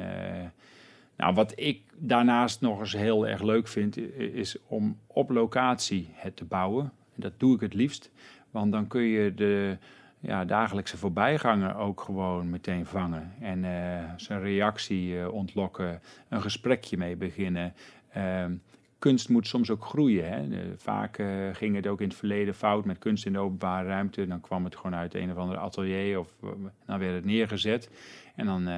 nou, 1.16 1.34
wat 1.34 1.52
ik 1.56 1.82
daarnaast 1.96 2.60
nog 2.60 2.80
eens 2.80 2.92
heel 2.92 3.26
erg 3.26 3.42
leuk 3.42 3.68
vind, 3.68 3.96
is 4.16 4.56
om 4.66 4.98
op 5.06 5.30
locatie 5.30 6.08
het 6.12 6.36
te 6.36 6.44
bouwen. 6.44 6.84
En 6.84 7.20
dat 7.20 7.32
doe 7.36 7.54
ik 7.54 7.60
het 7.60 7.74
liefst, 7.74 8.10
want 8.50 8.72
dan 8.72 8.86
kun 8.86 9.02
je 9.02 9.34
de 9.34 9.76
ja, 10.20 10.44
dagelijkse 10.44 10.96
voorbijganger 10.96 11.76
ook 11.76 12.00
gewoon 12.00 12.50
meteen 12.50 12.86
vangen. 12.86 13.32
En 13.40 13.64
uh, 13.64 13.70
zijn 14.16 14.40
reactie 14.40 15.14
uh, 15.14 15.32
ontlokken, 15.32 16.00
een 16.28 16.42
gesprekje 16.42 16.96
mee 16.96 17.16
beginnen. 17.16 17.74
Uh, 18.16 18.44
kunst 18.98 19.28
moet 19.28 19.46
soms 19.46 19.70
ook 19.70 19.84
groeien. 19.84 20.28
Hè. 20.28 20.48
vaak 20.76 21.18
uh, 21.18 21.26
ging 21.52 21.76
het 21.76 21.86
ook 21.86 22.00
in 22.00 22.08
het 22.08 22.16
verleden 22.16 22.54
fout 22.54 22.84
met 22.84 22.98
kunst 22.98 23.26
in 23.26 23.32
de 23.32 23.38
openbare 23.38 23.88
ruimte. 23.88 24.26
Dan 24.26 24.40
kwam 24.40 24.64
het 24.64 24.76
gewoon 24.76 24.94
uit 24.94 25.14
een 25.14 25.30
of 25.30 25.36
ander 25.36 25.56
atelier 25.56 26.18
of 26.18 26.34
dan 26.86 26.98
werd 26.98 27.14
het 27.14 27.24
neergezet. 27.24 27.90
En 28.34 28.46
dan 28.46 28.68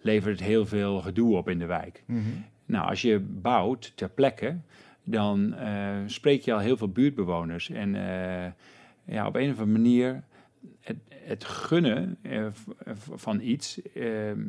levert 0.00 0.38
het 0.38 0.48
heel 0.48 0.66
veel 0.66 1.00
gedoe 1.00 1.36
op 1.36 1.48
in 1.48 1.58
de 1.58 1.66
wijk. 1.66 2.02
Mm 2.06 2.22
-hmm. 2.22 2.44
Nou, 2.66 2.88
als 2.88 3.02
je 3.02 3.18
bouwt 3.20 3.92
ter 3.96 4.08
plekke, 4.08 4.56
dan 5.04 5.54
spreek 6.06 6.42
je 6.42 6.52
al 6.52 6.58
heel 6.58 6.76
veel 6.76 6.88
buurtbewoners. 6.88 7.70
En 7.70 7.94
ja, 9.04 9.26
op 9.26 9.36
een 9.36 9.50
of 9.50 9.58
andere 9.58 9.78
manier 9.78 10.22
het, 11.10 11.44
gunnen 11.44 12.16
eh, 12.22 12.46
van 13.14 13.40
iets 13.40 13.82
eh, 13.82 14.06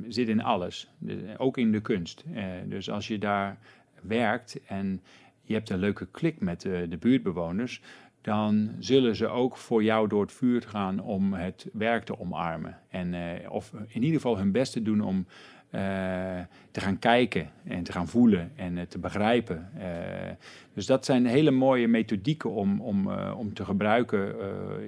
zit 0.08 0.28
in 0.28 0.44
alles, 0.44 0.92
ook 1.38 1.58
in 1.58 1.72
de 1.72 1.82
kunst. 1.82 2.24
Eh, 2.34 2.44
dus 2.66 2.90
als 2.90 3.08
je 3.08 3.18
daar 3.18 3.58
werkt 4.02 4.60
en 4.66 5.02
je 5.44 5.54
hebt 5.54 5.70
een 5.70 5.80
leuke 5.80 6.06
klik 6.06 6.40
met 6.40 6.62
de, 6.62 6.86
de 6.90 6.98
buurtbewoners, 6.98 7.82
dan 8.22 8.72
zullen 8.80 9.16
ze 9.16 9.28
ook 9.28 9.58
voor 9.58 9.84
jou 9.84 10.08
door 10.08 10.22
het 10.22 10.32
vuur 10.32 10.62
gaan 10.62 11.00
om 11.00 11.34
het 11.34 11.70
werk 11.74 12.04
te 12.04 12.20
omarmen. 12.20 12.80
En, 12.90 13.16
of 13.50 13.74
in 13.88 14.04
ieder 14.04 14.16
geval 14.16 14.38
hun 14.38 14.52
best 14.52 14.74
te 14.74 14.82
doen 14.82 15.02
om 15.02 15.26
te 16.72 16.80
gaan 16.80 17.00
kijken 17.00 17.50
en 17.64 17.84
te 17.84 17.92
gaan 17.92 18.08
voelen 18.08 18.52
en 18.56 18.78
uh, 18.78 18.82
te 18.82 19.00
begrijpen. 19.00 19.70
Uh, 19.78 19.84
dus 20.74 20.86
dat 20.86 21.06
zijn 21.06 21.26
hele 21.26 21.52
mooie 21.52 21.88
methodieken 21.88 22.52
om, 22.52 22.82
om, 22.82 23.12
om 23.14 23.54
te 23.54 23.66
gebruiken 23.66 24.36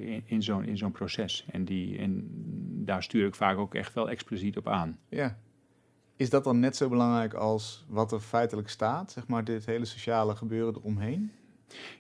in, 0.02 0.24
in 0.26 0.44
zo'n 0.44 0.66
in 0.66 0.78
zo'n 0.78 0.92
proces. 0.92 1.46
En, 1.52 1.66
die, 1.66 1.98
en 1.98 2.28
daar 2.86 3.04
stuur 3.04 3.28
ik 3.28 3.36
vaak 3.36 3.58
ook 3.58 3.76
echt 3.76 3.94
wel 3.94 4.10
expliciet 4.10 4.58
op 4.58 4.68
aan. 4.68 4.98
Ja. 5.10 5.38
Is 6.16 6.30
dat 6.30 6.44
dan 6.44 6.60
net 6.60 6.76
zo 6.76 6.90
belangrijk 6.90 7.34
als 7.34 7.86
wat 7.88 8.12
er 8.12 8.20
feitelijk 8.20 8.70
staat, 8.70 9.12
zeg 9.12 9.28
maar, 9.28 9.44
dit 9.44 9.66
hele 9.66 9.86
sociale 9.86 10.36
gebeuren 10.36 10.76
eromheen? 10.76 11.32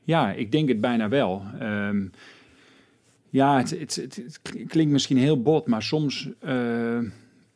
Ja, 0.04 0.32
ik 0.32 0.52
denk 0.52 0.68
het 0.68 0.82
bijna 0.82 1.10
wel. 1.10 1.44
Um, 1.62 2.12
ja, 3.30 3.58
het, 3.58 3.70
het, 3.70 3.96
het, 3.96 4.16
het, 4.16 4.42
klinkt 4.68 4.92
misschien 4.92 5.18
heel 5.18 5.42
bot, 5.42 5.68
maar 5.68 5.84
soms 5.84 6.30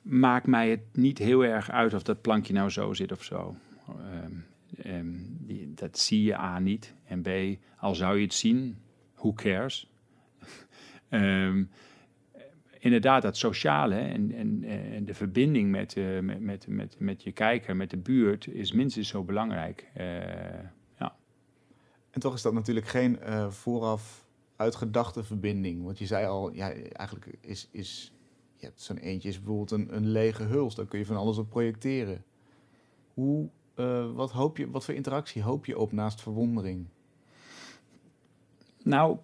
maakt 0.09 0.47
mij 0.47 0.69
het 0.69 0.81
niet 0.93 1.17
heel 1.17 1.45
erg 1.45 1.71
uit 1.71 1.93
of 1.93 2.03
dat 2.03 2.21
plankje 2.21 2.53
nou 2.53 2.69
zo 2.69 2.93
zit 2.93 3.11
of 3.11 3.23
zo. 3.23 3.55
Um, 4.23 4.45
um, 4.85 5.37
die, 5.39 5.73
dat 5.73 5.99
zie 5.99 6.23
je 6.23 6.37
A 6.37 6.59
niet. 6.59 6.93
En 7.05 7.21
B, 7.21 7.29
al 7.77 7.95
zou 7.95 8.17
je 8.17 8.23
het 8.23 8.33
zien, 8.33 8.77
who 9.15 9.33
cares? 9.33 9.91
um, 11.09 11.69
inderdaad, 12.79 13.21
dat 13.21 13.37
sociale 13.37 13.95
en, 13.95 14.31
en, 14.31 14.63
en 14.63 15.05
de 15.05 15.13
verbinding 15.13 15.71
met, 15.71 15.95
uh, 15.95 16.19
met, 16.19 16.39
met, 16.39 16.67
met, 16.67 16.95
met 16.99 17.23
je 17.23 17.31
kijker, 17.31 17.75
met 17.75 17.89
de 17.89 17.97
buurt, 17.97 18.47
is 18.47 18.71
minstens 18.71 19.07
zo 19.07 19.23
belangrijk. 19.23 19.91
Uh, 19.97 20.03
ja. 20.99 21.15
En 22.11 22.19
toch 22.19 22.33
is 22.33 22.41
dat 22.41 22.53
natuurlijk 22.53 22.87
geen 22.87 23.19
uh, 23.27 23.49
vooraf 23.49 24.27
uitgedachte 24.55 25.23
verbinding. 25.23 25.83
Want 25.83 25.99
je 25.99 26.05
zei 26.05 26.25
al, 26.25 26.53
ja, 26.53 26.71
eigenlijk 26.71 27.27
is, 27.41 27.67
is 27.71 28.13
je 28.59 28.65
hebt 28.65 28.81
zo'n 28.81 28.97
eentje 28.97 29.29
is 29.29 29.37
bijvoorbeeld 29.37 29.71
een, 29.71 29.95
een 29.95 30.07
lege 30.07 30.43
huls. 30.43 30.75
Daar 30.75 30.85
kun 30.85 30.99
je 30.99 31.05
van 31.05 31.15
alles 31.15 31.37
op 31.37 31.49
projecteren. 31.49 32.23
Hoe, 33.13 33.49
uh, 33.75 34.11
wat, 34.13 34.31
hoop 34.31 34.57
je, 34.57 34.69
wat 34.69 34.85
voor 34.85 34.93
interactie 34.93 35.41
hoop 35.41 35.65
je 35.65 35.79
op 35.79 35.91
naast 35.91 36.21
verwondering? 36.21 36.85
Nou, 38.83 39.17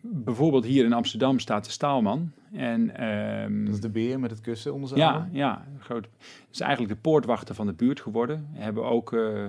bijvoorbeeld 0.00 0.64
hier 0.64 0.84
in 0.84 0.92
Amsterdam 0.92 1.38
staat 1.38 1.64
de 1.64 1.70
Staalman. 1.70 2.32
En, 2.52 3.04
um, 3.04 3.64
dat 3.64 3.74
is 3.74 3.80
de 3.80 3.90
beer 3.90 4.20
met 4.20 4.30
het 4.30 4.40
kussen 4.40 4.74
onder 4.74 4.88
zijn 4.88 5.00
Ja, 5.00 5.28
ja 5.32 5.66
groot. 5.78 6.04
Het 6.18 6.48
is 6.50 6.60
eigenlijk 6.60 6.94
de 6.94 7.00
poortwachter 7.00 7.54
van 7.54 7.66
de 7.66 7.72
buurt 7.72 8.00
geworden. 8.00 8.48
We 8.52 8.62
hebben 8.62 8.84
ook 8.84 9.12
uh, 9.12 9.44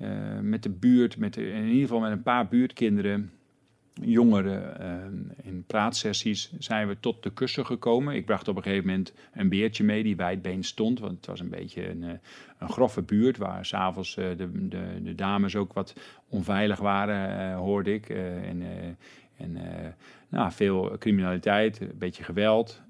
uh, 0.00 0.38
met 0.40 0.62
de 0.62 0.70
buurt, 0.70 1.16
met 1.16 1.34
de, 1.34 1.50
in 1.50 1.64
ieder 1.64 1.80
geval 1.80 2.00
met 2.00 2.12
een 2.12 2.22
paar 2.22 2.48
buurtkinderen 2.48 3.30
jongeren 4.00 4.76
uh, 4.80 5.50
in 5.50 5.64
praatsessies 5.66 6.52
zijn 6.58 6.88
we 6.88 7.00
tot 7.00 7.22
de 7.22 7.30
kussen 7.30 7.66
gekomen. 7.66 8.14
Ik 8.14 8.24
bracht 8.24 8.48
op 8.48 8.56
een 8.56 8.62
gegeven 8.62 8.86
moment 8.86 9.12
een 9.32 9.48
beertje 9.48 9.84
mee 9.84 10.02
die 10.02 10.16
wijdbeen 10.16 10.64
stond. 10.64 11.00
Want 11.00 11.16
het 11.16 11.26
was 11.26 11.40
een 11.40 11.50
beetje 11.50 11.88
een, 11.88 12.02
uh, 12.02 12.10
een 12.58 12.68
grove 12.68 13.02
buurt 13.02 13.36
waar 13.36 13.66
s'avonds 13.66 14.16
uh, 14.16 14.24
de, 14.36 14.68
de, 14.68 15.02
de, 15.02 15.14
dames 15.14 15.56
ook 15.56 15.72
wat 15.72 15.94
onveilig 16.28 16.78
waren, 16.78 17.54
hoorde 17.54 17.94
ik. 17.94 18.08
en 18.08 18.62
en 19.36 19.58
nou, 20.28 20.52
veel 20.52 20.96
criminaliteit, 20.98 21.80
een 21.80 21.98
beetje 21.98 22.24
geweld. 22.24 22.82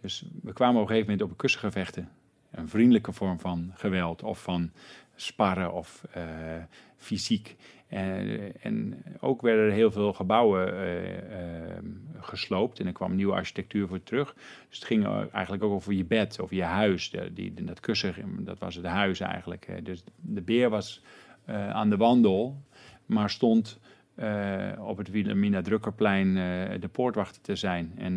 dus 0.00 0.24
we 0.42 0.52
kwamen 0.52 0.76
op 0.76 0.82
een 0.82 0.88
gegeven 0.88 1.10
moment 1.10 1.22
op 1.22 1.30
een 1.30 1.36
kussengevechten. 1.36 2.08
Een 2.50 2.68
vriendelijke 2.68 3.12
vorm 3.12 3.40
van 3.40 3.72
geweld 3.74 4.22
of 4.22 4.42
van 4.42 4.70
sparren 5.14 5.72
of 5.72 6.04
fysiek. 6.96 7.56
En, 7.88 8.52
en, 8.60 9.04
ook 9.20 9.42
werden 9.42 9.64
er 9.64 9.72
heel 9.72 9.90
veel 9.90 10.12
gebouwen 10.12 10.74
uh, 10.74 11.02
uh, 11.02 11.10
gesloopt 12.20 12.80
en 12.80 12.86
er 12.86 12.92
kwam 12.92 13.14
nieuwe 13.14 13.32
architectuur 13.32 13.88
voor 13.88 14.02
terug. 14.02 14.34
Dus 14.68 14.78
het 14.78 14.84
ging 14.84 15.06
eigenlijk 15.32 15.62
ook 15.62 15.72
over 15.72 15.92
je 15.92 16.04
bed, 16.04 16.40
over 16.40 16.56
je 16.56 16.62
huis. 16.62 17.14
Die, 17.32 17.54
dat 17.54 17.80
kussen, 17.80 18.14
dat 18.38 18.58
was 18.58 18.74
het 18.74 18.84
huis 18.84 19.20
eigenlijk. 19.20 19.68
Dus 19.82 20.04
de 20.16 20.42
beer 20.42 20.70
was 20.70 21.02
aan 21.46 21.90
de 21.90 21.96
wandel, 21.96 22.62
maar 23.06 23.30
stond 23.30 23.80
op 24.78 24.96
het 24.96 25.10
Wilhelmina 25.10 25.62
Drukkerplein 25.62 26.34
de 26.80 26.88
poortwachter 26.88 27.42
te 27.42 27.56
zijn. 27.56 27.92
En 27.96 28.14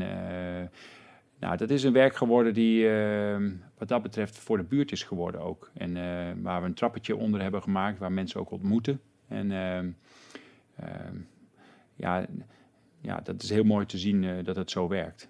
nou, 1.39 1.57
dat 1.57 1.69
is 1.69 1.83
een 1.83 1.93
werk 1.93 2.15
geworden 2.15 2.53
die 2.53 2.87
wat 3.77 3.87
dat 3.87 4.01
betreft 4.01 4.37
voor 4.37 4.57
de 4.57 4.63
buurt 4.63 4.91
is 4.91 5.03
geworden 5.03 5.41
ook. 5.41 5.71
En 5.73 5.93
waar 6.41 6.61
we 6.61 6.67
een 6.67 6.73
trappetje 6.73 7.15
onder 7.15 7.41
hebben 7.41 7.61
gemaakt, 7.61 7.99
waar 7.99 8.11
mensen 8.11 8.39
ook 8.39 8.51
ontmoeten. 8.51 9.01
En 9.29 9.51
ehm, 9.51 9.91
ehm, 10.75 11.15
ja, 11.95 12.27
ja, 13.01 13.21
dat 13.21 13.43
is 13.43 13.49
heel 13.49 13.63
mooi 13.63 13.85
te 13.85 13.97
zien 13.97 14.43
dat 14.43 14.55
het 14.55 14.71
zo 14.71 14.87
werkt. 14.87 15.29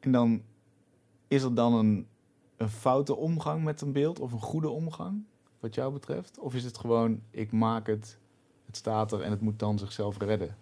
En 0.00 0.12
dan 0.12 0.42
is 1.28 1.42
er 1.42 1.54
dan 1.54 1.74
een, 1.74 2.06
een 2.56 2.68
foute 2.68 3.16
omgang 3.16 3.64
met 3.64 3.80
een 3.80 3.92
beeld 3.92 4.20
of 4.20 4.32
een 4.32 4.40
goede 4.40 4.68
omgang, 4.68 5.24
wat 5.60 5.74
jou 5.74 5.92
betreft? 5.92 6.38
Of 6.38 6.54
is 6.54 6.64
het 6.64 6.78
gewoon, 6.78 7.22
ik 7.30 7.52
maak 7.52 7.86
het, 7.86 8.18
het 8.66 8.76
staat 8.76 9.12
er 9.12 9.20
en 9.20 9.30
het 9.30 9.40
moet 9.40 9.58
dan 9.58 9.78
zichzelf 9.78 10.18
redden? 10.18 10.56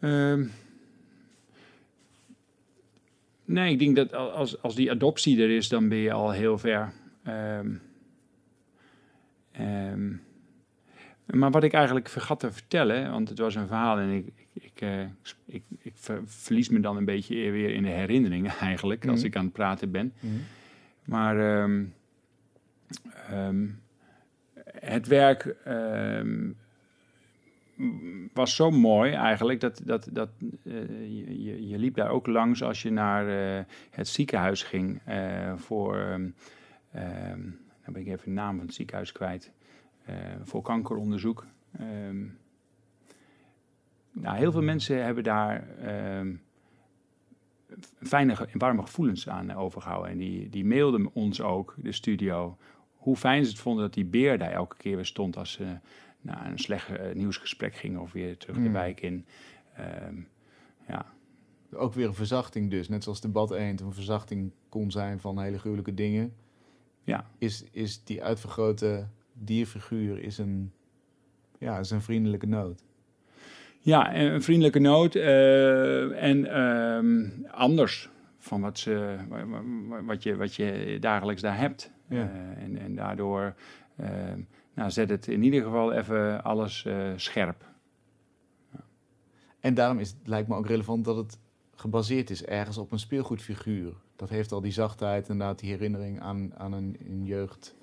Um, 0.00 0.50
nee, 3.44 3.72
ik 3.72 3.78
denk 3.78 3.96
dat 3.96 4.12
als, 4.12 4.62
als 4.62 4.74
die 4.74 4.90
adoptie 4.90 5.42
er 5.42 5.50
is, 5.50 5.68
dan 5.68 5.88
ben 5.88 5.98
je 5.98 6.12
al 6.12 6.30
heel 6.30 6.58
ver. 6.58 6.92
Um, 7.26 7.82
um, 9.60 10.22
maar 11.34 11.50
wat 11.50 11.64
ik 11.64 11.72
eigenlijk 11.72 12.08
vergat 12.08 12.40
te 12.40 12.52
vertellen, 12.52 13.10
want 13.10 13.28
het 13.28 13.38
was 13.38 13.54
een 13.54 13.66
verhaal 13.66 13.98
en 13.98 14.10
ik, 14.10 14.32
ik, 14.52 14.80
uh, 14.82 15.00
ik, 15.46 15.62
ik 15.78 15.92
verlies 16.24 16.68
me 16.68 16.80
dan 16.80 16.96
een 16.96 17.04
beetje 17.04 17.50
weer 17.50 17.74
in 17.74 17.82
de 17.82 17.88
herinneringen 17.88 18.54
eigenlijk, 18.60 19.06
als 19.06 19.18
mhm. 19.18 19.26
ik 19.26 19.36
aan 19.36 19.44
het 19.44 19.52
praten 19.52 19.90
ben. 19.90 20.12
Mhm. 20.20 20.34
Maar 21.04 21.62
um, 21.62 21.94
um, 23.32 23.80
het 24.64 25.06
werk 25.06 25.56
um, 25.66 26.56
was 28.32 28.54
zo 28.54 28.70
mooi 28.70 29.12
eigenlijk, 29.12 29.60
dat, 29.60 29.80
dat, 29.84 30.08
dat 30.12 30.30
uh, 30.40 30.74
je, 31.44 31.68
je 31.68 31.78
liep 31.78 31.94
daar 31.94 32.10
ook 32.10 32.26
langs 32.26 32.62
als 32.62 32.82
je 32.82 32.90
naar 32.90 33.56
uh, 33.58 33.64
het 33.90 34.08
ziekenhuis 34.08 34.62
ging 34.62 35.00
voor, 35.56 36.20
dan 37.92 38.02
ben 38.02 38.12
ik 38.12 38.18
even 38.18 38.34
de 38.34 38.40
naam 38.40 38.56
van 38.56 38.66
het 38.66 38.74
ziekenhuis 38.74 39.12
kwijt. 39.12 39.50
Eh, 40.04 40.14
voor 40.42 40.62
kankeronderzoek. 40.62 41.46
Ehm, 41.78 42.24
nou, 44.12 44.36
heel 44.36 44.52
veel 44.52 44.62
mensen 44.62 45.04
hebben 45.04 45.24
daar 45.24 45.68
um, 46.18 46.42
fijne 48.02 48.46
en 48.52 48.58
warme 48.58 48.82
gevoelens 48.82 49.28
aan 49.28 49.52
overgehouden. 49.54 50.10
En 50.10 50.18
die, 50.18 50.48
die 50.48 50.64
mailden 50.64 51.10
ons 51.12 51.40
ook, 51.40 51.74
de 51.76 51.92
studio, 51.92 52.56
hoe 52.96 53.16
fijn 53.16 53.44
ze 53.44 53.50
het 53.50 53.60
vonden 53.60 53.84
dat 53.84 53.94
die 53.94 54.04
beer 54.04 54.38
daar 54.38 54.52
elke 54.52 54.76
keer 54.76 54.96
weer 54.96 55.06
stond 55.06 55.36
als 55.36 55.52
ze 55.52 55.76
naar 56.20 56.50
een 56.50 56.58
slecht 56.58 56.90
uh, 56.90 57.14
nieuwsgesprek 57.14 57.74
gingen 57.74 58.00
of 58.00 58.12
weer 58.12 58.36
terug 58.36 58.56
de 58.56 58.62
hmm. 58.62 58.72
wijk 58.72 59.00
in. 59.00 59.26
Um, 60.06 60.28
ja. 60.88 61.06
Ook 61.72 61.94
weer 61.94 62.06
een 62.06 62.14
verzachting 62.14 62.70
dus, 62.70 62.88
net 62.88 63.02
zoals 63.02 63.20
de 63.20 63.28
bad 63.28 63.50
eend 63.50 63.80
een 63.80 63.92
verzachting 63.92 64.52
kon 64.68 64.90
zijn 64.90 65.20
van 65.20 65.40
hele 65.40 65.58
gruwelijke 65.58 65.94
dingen. 65.94 66.34
Ja. 67.08 67.24
Is, 67.38 67.64
is 67.70 68.04
die 68.04 68.22
uitvergrote 68.22 69.06
dierfiguur 69.32 70.22
is 70.22 70.38
een, 70.38 70.72
ja, 71.58 71.78
is 71.78 71.90
een 71.90 72.02
vriendelijke 72.02 72.46
noot. 72.46 72.84
Ja, 73.78 74.16
een 74.16 74.42
vriendelijke 74.42 74.78
noot 74.78 75.14
uh, 75.14 76.22
en 76.22 76.38
uh, 76.38 77.52
anders 77.52 78.10
van 78.38 78.60
wat, 78.60 78.78
ze, 78.78 79.16
wat, 80.04 80.22
je, 80.22 80.36
wat 80.36 80.54
je 80.54 80.96
dagelijks 81.00 81.42
daar 81.42 81.58
hebt. 81.58 81.90
Ja. 82.08 82.16
Uh, 82.16 82.62
en, 82.62 82.78
en 82.78 82.94
daardoor 82.94 83.54
ehm, 83.96 84.40
nou, 84.74 84.90
zet 84.90 85.08
het 85.08 85.28
in 85.28 85.42
ieder 85.42 85.62
geval 85.62 85.92
even 85.92 86.44
alles 86.44 86.84
eh, 86.84 87.12
scherp. 87.16 87.64
Ja. 88.72 88.80
En 89.60 89.74
daarom 89.74 89.98
is, 89.98 90.08
het, 90.08 90.18
lijkt 90.24 90.48
me 90.48 90.56
ook 90.56 90.66
relevant 90.66 91.04
dat 91.04 91.16
het 91.16 91.38
gebaseerd 91.74 92.30
is 92.30 92.44
ergens 92.44 92.78
op 92.78 92.92
een 92.92 92.98
speelgoedfiguur. 92.98 93.92
Dat 94.18 94.28
heeft 94.28 94.52
al 94.52 94.60
die 94.60 94.72
zachtheid, 94.72 95.28
inderdaad, 95.28 95.58
die 95.58 95.70
herinnering 95.70 96.20
aan, 96.20 96.52
aan 96.56 96.72
een, 96.72 96.96
een 97.08 97.24
jeugd 97.24 97.74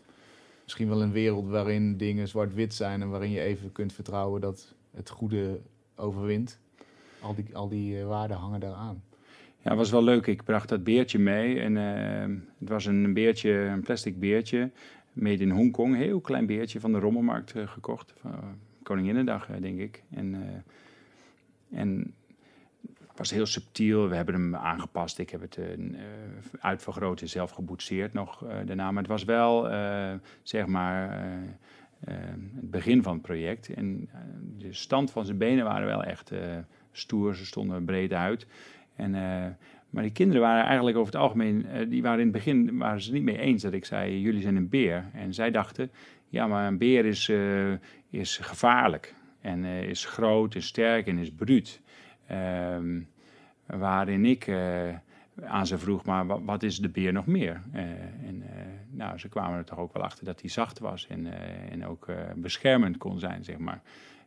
misschien 0.65 0.89
wel 0.89 1.01
een 1.01 1.11
wereld 1.11 1.47
waarin 1.47 1.97
dingen 1.97 2.27
zwart-wit 2.27 2.73
zijn 2.73 3.01
en 3.01 3.09
waarin 3.09 3.31
je 3.31 3.41
even 3.41 3.71
kunt 3.71 3.93
vertrouwen 3.93 4.41
dat 4.41 4.75
het 4.91 5.09
goede 5.09 5.59
overwint. 5.95 6.59
Al 7.19 7.35
die, 7.35 7.55
al 7.55 7.69
die 7.69 7.99
uh, 7.99 8.07
waarden 8.07 8.37
hangen 8.37 8.59
daaraan. 8.59 9.03
Ja, 9.61 9.69
het 9.69 9.77
was 9.77 9.91
wel 9.91 10.03
leuk. 10.03 10.27
Ik 10.27 10.43
bracht 10.43 10.69
dat 10.69 10.83
beertje 10.83 11.19
mee. 11.19 11.59
En 11.59 11.75
uh, 11.75 12.37
het 12.59 12.69
was 12.69 12.85
een 12.85 13.13
beertje, 13.13 13.51
een 13.51 13.81
plastic 13.81 14.19
beertje, 14.19 14.71
made 15.13 15.43
in 15.43 15.49
Hongkong. 15.49 15.95
Heel 15.95 16.21
klein 16.21 16.45
beertje 16.45 16.79
van 16.79 16.91
de 16.91 16.99
rommelmarkt 16.99 17.55
uh, 17.55 17.67
gekocht. 17.67 18.13
Koninginnedag, 18.83 19.47
denk 19.59 19.79
ik. 19.79 20.03
En, 20.09 20.63
en 21.71 22.13
was 23.15 23.31
heel 23.31 23.45
subtiel. 23.45 24.09
We 24.09 24.15
hebben 24.15 24.33
hem 24.35 24.55
aangepast. 24.55 25.19
Ik 25.19 25.29
heb 25.29 25.41
het 25.41 25.57
uh, 25.57 25.65
uitvergroot 26.59 27.21
en 27.21 27.29
zelf 27.29 27.51
geboetseerd 27.51 28.13
nog 28.13 28.43
uh, 28.43 28.49
daarna. 28.65 28.91
Maar 28.91 29.01
het 29.01 29.11
was 29.11 29.23
wel, 29.23 29.69
zeg 30.43 30.65
maar, 30.65 31.23
het 32.05 32.71
begin 32.71 33.03
van 33.03 33.13
het 33.13 33.21
project. 33.21 33.73
En 33.73 34.09
de 34.57 34.73
stand 34.73 35.11
van 35.11 35.25
zijn 35.25 35.37
benen 35.37 35.65
waren 35.65 35.87
wel 35.87 36.03
echt 36.03 36.31
stoer. 36.91 37.35
Ze 37.35 37.45
stonden 37.45 37.85
breed 37.85 38.13
uit. 38.13 38.47
En, 38.95 39.11
maar 39.89 40.03
die 40.03 40.11
kinderen 40.11 40.41
waren 40.41 40.65
eigenlijk 40.65 40.97
over 40.97 41.13
het 41.13 41.21
algemeen, 41.21 41.65
die 41.89 42.01
waren 42.01 42.19
in 42.19 42.27
het 42.27 42.35
begin 42.35 42.77
waren 42.77 43.01
ze 43.01 43.11
niet 43.11 43.23
mee 43.23 43.37
eens 43.37 43.61
dat 43.61 43.73
ik 43.73 43.85
zei, 43.85 44.21
jullie 44.21 44.41
zijn 44.41 44.55
een 44.55 44.69
beer. 44.69 45.09
En 45.13 45.33
zij 45.33 45.51
dachten, 45.51 45.91
ja, 46.29 46.47
maar 46.47 46.67
een 46.67 46.77
beer 46.77 47.05
is, 47.05 47.31
is 48.09 48.37
gevaarlijk. 48.37 49.13
En 49.41 49.63
is 49.63 50.05
groot 50.05 50.55
en 50.55 50.61
sterk 50.61 51.07
en 51.07 51.17
is 51.17 51.31
bruut. 51.31 51.81
Um, 52.31 53.07
waarin 53.65 54.25
ik 54.25 54.47
uh, 54.47 54.93
aan 55.43 55.67
ze 55.67 55.77
vroeg, 55.77 56.05
maar 56.05 56.43
wat, 56.45 56.63
is 56.63 56.77
de 56.77 56.89
beer 56.89 57.13
nog 57.13 57.25
meer? 57.25 57.61
Uh, 57.73 57.81
en 58.27 58.35
uh, 58.35 58.49
nou, 58.89 59.17
ze 59.17 59.29
kwamen 59.29 59.57
er 59.57 59.65
toch 59.65 59.77
ook 59.77 59.93
wel 59.93 60.03
achter 60.03 60.25
dat 60.25 60.41
hij 60.41 60.49
zacht 60.49 60.79
was 60.79 61.07
en, 61.07 61.27
en 61.71 61.85
ook 61.85 62.07
beschermend 62.35 62.97
kon 62.97 63.19
zijn, 63.19 63.43
zeg 63.43 63.57
maar. 63.57 63.81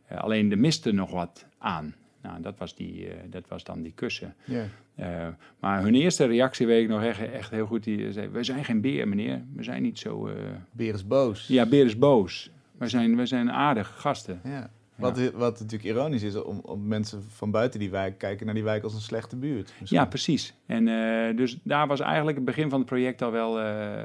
alleen 0.07 0.51
er 0.51 0.59
miste 0.59 0.91
nog 0.91 1.11
wat 1.11 1.45
aan. 1.57 1.95
Nou, 2.21 2.41
dat 2.41 2.57
was, 2.57 2.75
die, 2.75 3.07
dat 3.29 3.47
was 3.47 3.63
dan 3.63 3.81
die 3.81 3.93
kussen. 3.93 4.35
Yeah. 4.45 5.27
maar 5.59 5.81
hun 5.81 5.95
eerste 5.95 6.25
reactie 6.25 6.67
weet 6.67 6.83
ik 6.83 6.89
nog 6.89 7.03
echt, 7.03 7.31
echt 7.31 7.51
heel 7.51 7.65
goed. 7.65 7.83
Die 7.83 8.11
zei, 8.11 8.27
we 8.27 8.43
zijn 8.43 8.65
geen 8.65 8.81
beer, 8.81 9.07
meneer. 9.07 9.41
We 9.55 9.63
zijn 9.63 9.81
niet 9.81 9.99
zo... 9.99 10.29
beer 10.71 10.93
is 10.93 11.07
boos. 11.07 11.47
Ja, 11.47 11.65
beer 11.65 11.85
is 11.85 11.97
boos. 11.97 12.51
We 12.77 12.87
zijn, 12.87 13.15
we 13.15 13.25
zijn 13.25 13.51
aardige 13.51 13.93
gasten. 13.93 14.41
Ja. 14.43 14.69
Wat, 14.99 15.31
wat 15.31 15.59
natuurlijk 15.59 15.89
ironisch 15.89 16.23
is, 16.23 16.35
om, 16.35 16.59
om 16.63 16.87
mensen 16.87 17.23
van 17.23 17.51
buiten 17.51 17.79
die 17.79 17.89
wijk 17.89 18.17
kijken 18.17 18.45
naar 18.45 18.55
die 18.55 18.63
wijk 18.63 18.83
als 18.83 18.93
een 18.93 19.01
slechte 19.01 19.35
buurt. 19.35 19.73
Ja, 19.83 20.05
precies. 20.05 20.53
En 20.65 20.87
uh, 20.87 21.37
dus 21.37 21.59
daar 21.63 21.87
was 21.87 21.99
eigenlijk 21.99 22.37
het 22.37 22.45
begin 22.45 22.69
van 22.69 22.79
het 22.79 22.87
project 22.87 23.21
al 23.21 23.31
wel 23.31 23.59
uh, 23.59 23.97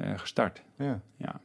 uh, 0.00 0.18
gestart. 0.18 0.62
Ja. 0.78 1.00
ja. 1.16 1.40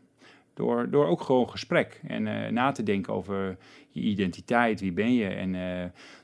Door, 0.54 0.90
door 0.90 1.08
ook 1.08 1.22
gewoon 1.22 1.50
gesprek 1.50 2.02
en 2.08 2.54
na 2.54 2.72
te 2.72 2.84
denken 2.84 3.14
over 3.14 3.58
je 3.90 4.02
identiteit, 4.02 4.80
wie 4.80 4.92
ben 4.92 5.14
je. 5.14 5.28
En 5.28 5.52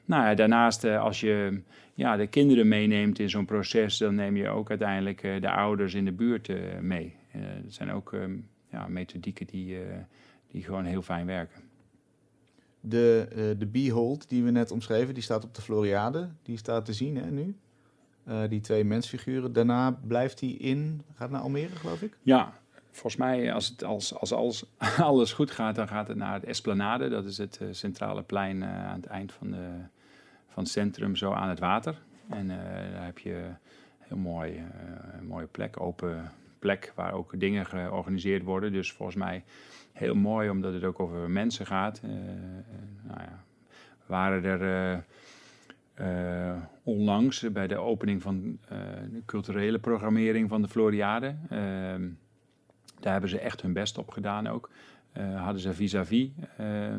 nou 0.06 0.24
ja, 0.24 0.34
daarnaast, 0.34 0.84
als 0.84 1.20
je 1.20 1.62
ja, 1.94 2.16
de 2.16 2.28
kinderen 2.28 2.68
meeneemt 2.68 3.20
in 3.20 3.30
zo'n 3.30 3.46
proces, 3.46 3.98
dan 3.98 4.16
neem 4.16 4.36
je 4.36 4.50
ook 4.50 4.70
uiteindelijk 4.70 5.22
de 5.22 5.50
ouders 5.50 5.94
in 5.94 6.06
de 6.06 6.12
buurt 6.12 6.50
mee. 6.82 7.16
dat 7.64 7.74
zijn 7.74 7.92
ook 7.92 8.12
um, 8.12 8.48
ja, 8.72 8.88
methodieken 8.88 9.46
die, 9.46 9.78
die 10.52 10.64
gewoon 10.64 10.86
heel 10.86 11.02
fijn 11.02 11.26
werken. 11.26 11.65
De, 12.88 13.28
uh, 13.30 13.60
de 13.60 13.66
Behold 13.66 14.30
die 14.30 14.44
we 14.44 14.52
net 14.52 14.72
omschreven, 14.72 15.14
die 15.14 15.24
staat 15.24 15.44
op 15.44 15.56
de 15.56 15.62
Floriade. 15.62 16.30
Die 16.44 16.58
staat 16.58 16.86
te 16.86 16.94
zien 16.94 17.18
hè, 17.18 17.32
nu. 17.32 17.56
Uh, 18.28 18.40
die 18.50 18.62
twee 18.62 18.84
mensfiguren. 18.84 19.54
Daarna 19.54 19.92
blijft 19.92 20.40
hij 20.40 20.50
in, 20.50 21.02
gaat 21.14 21.30
naar 21.30 21.42
Almere 21.42 21.76
geloof 21.76 22.02
ik? 22.02 22.18
Ja, 22.22 22.54
volgens 22.92 23.16
mij 23.16 23.54
als, 23.54 23.68
het, 23.68 23.84
als, 23.84 24.16
als 24.16 24.34
alles, 24.34 24.66
alles 24.98 25.34
goed 25.34 25.52
gaat, 25.52 25.76
dan 25.76 25.88
gaat 25.88 26.08
het 26.08 26.18
naar 26.18 26.34
het 26.34 26.44
Esplanade. 26.44 27.10
Dat 27.10 27.26
is 27.26 27.38
het 27.38 27.60
uh, 27.62 27.68
centrale 27.72 28.24
plein 28.24 28.64
aan 28.64 28.96
het 28.96 29.06
eind 29.06 29.32
van, 29.32 29.52
de, 29.52 29.70
van 30.48 30.64
het 30.64 30.72
centrum, 30.72 31.16
zo 31.16 31.32
aan 31.32 31.50
het 31.50 31.60
water. 31.60 32.02
En 32.30 32.48
daar 32.48 33.06
heb 33.06 33.20
je 33.20 33.34
een 33.34 33.58
heel 34.00 34.18
mooi, 34.18 34.64
mooie 35.22 35.48
plek, 35.48 35.80
open 35.80 36.32
plek, 36.60 36.92
waar 36.96 37.14
ook 37.14 37.40
dingen 37.40 37.66
georganiseerd 37.66 38.44
worden. 38.44 38.72
Dus 38.72 38.92
volgens 38.92 39.18
mij 39.18 39.44
heel 39.96 40.16
mooi, 40.16 40.50
omdat 40.50 40.74
het 40.74 40.84
ook 40.84 41.00
over 41.00 41.30
mensen 41.30 41.66
gaat. 41.66 42.02
Uh, 42.06 42.12
nou 43.04 43.20
ja, 43.20 43.44
waren 44.06 44.44
er 44.44 45.04
uh, 46.02 46.62
onlangs 46.84 47.52
bij 47.52 47.68
de 47.68 47.78
opening 47.78 48.22
van 48.22 48.60
de 49.12 49.22
culturele 49.26 49.80
programmering 49.80 50.50
van 50.50 50.62
de 50.62 50.68
Floriade. 50.68 51.36
Ehm, 51.50 52.10
daar 53.00 53.12
hebben 53.12 53.30
ze 53.30 53.40
echt 53.40 53.62
hun 53.62 53.74
best 53.74 53.98
op 53.98 54.10
gedaan 54.10 54.48
ook. 54.48 54.70
hadden 55.36 55.62
ze 55.62 55.74
vis-à-vis 55.74 56.30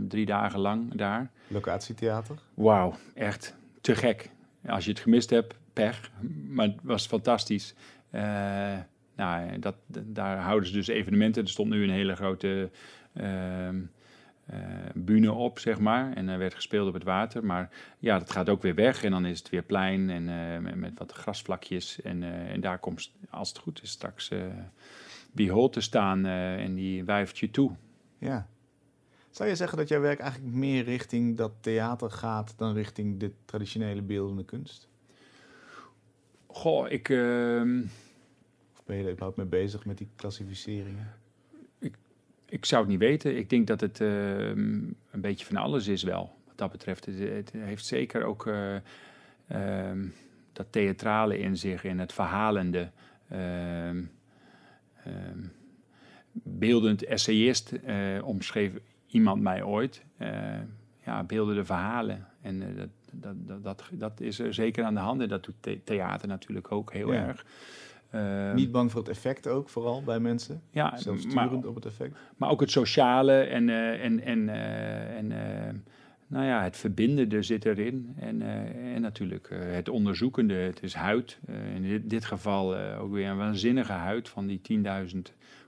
drie 0.09 0.26
dagen 0.26 0.61
lang 0.61 0.94
daar. 0.94 1.30
Locatietheater? 1.49 2.36
Wauw, 2.55 2.94
echt 3.14 3.57
te 3.80 3.94
gek. 3.94 4.30
Als 4.66 4.84
je 4.84 4.90
het 4.90 5.01
gemist 5.01 5.30
hebt, 5.30 5.55
pech. 5.72 6.11
Maar 6.49 6.66
het 6.66 6.78
was 6.82 7.07
fantastisch. 7.07 7.74
Nou, 9.16 9.58
dat, 9.58 9.76
daar 9.88 10.38
houden 10.38 10.68
ze 10.68 10.74
dus 10.74 10.86
evenementen. 10.86 11.42
Er 11.42 11.48
stond 11.48 11.70
nu 11.70 11.82
een 11.82 11.90
hele 11.90 12.14
grote 12.14 12.70
ehm, 13.12 13.76
uh, 14.50 14.56
bühne 14.94 15.32
op, 15.32 15.58
zeg 15.58 15.78
maar. 15.78 16.12
En 16.12 16.28
er 16.28 16.38
werd 16.38 16.54
gespeeld 16.54 16.88
op 16.88 16.94
het 16.94 17.02
water. 17.02 17.44
Maar 17.44 17.70
ja, 17.98 18.18
dat 18.18 18.30
gaat 18.30 18.48
ook 18.48 18.62
weer 18.62 18.74
weg. 18.74 19.04
En 19.04 19.10
dan 19.10 19.26
is 19.26 19.38
het 19.38 19.50
weer 19.50 19.62
plein 19.62 20.10
en 20.10 20.24
met, 20.62 20.74
met, 20.74 20.98
wat 20.98 21.12
grasvlakjes. 21.12 22.02
En, 22.02 22.22
en 22.22 22.60
daar 22.60 22.78
komt, 22.78 23.12
als 23.30 23.48
het 23.48 23.58
goed 23.58 23.82
is, 23.82 23.90
straks 23.90 24.30
Behold 25.32 25.72
te 25.72 25.80
staan 25.80 26.26
en 26.26 26.74
die 26.74 27.04
wuift 27.04 27.38
je 27.38 27.50
toe. 27.50 27.72
Ja. 28.18 28.48
Zou 29.30 29.48
je 29.48 29.56
zeggen 29.56 29.78
dat 29.78 29.88
jouw 29.88 30.00
werk 30.00 30.20
eigenlijk 30.20 30.54
meer 30.54 30.84
richting 30.84 31.36
dat 31.36 31.52
theater 31.60 32.10
gaat 32.10 32.54
dan 32.56 32.74
richting 32.74 33.20
de 33.20 33.32
traditionele 33.44 34.02
beeldende 34.02 34.44
kunst? 34.44 34.88
Goh, 36.46 36.90
ik. 36.90 37.08
Ben 38.87 38.97
je 38.97 39.05
er 39.05 39.11
überhaupt 39.11 39.37
mee 39.37 39.47
bezig 39.47 39.84
met 39.84 39.99
die 39.99 40.09
klassificeringen? 40.16 41.12
Ik, 41.78 41.97
ik 42.49 42.64
zou 42.64 42.82
het 42.82 42.91
niet 42.91 43.01
weten. 43.01 43.37
Ik 43.37 43.51
denk 43.51 43.66
dat 43.66 43.80
het 43.80 44.01
uh, 44.01 44.49
een 44.49 44.97
beetje 45.11 45.47
van 45.47 45.57
alles 45.57 45.87
is 45.87 46.03
wel. 46.03 46.34
Wat 46.47 46.59
dat 46.59 46.70
betreft. 46.70 47.07
Het, 47.07 47.18
het 47.18 47.53
heeft 47.53 47.87
zeker 47.87 48.24
ook 48.24 48.47
uh, 48.47 48.74
uh, 49.53 49.91
dat 50.53 50.66
theatrale 50.70 51.39
in 51.39 51.57
zich 51.57 51.84
en 51.84 51.99
het 51.99 52.12
verhalende. 52.12 52.91
Ehm, 53.28 54.03
beeldend 56.32 57.05
essayist 57.05 57.72
uh, 57.72 58.26
omschreef 58.26 58.72
iemand 59.07 59.43
mij 59.43 59.62
ooit. 59.62 60.05
Uh, 60.18 60.28
ja, 61.05 61.22
beeldende 61.22 61.64
verhalen. 61.64 62.26
En 62.43 62.76
dat, 62.76 62.89
dat, 63.12 63.34
dat, 63.49 63.62
dat, 63.62 63.82
dat, 63.93 64.20
is 64.20 64.39
er 64.39 64.55
zeker 64.55 64.84
aan 64.84 64.95
de 64.95 65.01
hand. 65.01 65.20
En 65.20 65.28
dat 65.28 65.45
doet 65.45 65.84
theater 65.84 66.28
natuurlijk 66.28 66.72
ook 66.72 66.93
heel 66.93 67.14
erg. 67.14 67.45
Uh, 68.16 68.54
Niet 68.54 68.70
bang 68.70 68.90
voor 68.90 69.00
het 69.00 69.10
effect 69.10 69.46
ook, 69.48 69.68
vooral 69.68 70.02
bij 70.02 70.20
mensen? 70.20 70.62
Ja, 70.70 70.96
Zelfsturend 70.96 71.50
maar, 71.50 71.68
op 71.68 71.74
het 71.74 71.86
effect? 71.86 72.16
Maar 72.36 72.50
ook 72.50 72.60
het 72.60 72.70
sociale 72.70 73.40
en, 73.40 73.68
en, 74.00 74.20
en, 74.20 74.48
en 75.16 75.28
nou 76.26 76.46
ja, 76.46 76.62
het 76.62 76.76
verbindende 76.76 77.42
zit 77.42 77.64
erin. 77.64 78.14
En, 78.18 78.42
en 78.94 79.00
natuurlijk 79.00 79.48
het 79.50 79.88
onderzoekende, 79.88 80.54
het 80.54 80.82
is 80.82 80.94
huid. 80.94 81.38
in 81.74 81.82
dit, 81.82 82.10
dit 82.10 82.24
geval 82.24 82.76
ook 82.76 83.12
weer 83.12 83.28
een 83.28 83.36
waanzinnige 83.36 83.92
huid 83.92 84.28
van 84.28 84.46
die 84.46 84.60
10.000 85.14 85.18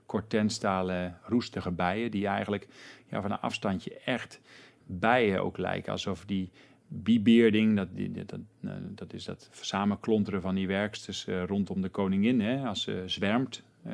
kortenstalen 0.09 1.17
roestige 1.23 1.71
bijen, 1.71 2.11
die 2.11 2.27
eigenlijk 2.27 2.67
ja, 3.07 3.21
van 3.21 3.31
een 3.31 3.39
afstandje 3.39 3.99
echt 4.05 4.41
bijen 4.85 5.43
ook 5.43 5.57
lijken. 5.57 5.91
Alsof 5.91 6.25
die 6.25 6.51
biebeerding, 6.89 7.75
dat, 7.75 7.87
dat, 8.25 8.39
eh, 8.63 8.71
dat 8.95 9.13
is 9.13 9.25
dat 9.25 9.49
samenklonteren 9.51 10.41
van 10.41 10.55
die 10.55 10.67
werksters 10.67 11.27
uh, 11.27 11.43
rondom 11.43 11.81
de 11.81 11.89
koningin, 11.89 12.41
hè, 12.41 12.67
als 12.67 12.81
ze 12.81 13.03
zwermt. 13.05 13.63
Uh, 13.87 13.93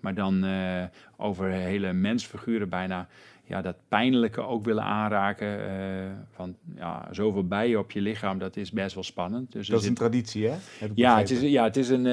maar 0.00 0.14
dan 0.14 0.44
uh, 0.44 0.84
over 1.16 1.48
hele 1.48 1.92
mensfiguren 1.92 2.68
bijna 2.68 3.08
ja, 3.44 3.62
dat 3.62 3.76
pijnlijke 3.88 4.40
ook 4.40 4.64
willen 4.64 4.82
aanraken. 4.82 5.58
Uh, 5.58 6.10
van 6.30 6.56
ja, 6.76 7.08
zoveel 7.10 7.46
bijen 7.46 7.78
op 7.78 7.90
je 7.90 8.00
lichaam, 8.00 8.38
dat 8.38 8.56
is 8.56 8.70
best 8.70 8.94
wel 8.94 9.04
spannend. 9.04 9.52
Dus 9.52 9.68
dat 9.68 9.80
is 9.80 9.88
een 9.88 9.94
traditie, 9.94 10.48
hè? 10.48 10.56
Ja 10.94 11.18
het, 11.18 11.30
is, 11.30 11.40
ja 11.40 11.64
het, 11.64 11.76
is 11.76 11.88
een, 11.88 12.04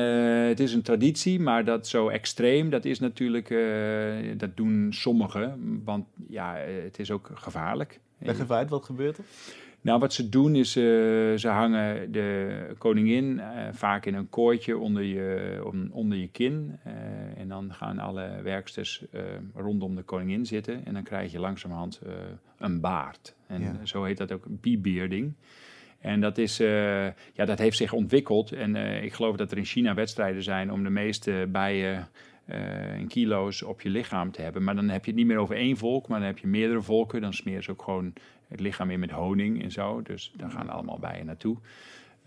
het 0.47 0.59
is 0.59 0.73
een 0.73 0.81
traditie, 0.81 1.39
maar 1.39 1.65
dat 1.65 1.87
zo 1.87 2.07
extreem, 2.07 2.69
dat 2.69 2.85
is 2.85 2.99
natuurlijk, 2.99 3.55
dat 4.37 4.57
doen 4.57 4.93
sommigen. 4.93 5.81
Want 5.83 6.05
ja, 6.27 6.55
het 6.83 6.99
is 6.99 7.11
ook 7.11 7.31
gevaarlijk. 7.33 7.99
Leg 8.19 8.39
even 8.39 8.55
uit, 8.55 8.69
wat 8.69 8.85
gebeurt 8.85 9.17
er? 9.17 9.23
Nou, 9.85 9.99
wat 9.99 10.13
ze 10.13 10.29
doen 10.29 10.55
is, 10.55 10.77
uh, 10.77 10.83
ze 11.37 11.47
hangen 11.47 12.11
de 12.11 12.57
koningin 12.77 13.25
uh, 13.37 13.45
vaak 13.71 14.05
in 14.05 14.13
een 14.13 14.29
kooitje 14.29 14.77
onder 14.77 15.03
je, 15.03 15.61
onder 15.91 16.17
je 16.17 16.27
kin. 16.27 16.79
Uh, 16.87 16.93
en 17.37 17.47
dan 17.47 17.73
gaan 17.73 17.99
alle 17.99 18.41
werksters 18.43 19.03
rondom 19.55 19.95
de 19.95 20.01
koningin 20.01 20.45
zitten. 20.45 20.85
En 20.85 20.93
dan 20.93 21.03
krijg 21.03 21.31
je 21.31 21.39
langzamerhand 21.39 22.01
een 22.57 22.79
baard. 22.79 23.35
En 23.47 23.61
ja. 23.61 23.79
zo 23.83 24.03
heet 24.03 24.17
dat 24.17 24.31
ook 24.31 24.45
bearding. 24.59 25.33
En 25.99 26.21
dat, 26.21 26.37
is, 26.37 26.57
ja, 27.33 27.45
dat 27.45 27.59
heeft 27.59 27.77
zich 27.77 27.93
ontwikkeld. 27.93 28.51
En 28.51 28.75
ik 29.03 29.13
geloof 29.13 29.35
dat 29.35 29.51
er 29.51 29.57
in 29.57 29.65
China 29.65 29.93
wedstrijden 29.93 30.43
zijn 30.43 30.71
om 30.71 30.83
de 30.83 30.89
meeste 30.89 31.47
bijen 31.51 32.07
in 32.97 33.07
kilo's 33.07 33.61
op 33.61 33.81
je 33.81 33.89
lichaam 33.89 34.31
te 34.31 34.41
hebben. 34.41 34.63
Maar 34.63 34.75
dan 34.75 34.89
heb 34.89 35.05
je 35.05 35.11
het 35.11 35.19
niet 35.19 35.29
meer 35.29 35.37
over 35.37 35.55
één 35.55 35.77
volk, 35.77 36.07
maar 36.07 36.19
dan 36.19 36.27
heb 36.27 36.37
je 36.37 36.47
meerdere 36.47 36.81
volken. 36.81 37.21
Dan 37.21 37.33
smeer 37.33 37.63
ze 37.63 37.71
ook 37.71 37.81
gewoon 37.81 38.13
het 38.47 38.59
lichaam 38.59 38.91
in 38.91 38.99
met 38.99 39.11
honing 39.11 39.63
en 39.63 39.71
zo. 39.71 40.01
Dus 40.01 40.33
daar 40.37 40.51
gaan 40.51 40.69
allemaal 40.69 40.99
bijen 40.99 41.25
naartoe. 41.25 41.57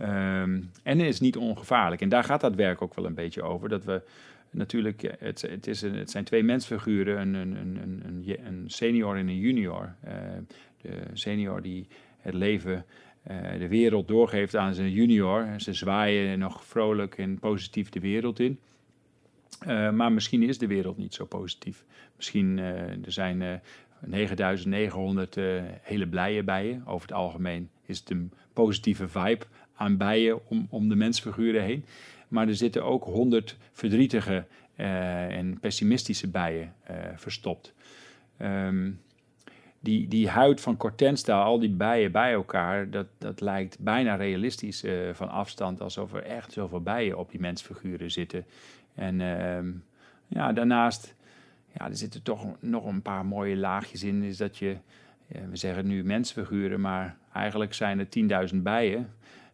Um, 0.01 0.71
en 0.83 1.01
is 1.01 1.21
niet 1.21 1.37
ongevaarlijk. 1.37 2.01
En 2.01 2.09
daar 2.09 2.25
gaat 2.25 2.41
dat 2.41 2.55
werk 2.55 2.83
ook 2.83 2.95
wel 2.95 3.07
een 3.07 3.14
beetje 3.14 3.43
over. 3.43 3.69
Dat 3.69 3.85
we 3.85 4.03
natuurlijk, 4.51 5.16
het, 5.19 5.43
het, 5.43 5.66
is 5.66 5.81
het 5.81 6.11
zijn 6.11 6.25
twee 6.25 6.43
mensfiguren, 6.43 7.21
een, 7.21 7.35
een, 7.35 7.57
een, 7.57 8.03
een, 8.05 8.47
een 8.47 8.64
senior 8.66 9.16
en 9.16 9.29
een 9.29 9.39
junior. 9.39 9.95
Uh, 10.05 10.12
de 10.81 11.01
senior 11.12 11.62
die 11.62 11.87
het 12.19 12.35
leven, 12.35 12.85
uh, 13.31 13.37
de 13.59 13.69
wereld 13.69 14.09
doorgeeft 14.09 14.57
aan 14.57 14.75
zijn 14.75 14.91
junior. 14.91 15.47
Ze 15.57 15.73
zwaaien 15.73 16.39
nog 16.39 16.64
vrolijk 16.64 17.19
en 17.19 17.39
positief 17.39 17.89
de 17.89 18.01
wereld 18.01 18.41
in. 18.41 18.59
Uh, 19.66 19.91
maar 19.91 20.12
misschien 20.12 20.43
is 20.43 20.59
de 20.59 20.66
wereld 20.66 20.97
niet 20.97 21.14
zo 21.14 21.25
positief. 21.25 21.85
Misschien 22.16 22.59
er 22.59 23.12
zijn 23.12 23.61
9900 24.01 25.37
uh, 25.37 25.63
hele 25.83 26.07
blije 26.07 26.43
bijen. 26.43 26.83
Over 26.87 27.09
het 27.09 27.17
algemeen 27.17 27.71
is 27.87 27.99
het 27.99 28.11
een 28.11 28.33
positieve 28.53 29.09
vibe 29.09 29.45
aan 29.75 29.97
bijen 29.97 30.49
om, 30.49 30.67
om 30.71 30.89
de 30.89 30.95
mensfiguren 30.95 31.63
heen. 31.63 31.85
Maar 32.29 32.49
er 32.49 32.57
zitten 32.57 32.85
ook 32.85 33.05
100 33.05 33.57
verdrietige 33.73 34.45
uh, 34.77 35.37
en 35.37 35.61
pessimistische 35.61 36.29
bijen 36.29 36.75
uh, 36.91 36.97
verstopt. 37.15 37.75
Um, 38.43 39.01
die, 39.81 40.09
die 40.09 40.29
huid 40.29 40.61
van 40.61 40.77
Cortensta, 40.77 41.43
al 41.43 41.59
die 41.59 41.71
bijen 41.71 42.13
bij 42.13 42.33
elkaar, 42.33 42.91
dat, 42.91 43.07
dat 43.19 43.41
lijkt 43.41 43.79
bijna 43.79 44.15
realistisch 44.15 44.85
van 45.13 45.29
afstand, 45.29 45.81
alsof 45.81 46.15
er 46.15 46.23
echt 46.23 46.53
zoveel 46.53 46.81
bijen 46.81 47.19
op 47.19 47.31
die 47.31 47.41
mensfiguren 47.41 48.11
zitten. 48.11 48.45
En 48.95 49.21
uh, 49.21 49.59
ja, 50.27 50.53
daarnaast 50.53 51.15
ja, 51.79 51.89
er 51.89 51.97
zitten 51.97 52.22
toch 52.22 52.47
nog 52.61 52.87
een 52.87 53.03
paar 53.03 53.26
mooie 53.26 53.57
laagjes 53.57 54.03
in. 54.03 54.22
Is 54.22 54.37
dat 54.37 54.57
je, 54.57 54.76
we 55.26 55.57
zeggen 55.57 55.87
nu 55.87 56.05
mensfiguren, 56.05 56.81
maar 56.81 57.16
eigenlijk 57.33 57.74
zijn 57.74 57.99
er 57.99 58.49
10.000 58.53 58.57
bijen 58.57 59.12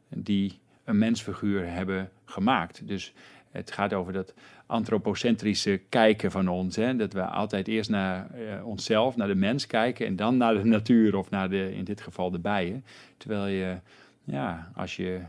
die 0.08 0.58
een 0.84 0.98
mensfiguur 0.98 1.72
hebben 1.72 2.10
gemaakt. 2.24 2.88
Dus 2.88 3.14
het 3.50 3.70
gaat 3.70 3.92
over 3.92 4.12
dat 4.12 4.34
antropocentrische 4.66 5.80
kijken 5.88 6.30
van 6.30 6.48
ons. 6.48 6.76
Hè? 6.76 6.96
Dat 6.96 7.12
we 7.12 7.22
altijd 7.22 7.68
eerst 7.68 7.90
naar 7.90 8.30
uh, 8.38 8.66
onszelf, 8.66 9.16
naar 9.16 9.28
de 9.28 9.34
mens 9.34 9.66
kijken 9.66 10.06
en 10.06 10.16
dan 10.16 10.36
naar 10.36 10.54
de 10.54 10.64
natuur 10.64 11.16
of 11.16 11.30
naar 11.30 11.50
de, 11.50 11.74
in 11.74 11.84
dit 11.84 12.00
geval 12.00 12.30
de 12.30 12.38
bijen. 12.38 12.84
Terwijl 13.16 13.46
je, 13.46 13.76
ja, 14.24 14.70
als 14.74 14.96
je. 14.96 15.20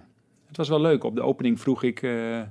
Het 0.48 0.58
was 0.58 0.70
wel 0.70 0.82
leuk. 0.82 1.04
Op 1.04 1.16
de 1.16 1.22
opening 1.22 1.60
vroeg 1.60 1.84
ik. 1.84 2.02
Uh, 2.02 2.42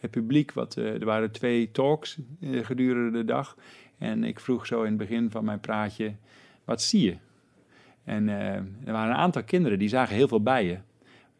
het 0.00 0.10
publiek. 0.10 0.52
Wat, 0.52 0.76
uh, 0.76 0.92
er 0.92 1.04
waren 1.04 1.30
twee 1.30 1.70
talks 1.70 2.18
gedurende 2.40 3.18
de 3.18 3.24
dag. 3.24 3.56
En 4.00 4.24
ik 4.24 4.40
vroeg 4.40 4.66
zo 4.66 4.82
in 4.82 4.88
het 4.88 4.96
begin 4.96 5.30
van 5.30 5.44
mijn 5.44 5.60
praatje, 5.60 6.14
wat 6.64 6.82
zie 6.82 7.04
je? 7.04 7.16
En 8.04 8.28
uh, 8.28 8.54
er 8.54 8.92
waren 8.92 9.10
een 9.10 9.20
aantal 9.20 9.44
kinderen 9.44 9.78
die 9.78 9.88
zagen 9.88 10.14
heel 10.14 10.28
veel 10.28 10.42
bijen. 10.42 10.84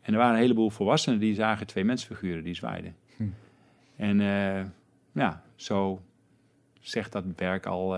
En 0.01 0.13
er 0.13 0.19
waren 0.19 0.35
een 0.35 0.41
heleboel 0.41 0.71
volwassenen 0.71 1.19
die 1.19 1.35
zagen 1.35 1.67
twee 1.67 1.85
mensfiguren 1.85 2.45
die 2.45 2.55
zwaaiden. 2.55 2.97
Hm. 3.17 3.25
En 3.97 4.19
ja, 5.13 5.43
zo 5.55 6.03
zegt 6.81 7.13
dat 7.13 7.25
werk 7.37 7.67
al 7.67 7.97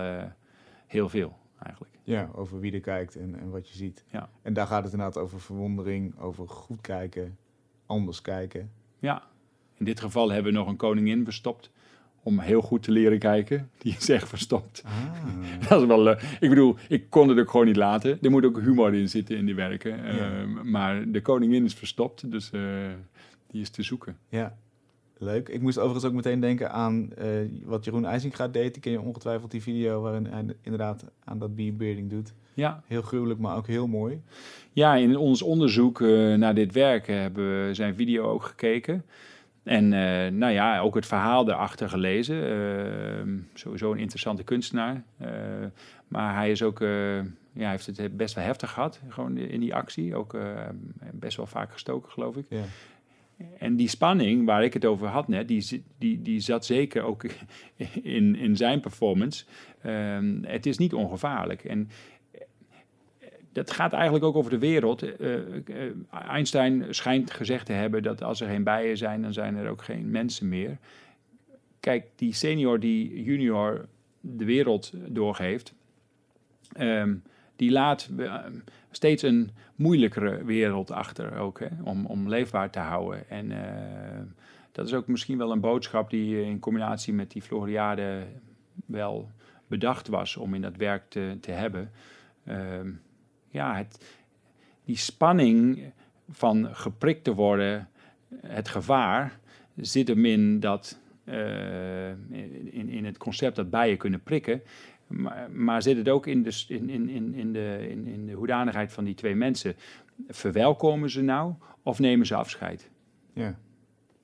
heel 0.87 1.09
veel 1.09 1.37
eigenlijk. 1.59 1.95
Ja, 2.03 2.29
over 2.35 2.59
wie 2.59 2.73
er 2.73 2.79
kijkt 2.79 3.15
en, 3.15 3.39
en 3.39 3.49
wat 3.49 3.69
je 3.69 3.75
ziet. 3.75 4.03
Ja. 4.07 4.29
En 4.41 4.53
daar 4.53 4.67
gaat 4.67 4.83
het 4.83 4.93
inderdaad 4.93 5.23
over 5.23 5.41
verwondering, 5.41 6.19
over 6.19 6.47
goed 6.47 6.81
kijken, 6.81 7.37
anders 7.85 8.21
kijken. 8.21 8.71
Ja, 8.99 9.23
in 9.77 9.85
dit 9.85 9.99
geval 9.99 10.31
hebben 10.31 10.51
we 10.51 10.57
nog 10.57 10.67
een 10.67 10.75
koningin 10.75 11.23
verstopt 11.23 11.71
om 12.23 12.39
heel 12.39 12.61
goed 12.61 12.83
te 12.83 12.91
leren 12.91 13.19
kijken. 13.19 13.69
Die 13.77 13.95
is 13.99 14.09
echt 14.09 14.29
verstopt. 14.29 14.83
Ah. 14.85 14.93
dat 15.69 15.81
is 15.81 15.87
wel 15.87 16.01
leuk. 16.01 16.21
Ik 16.39 16.49
bedoel, 16.49 16.75
ik 16.89 17.09
kon 17.09 17.29
het 17.29 17.39
ook 17.39 17.49
gewoon 17.49 17.65
niet 17.65 17.75
laten. 17.75 18.17
Er 18.21 18.31
moet 18.31 18.45
ook 18.45 18.59
humor 18.59 18.93
in 18.93 19.09
zitten 19.09 19.37
in 19.37 19.45
die 19.45 19.55
werken. 19.55 19.97
Ja. 19.97 20.43
Uh, 20.43 20.61
maar 20.61 21.11
de 21.11 21.21
koningin 21.21 21.65
is 21.65 21.73
verstopt, 21.73 22.31
dus 22.31 22.51
uh, 22.53 22.61
die 23.51 23.61
is 23.61 23.69
te 23.69 23.83
zoeken. 23.83 24.17
Ja, 24.29 24.57
leuk. 25.17 25.49
Ik 25.49 25.61
moest 25.61 25.77
overigens 25.77 26.05
ook 26.05 26.13
meteen 26.13 26.39
denken 26.39 26.71
aan 26.71 27.09
uh, 27.19 27.25
wat 27.63 27.85
Jeroen 27.85 28.05
IJzinga 28.05 28.47
deed. 28.47 28.73
Die 28.73 28.81
ken 28.81 28.91
je 28.91 29.01
ongetwijfeld 29.01 29.51
die 29.51 29.61
video 29.61 30.01
waarin 30.01 30.25
hij 30.25 30.45
inderdaad 30.61 31.05
aan 31.23 31.39
dat 31.39 31.55
bearding 31.55 32.09
doet. 32.09 32.33
Ja. 32.53 32.83
Heel 32.87 33.01
gruwelijk, 33.01 33.39
maar 33.39 33.57
ook 33.57 33.67
heel 33.67 33.87
mooi. 33.87 34.21
Ja, 34.73 34.95
in 34.95 35.17
ons 35.17 35.41
onderzoek 35.41 35.99
naar 36.37 36.55
dit 36.55 36.71
werk 36.71 37.07
hebben 37.07 37.67
we 37.67 37.73
zijn 37.73 37.95
video 37.95 38.23
ook 38.23 38.43
gekeken. 38.43 39.03
En 39.63 39.83
uh, 39.83 40.27
nou 40.27 40.51
ja, 40.51 40.79
ook 40.79 40.95
het 40.95 41.05
verhaal 41.05 41.49
erachter 41.49 41.89
gelezen. 41.89 42.35
Uh, 42.35 43.43
sowieso 43.53 43.91
een 43.91 43.99
interessante 43.99 44.43
kunstenaar. 44.43 45.03
Uh, 45.21 45.27
maar 46.07 46.35
hij 46.35 46.51
is 46.51 46.63
ook, 46.63 46.79
ja, 47.53 47.69
heeft 47.69 47.85
het 47.85 48.17
best 48.17 48.35
wel 48.35 48.43
heftig 48.43 48.71
gehad, 48.71 49.01
gewoon 49.09 49.37
in 49.37 49.59
die 49.59 49.75
actie. 49.75 50.15
Ook 50.15 50.37
best 51.13 51.37
wel 51.37 51.45
vaak 51.45 51.71
gestoken, 51.71 52.11
geloof 52.11 52.35
ik. 52.35 52.45
Ja. 52.49 52.63
En 53.57 53.75
die 53.75 53.87
spanning 53.87 54.45
waar 54.45 54.63
ik 54.63 54.73
het 54.73 54.85
over 54.85 55.07
had 55.07 55.27
net, 55.27 55.47
die, 55.47 55.83
die, 55.97 56.21
die 56.21 56.39
zat 56.39 56.65
zeker 56.65 57.03
ook 57.03 57.23
in, 58.17 58.35
in 58.35 58.57
zijn 58.57 58.79
performance. 58.79 59.45
Ehm, 59.81 60.43
het 60.43 60.65
is 60.65 60.77
niet 60.77 60.93
ongevaarlijk. 60.93 61.63
En 61.63 61.89
dat 63.53 63.71
gaat 63.71 63.93
eigenlijk 63.93 64.25
ook 64.25 64.35
over 64.35 64.51
de 64.51 64.57
wereld. 64.57 65.19
Uh, 65.19 65.37
Einstein 66.09 66.85
schijnt 66.89 67.31
gezegd 67.31 67.65
te 67.65 67.73
hebben 67.73 68.03
dat 68.03 68.23
als 68.23 68.41
er 68.41 68.47
geen 68.47 68.63
bijen 68.63 68.97
zijn, 68.97 69.21
dan 69.21 69.33
zijn 69.33 69.55
er 69.55 69.69
ook 69.69 69.83
geen 69.83 70.11
mensen 70.11 70.49
meer. 70.49 70.77
Kijk, 71.79 72.05
die 72.15 72.33
senior 72.33 72.79
die 72.79 73.23
junior 73.23 73.85
de 74.19 74.45
wereld 74.45 74.91
doorgeeft, 75.07 75.73
um, 76.79 77.23
die 77.55 77.71
laat 77.71 78.09
steeds 78.91 79.23
een 79.23 79.51
moeilijkere 79.75 80.43
wereld 80.43 80.91
achter 80.91 81.37
ook, 81.37 81.59
hè, 81.59 81.67
om, 81.83 82.05
om 82.05 82.29
leefbaar 82.29 82.69
te 82.69 82.79
houden. 82.79 83.29
En 83.29 83.51
dat 84.71 84.87
is 84.87 84.93
ook 84.93 85.07
misschien 85.07 85.37
wel 85.37 85.51
een 85.51 85.59
boodschap 85.59 86.09
die 86.09 86.45
in 86.45 86.59
combinatie 86.59 87.13
met 87.13 87.31
die 87.31 87.41
Floriade 87.41 88.23
wel 88.85 89.29
bedacht 89.67 90.07
was 90.07 90.37
om 90.37 90.53
in 90.53 90.61
dat 90.61 90.75
werk 90.75 91.03
te, 91.09 91.37
te 91.41 91.51
hebben. 91.51 91.91
Uh, 92.47 92.55
ja, 93.53 93.85
die 94.85 94.97
spanning 94.97 95.91
van 96.29 96.75
geprikt 96.75 97.23
te 97.23 97.33
worden, 97.33 97.89
het 98.41 98.69
gevaar, 98.69 99.39
zit 99.75 100.07
hem 100.07 100.25
in, 100.25 100.59
dat, 100.59 100.99
uh, 101.25 102.09
in, 102.09 102.89
in 102.89 103.05
het 103.05 103.17
concept 103.17 103.55
dat 103.55 103.69
bijen 103.69 103.97
kunnen 103.97 104.23
prikken. 104.23 104.61
Maar, 105.51 105.81
zit 105.81 105.97
het 105.97 106.09
ook 106.09 106.27
in 106.27 106.43
de, 106.43 106.63
in, 106.67 106.89
in, 106.89 107.33
in, 107.33 107.53
de, 107.53 107.87
in 107.89 108.25
de 108.25 108.33
hoedanigheid 108.33 108.93
van 108.93 109.03
die 109.03 109.13
twee 109.13 109.35
mensen? 109.35 109.75
Verwelkomen 110.27 111.09
ze 111.09 111.21
nou 111.21 111.53
of 111.83 111.99
nemen 111.99 112.25
ze 112.25 112.35
afscheid? 112.35 112.89
Ja, 113.33 113.59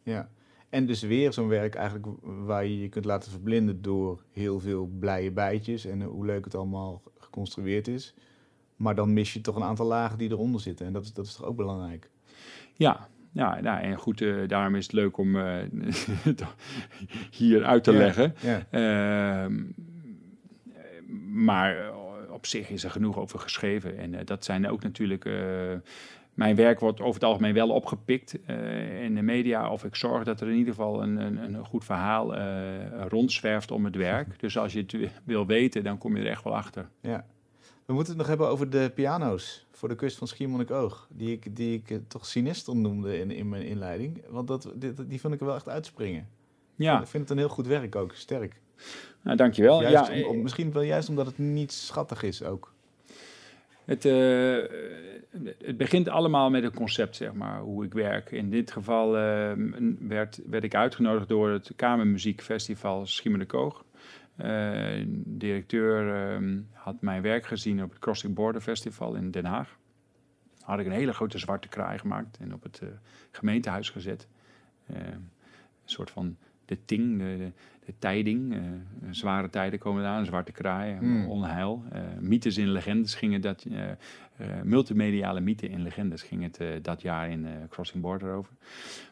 ja. 0.03 0.29
En 0.69 0.85
dus 0.85 1.01
weer 1.01 1.33
zo'n 1.33 1.47
werk 1.47 1.75
eigenlijk 1.75 2.07
waar 2.21 2.65
je 2.65 2.79
je 2.79 2.89
kunt 2.89 3.05
laten 3.05 3.31
verblinden 3.31 3.81
door 3.81 4.23
heel 4.31 4.59
veel 4.59 4.89
blije 4.99 5.31
bijtjes 5.31 5.85
en 5.85 6.01
hoe 6.01 6.25
leuk 6.25 6.45
het 6.45 6.55
allemaal 6.55 7.01
geconstrueerd 7.17 7.87
is. 7.87 8.13
Maar 8.79 8.95
dan 8.95 9.13
mis 9.13 9.33
je 9.33 9.41
toch 9.41 9.55
een 9.55 9.63
aantal 9.63 9.85
lagen 9.85 10.17
die 10.17 10.29
eronder 10.29 10.61
zitten. 10.61 10.85
En 10.85 10.93
dat 10.93 11.03
is, 11.03 11.13
dat 11.13 11.25
is 11.25 11.35
toch 11.35 11.45
ook 11.45 11.55
belangrijk? 11.55 12.09
Ja, 12.73 13.07
ja 13.31 13.61
nou, 13.61 13.81
en 13.81 13.97
goed, 13.97 14.21
uh, 14.21 14.47
daarom 14.47 14.75
is 14.75 14.83
het 14.83 14.93
leuk 14.93 15.17
om 15.17 15.35
uh, 15.35 15.55
hier 17.31 17.65
uit 17.65 17.83
te 17.83 17.93
leggen. 17.93 18.35
Ja. 18.39 18.65
Uh, 18.71 19.55
maar 21.27 21.77
eh, 21.77 21.93
op 22.31 22.45
zich 22.45 22.69
is 22.69 22.83
er 22.83 22.91
genoeg 22.91 23.17
over 23.17 23.39
geschreven. 23.39 23.97
En 23.97 24.25
dat 24.25 24.45
zijn 24.45 24.69
ook 24.69 24.83
natuurlijk 24.83 25.29
mijn 26.33 26.55
werk 26.55 26.79
wordt 26.79 27.01
over 27.01 27.13
het 27.13 27.23
algemeen 27.23 27.53
wel 27.53 27.69
opgepikt 27.69 28.33
in 29.01 29.15
de 29.15 29.21
media. 29.21 29.71
Of 29.71 29.83
ik 29.83 29.95
zorg 29.95 30.23
dat 30.23 30.41
er 30.41 30.47
in 30.47 30.57
ieder 30.57 30.73
geval 30.73 31.03
een, 31.03 31.17
een, 31.17 31.43
een 31.43 31.65
goed 31.65 31.85
verhaal 31.85 32.35
rondzwerft 33.07 33.71
om 33.71 33.85
het 33.85 33.95
werk. 33.95 34.27
Dus 34.41 34.57
als 34.57 34.73
je 34.73 34.79
het 34.79 34.95
wil 35.23 35.45
weten, 35.45 35.83
dan 35.83 35.97
kom 35.97 36.17
je 36.17 36.23
er 36.23 36.29
echt 36.29 36.43
wel 36.43 36.55
achter. 36.55 36.89
Ja. 37.01 37.25
We 37.89 37.95
moeten 37.95 38.13
het 38.13 38.21
nog 38.21 38.29
hebben 38.29 38.47
over 38.47 38.69
de 38.69 38.91
piano's 38.95 39.65
voor 39.71 39.89
de 39.89 39.95
kust 39.95 40.17
van 40.17 40.27
Schiermonnikoog. 40.27 41.07
Die 41.11 41.31
ik, 41.31 41.55
die 41.55 41.73
ik 41.73 41.89
eh, 41.89 41.97
toch 42.07 42.25
sinister 42.25 42.75
noemde 42.75 43.19
in, 43.19 43.31
in 43.31 43.49
mijn 43.49 43.65
inleiding. 43.65 44.21
Want 44.27 44.47
dat, 44.47 44.71
die, 44.75 44.93
die 45.07 45.19
vind 45.19 45.33
ik 45.33 45.39
er 45.39 45.45
wel 45.45 45.55
echt 45.55 45.69
uitspringen. 45.69 46.27
Ja. 46.75 47.01
Ik 47.01 47.07
vind 47.07 47.23
het 47.23 47.31
een 47.31 47.37
heel 47.37 47.49
goed 47.49 47.67
werk 47.67 47.95
ook, 47.95 48.13
sterk. 48.13 48.61
Nou, 49.21 49.37
dankjewel. 49.37 49.81
Juist 49.81 50.11
ja, 50.11 50.27
om, 50.27 50.41
misschien 50.41 50.71
wel 50.71 50.81
juist 50.81 51.09
omdat 51.09 51.25
het 51.25 51.37
niet 51.37 51.71
schattig 51.71 52.23
is 52.23 52.43
ook. 52.43 52.73
Het, 53.85 54.05
uh, 54.05 54.63
het 55.63 55.77
begint 55.77 56.09
allemaal 56.09 56.49
met 56.49 56.63
een 56.63 56.73
concept, 56.73 57.15
zeg 57.15 57.33
maar, 57.33 57.59
hoe 57.59 57.85
ik 57.85 57.93
werk. 57.93 58.31
In 58.31 58.49
dit 58.49 58.71
geval 58.71 59.17
uh, 59.17 59.51
werd, 59.99 60.41
werd 60.45 60.63
ik 60.63 60.75
uitgenodigd 60.75 61.27
door 61.27 61.49
het 61.49 61.71
Kamermuziekfestival 61.75 63.05
Schiermonnikoog. 63.05 63.83
Uh, 64.43 65.05
directeur 65.25 66.39
uh, 66.41 66.57
had 66.71 67.01
mijn 67.01 67.21
werk 67.21 67.45
gezien 67.45 67.83
op 67.83 67.89
het 67.89 67.99
Crossing 67.99 68.33
Border 68.33 68.61
Festival 68.61 69.15
in 69.15 69.31
Den 69.31 69.45
Haag. 69.45 69.77
Had 70.61 70.79
ik 70.79 70.85
een 70.85 70.91
hele 70.91 71.13
grote 71.13 71.37
zwarte 71.37 71.67
kraai 71.67 71.99
gemaakt 71.99 72.37
en 72.37 72.53
op 72.53 72.63
het 72.63 72.79
uh, 72.83 72.89
gemeentehuis 73.31 73.89
gezet. 73.89 74.27
een 74.87 75.29
soort 75.85 76.11
van 76.11 76.37
de 76.65 76.77
ting, 76.85 77.17
de, 77.17 77.51
de, 77.85 77.93
tijding. 77.99 78.55
zware 79.11 79.49
tijden 79.49 79.79
komen 79.79 80.03
eraan, 80.03 80.19
een 80.19 80.25
zwarte 80.25 80.51
kraai, 80.51 80.97
mm. 80.99 81.27
onheil. 81.27 81.83
mythes 82.19 82.57
in 82.57 82.71
legendes 82.71 83.15
gingen 83.15 83.41
dat. 83.41 83.65
multimediale 84.63 85.39
mythen 85.39 85.69
in 85.69 85.81
legendes 85.81 86.21
ging 86.21 86.43
het 86.43 86.83
dat 86.83 87.01
jaar 87.01 87.29
in 87.29 87.47
Crossing 87.69 88.01
Border 88.01 88.33
over. 88.33 88.53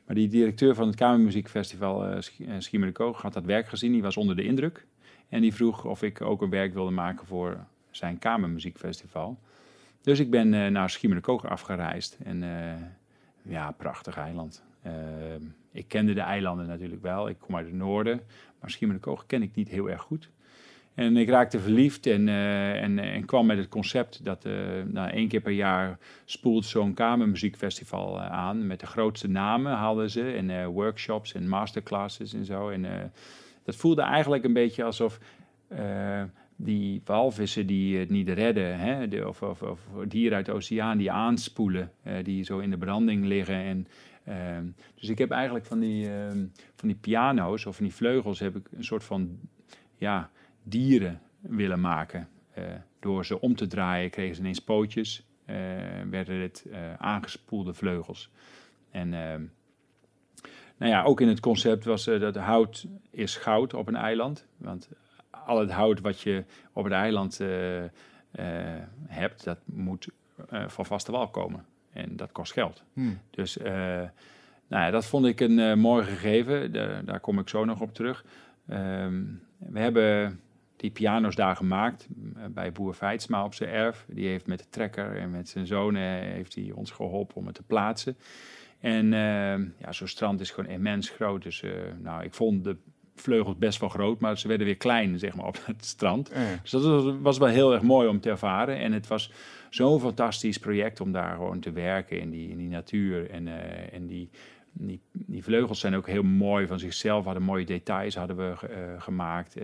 Maar 0.05 0.15
die 0.15 0.28
directeur 0.28 0.75
van 0.75 0.88
het 0.88 0.95
Kamermuziekfestival 0.95 2.13
uh, 2.13 2.17
Schiemerikoog 2.59 3.21
had 3.21 3.34
dat 3.34 3.45
werk 3.45 3.67
gezien. 3.67 3.91
Die 3.91 4.01
was 4.01 4.17
onder 4.17 4.36
de 4.36 4.43
indruk. 4.43 4.86
En 5.30 5.41
die 5.41 5.53
vroeg 5.53 5.86
of 5.86 6.03
ik 6.03 6.21
ook 6.21 6.41
een 6.41 6.49
werk 6.49 6.73
wilde 6.73 6.91
maken 6.91 7.25
voor 7.25 7.65
zijn 7.91 8.19
kamermuziekfestival. 8.19 9.39
Dus 10.01 10.19
ik 10.19 10.30
ben 10.30 10.53
uh, 10.53 10.67
naar 10.67 10.89
Schiermonnikoog 10.89 11.45
afgereisd. 11.45 12.17
En 12.23 12.41
uh, 12.41 12.73
ja, 13.41 13.71
prachtig 13.71 14.17
eiland. 14.17 14.63
Uh, 14.86 14.93
ik 15.71 15.88
kende 15.88 16.13
de 16.13 16.21
eilanden 16.21 16.67
natuurlijk 16.67 17.01
wel. 17.01 17.30
Ik 17.30 17.39
kom 17.39 17.55
uit 17.55 17.65
het 17.65 17.75
noorden. 17.75 18.21
Maar 18.59 18.69
Schiermonnikoog 18.69 19.25
ken 19.25 19.41
ik 19.41 19.55
niet 19.55 19.69
heel 19.69 19.89
erg 19.89 20.01
goed. 20.01 20.30
En 20.93 21.17
ik 21.17 21.30
raakte 21.30 21.59
verliefd 21.59 22.05
en, 22.05 22.28
en, 22.28 22.99
en 22.99 23.25
kwam 23.25 23.45
met 23.45 23.57
het 23.57 23.67
concept 23.67 24.23
dat 24.23 24.43
nou, 24.86 25.09
één 25.09 25.28
keer 25.28 25.41
per 25.41 25.51
jaar 25.51 25.97
spoelt 26.25 26.65
zo'n 26.65 26.93
kamermuziekfestival 26.93 28.21
aan. 28.21 28.67
Met 28.67 28.80
de 28.80 28.86
grootste 28.86 29.28
namen 29.28 29.73
hadden 29.73 30.09
ze. 30.09 30.32
En 30.32 30.67
workshops 30.67 31.34
en 31.34 31.47
masterclasses 31.47 32.34
en 32.34 32.45
zo. 32.45 32.69
En 32.69 33.11
dat 33.68 33.76
voelde 33.76 34.01
eigenlijk 34.01 34.43
een 34.43 34.53
beetje 34.53 34.84
alsof 34.84 35.20
uh, 35.72 36.24
die 36.55 37.01
walvissen 37.05 37.68
die 37.68 37.97
het 37.97 38.09
niet 38.09 38.30
redden, 38.30 38.80
hè, 38.80 39.26
of, 39.26 39.41
of, 39.41 39.61
of, 39.61 39.80
dieren 40.07 40.38
uit 40.38 40.45
de 40.45 40.51
oceaan 40.51 40.97
die 40.97 41.11
aanspoelen, 41.11 41.91
uh, 42.03 42.13
die 42.24 42.43
zo 42.43 42.59
in 42.59 42.70
de 42.70 42.78
branding 42.78 43.26
liggen. 43.26 43.55
En, 43.55 43.88
uh, 44.28 44.36
dus 44.95 45.09
ik 45.09 45.18
heb 45.18 45.32
eigenlijk 45.32 45.65
van 45.65 45.80
die, 45.80 46.09
ehm, 46.09 46.45
van 46.76 46.88
die 46.88 46.97
piano's 46.97 47.65
of 47.65 47.76
van 47.76 47.86
die 47.86 47.95
vleugels 47.95 48.39
heb 48.39 48.55
ik 48.55 48.68
een 48.72 48.84
soort 48.84 49.03
van 49.03 49.39
ja, 49.95 50.30
dieren 50.63 51.22
willen 51.39 51.80
maken. 51.80 52.30
Eh, 52.53 52.63
door 52.99 53.26
ze 53.26 53.41
om 53.41 53.55
te 53.55 53.68
draaien 53.68 54.09
kregen 54.09 54.36
ze 54.36 54.41
ineens 54.41 54.63
pootjes, 54.63 55.26
werden 56.09 56.39
het 56.39 56.65
aangespoelde 56.97 57.74
vleugels. 57.74 58.32
En 58.91 59.13
ehm, 59.13 59.43
nou 60.78 60.91
ja, 60.91 61.03
ook 61.03 61.21
in 61.21 61.28
het 61.28 61.39
concept 61.39 61.86
was 61.86 62.07
uh, 62.07 62.19
dat 62.19 62.36
hout 62.36 62.86
is 63.09 63.36
goud 63.36 63.73
op 63.73 63.88
een 63.88 63.95
eiland. 63.95 64.45
Want 64.57 64.89
al 65.30 65.59
het 65.59 65.71
hout 65.71 66.01
wat 66.01 66.21
je 66.21 66.43
op 66.73 66.84
het 66.84 66.93
eiland 66.93 67.39
uh, 67.39 67.84
uh, 67.84 67.89
hebt, 69.07 69.43
dat 69.43 69.57
moet 69.65 70.07
van 70.67 70.86
vaste 70.86 71.11
wal 71.11 71.28
komen. 71.28 71.65
En 71.93 72.15
dat 72.15 72.32
kost 72.32 72.53
geld. 72.53 72.84
Hmm. 72.93 73.19
Dus 73.30 73.57
nou 74.67 74.84
ja, 74.84 74.91
dat 74.91 75.05
vond 75.05 75.25
ik 75.25 75.39
een 75.39 75.80
mooi 75.80 76.05
gegeven. 76.05 76.73
De, 76.73 77.01
daar 77.05 77.19
kom 77.19 77.39
ik 77.39 77.49
zo 77.49 77.65
nog 77.65 77.82
op 77.82 77.93
terug. 77.93 78.25
Um, 78.69 79.41
we 79.57 79.80
hebben 79.80 80.39
die 80.75 80.91
piano's 80.91 81.36
daar 81.36 81.55
gemaakt 81.55 82.07
bij 82.49 82.71
boer 82.71 82.93
Feitsma 82.93 83.43
op 83.43 83.53
zijn 83.53 83.69
erf. 83.69 84.05
Die 84.07 84.28
heeft 84.28 84.47
met 84.47 84.59
de 84.59 84.69
trekker 84.69 85.17
en 85.17 85.32
met 85.32 85.49
zijn 85.49 85.67
zonen 85.67 86.01
heeft 86.01 86.55
hij 86.55 86.71
ons 86.71 86.91
geholpen 86.91 87.36
om 87.36 87.45
het 87.45 87.55
te 87.55 87.63
plaatsen. 87.63 88.17
En 88.80 89.05
uh, 89.05 89.80
ja, 89.80 89.91
zo'n 89.91 90.07
strand 90.07 90.39
is 90.39 90.51
gewoon 90.51 90.69
immens 90.69 91.09
groot. 91.09 91.43
Dus 91.43 91.61
uh, 91.61 91.71
nou, 91.99 92.23
ik 92.23 92.34
vond 92.34 92.63
de 92.63 92.75
vleugels 93.15 93.57
best 93.57 93.80
wel 93.80 93.89
groot, 93.89 94.19
maar 94.19 94.38
ze 94.38 94.47
werden 94.47 94.65
weer 94.65 94.78
klein, 94.78 95.19
zeg 95.19 95.36
maar, 95.36 95.45
op 95.45 95.59
het 95.65 95.86
strand. 95.86 96.32
Dus 96.61 96.71
dat 96.71 97.15
was, 97.19 97.38
wel 97.38 97.47
heel 97.47 97.73
erg 97.73 97.82
mooi 97.82 98.07
om 98.07 98.19
te 98.19 98.30
ervaren. 98.30 98.78
En 98.78 98.91
het 98.91 99.07
was 99.07 99.32
zo'n 99.69 99.99
fantastisch 99.99 100.57
project 100.57 101.01
om 101.01 101.11
daar 101.11 101.36
gewoon 101.36 101.59
te 101.59 101.71
werken 101.71 102.19
in 102.19 102.30
die, 102.30 102.49
in 102.49 102.57
die 102.57 102.69
natuur. 102.69 103.30
En, 103.30 103.47
uh, 103.47 103.93
en 103.93 104.07
die, 104.07 104.30
die, 104.71 105.01
die, 105.11 105.43
vleugels 105.43 105.80
zijn 105.80 105.95
ook 105.95 106.07
heel 106.07 106.23
mooi 106.23 106.67
van 106.67 106.80
zichzelf, 106.80 107.25
hadden 107.25 107.43
mooie 107.43 107.65
details 107.65 108.15
hadden 108.15 108.38
we 108.38 108.53
gemaakt. 108.97 109.57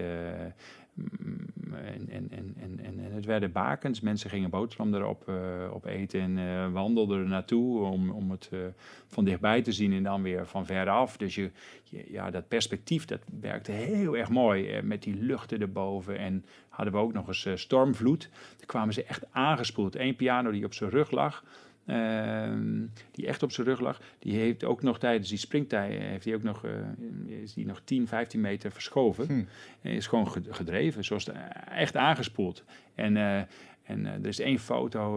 En, 1.74 2.10
en, 2.10 2.30
en, 2.32 2.56
en, 2.60 2.80
en 2.84 3.14
het 3.14 3.26
werden 3.26 3.52
bakens. 3.52 4.02
Mensen 4.02 4.30
gingen 4.30 4.50
boterham 4.50 4.94
erop 4.94 5.30
uh, 5.30 5.36
op 5.74 5.86
eten 5.86 6.22
en 6.22 6.38
uh, 6.38 6.72
wandelden 6.72 7.20
er 7.20 7.28
naartoe 7.28 7.84
om, 7.84 8.10
om 8.10 8.32
het 8.32 8.50
uh, 8.54 8.60
van 9.08 9.26
dichtbij 9.26 9.62
te 9.62 9.72
zien 9.72 9.94
en 9.94 10.04
dan 10.04 10.22
weer 10.22 10.48
van 10.48 10.66
veraf. 10.66 11.18
Dus 11.18 11.36
je, 11.36 11.52
je, 11.84 12.06
ja, 12.12 12.32
dat 12.32 12.48
perspectief 12.48 13.06
dat 13.06 13.22
werkte 13.42 13.72
heel 13.72 14.18
erg 14.18 14.30
mooi 14.30 14.82
met 14.82 15.04
die 15.04 15.16
luchten 15.16 15.62
erboven. 15.62 16.18
En 16.18 16.46
hadden 16.70 16.94
we 16.94 17.00
ook 17.00 17.14
nog 17.14 17.28
eens 17.28 17.48
stormvloed. 17.62 18.30
Daar 18.58 18.66
kwamen 18.66 18.94
ze 18.94 19.04
echt 19.04 19.26
aangespoeld. 19.32 19.96
Eén 19.96 20.16
piano 20.16 20.52
die 20.52 20.66
op 20.66 20.74
zijn 20.74 20.90
rug 20.90 21.12
lag. 21.12 21.44
Ehm, 21.86 22.86
die 23.12 23.28
echt 23.28 23.44
op 23.44 23.52
zijn 23.52 23.68
rug 23.68 23.80
lag, 23.80 24.02
die 24.20 24.36
heeft 24.36 24.64
ook 24.64 24.82
nog 24.82 25.00
tijdens 25.00 25.30
die 25.30 25.38
springtij 25.38 25.90
heeft 25.90 26.26
hij 26.26 26.36
ook 26.36 26.44
nog, 26.44 26.66
uh, 26.66 27.42
is 27.42 27.54
die 27.54 27.66
nog 27.66 27.82
10, 27.84 28.08
15 28.08 28.42
meter 28.42 28.72
verschoven. 28.72 29.26
Hm. 29.26 29.44
En 29.82 29.92
is 29.92 30.08
gewoon 30.08 30.28
gedreven, 30.50 31.04
zoals 31.04 31.30
echt 31.70 31.96
aangespoeld. 31.96 32.64
En, 32.96 33.16
uh, 33.16 33.38
en 33.84 34.00
uh, 34.00 34.08
er 34.08 34.28
is 34.28 34.40
één 34.40 34.60
foto 34.60 35.16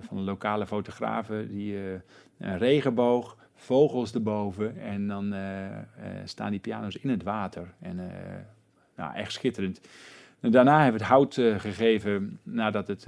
van 0.00 0.18
een 0.18 0.24
lokale 0.24 0.66
fotografen, 0.66 1.48
die 1.48 1.76
een 2.38 2.58
regenboog, 2.58 3.36
vogels 3.54 4.14
erboven 4.14 4.80
en 4.80 5.08
dan 5.08 5.34
staan 6.24 6.50
die 6.50 6.60
piano's 6.60 6.96
in 6.96 7.10
het 7.10 7.22
water. 7.22 7.74
En 7.80 8.00
nou, 8.96 9.14
echt 9.14 9.32
schitterend. 9.32 9.80
En 10.40 10.50
daarna 10.50 10.82
hebben 10.82 11.00
we 11.00 11.06
het 11.06 11.14
hout 11.14 11.34
gegeven 11.34 12.38
nadat 12.42 12.88
het 12.88 13.06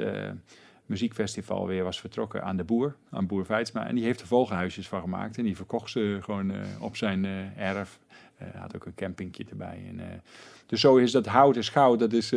muziekfestival 0.91 1.67
weer 1.67 1.85
was 1.85 2.01
vertrokken 2.01 2.43
aan 2.45 2.57
de 2.57 2.65
boer, 2.65 2.97
aan 3.11 3.27
boer 3.27 3.45
Veitsma. 3.45 3.87
En 3.87 3.95
die 3.95 4.05
heeft 4.05 4.21
er 4.21 4.27
vogelhuisjes 4.27 4.89
van 4.89 5.01
gemaakt 5.01 5.39
en 5.39 5.45
die 5.45 5.57
verkocht 5.57 5.91
ze 5.91 6.19
gewoon 6.23 6.53
op 6.81 6.97
zijn 6.97 7.25
erf. 7.57 7.99
Hij 8.35 8.61
had 8.61 8.77
ook 8.77 8.87
een 8.87 8.95
campingje 8.95 9.45
erbij. 9.51 9.85
En, 9.89 10.23
dus 10.67 10.81
zo 10.81 10.97
is 10.97 11.13
dat 11.13 11.27
hout 11.27 11.57
en 11.57 11.65
schouw, 11.65 11.97
dat 11.97 12.13
is, 12.13 12.31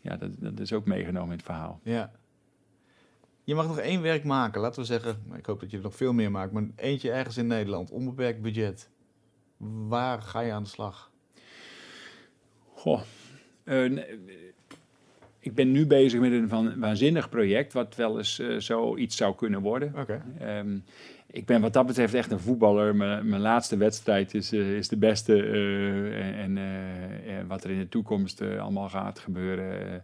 ja, 0.00 0.16
dat, 0.18 0.30
dat 0.38 0.60
is 0.60 0.72
ook 0.72 0.86
meegenomen 0.86 1.30
in 1.30 1.36
het 1.36 1.46
verhaal. 1.46 1.80
Ja. 1.82 2.12
Je 3.44 3.54
mag 3.54 3.66
nog 3.66 3.78
één 3.78 4.02
werk 4.02 4.24
maken, 4.24 4.60
laten 4.60 4.80
we 4.80 4.86
zeggen. 4.86 5.22
Ik 5.36 5.46
hoop 5.46 5.60
dat 5.60 5.70
je 5.70 5.76
er 5.76 5.82
nog 5.82 5.96
veel 5.96 6.12
meer 6.12 6.30
maakt, 6.30 6.52
maar 6.52 6.66
eentje 6.76 7.10
ergens 7.10 7.36
in 7.36 7.46
Nederland, 7.46 7.90
onbeperkt 7.90 8.42
budget. 8.42 8.90
Waar 9.88 10.22
ga 10.22 10.40
je 10.40 10.52
aan 10.52 10.62
de 10.62 10.68
slag? 10.68 11.10
Goh, 12.72 13.00
uh, 13.64 14.04
ik 15.48 15.54
ben 15.54 15.70
nu 15.70 15.86
bezig 15.86 16.20
met 16.20 16.32
een 16.32 16.48
van, 16.48 16.78
waanzinnig 16.78 17.28
project, 17.28 17.72
wat 17.72 17.96
wel 17.96 18.18
eens 18.18 18.40
uh, 18.40 18.58
zoiets 18.58 19.16
zou 19.16 19.34
kunnen 19.34 19.60
worden. 19.60 19.92
Okay. 19.96 20.20
Um, 20.58 20.84
ik 21.26 21.46
ben 21.46 21.60
wat 21.60 21.72
dat 21.72 21.86
betreft 21.86 22.14
echt 22.14 22.30
een 22.30 22.40
voetballer. 22.40 22.96
Mijn, 22.96 23.28
mijn 23.28 23.40
laatste 23.40 23.76
wedstrijd 23.76 24.34
is, 24.34 24.52
uh, 24.52 24.76
is 24.76 24.88
de 24.88 24.96
beste. 24.96 25.36
Uh, 25.36 26.40
en, 26.42 26.58
en 27.26 27.46
wat 27.46 27.64
er 27.64 27.70
in 27.70 27.78
de 27.78 27.88
toekomst 27.88 28.40
allemaal 28.40 28.88
gaat 28.88 29.18
gebeuren, 29.18 30.02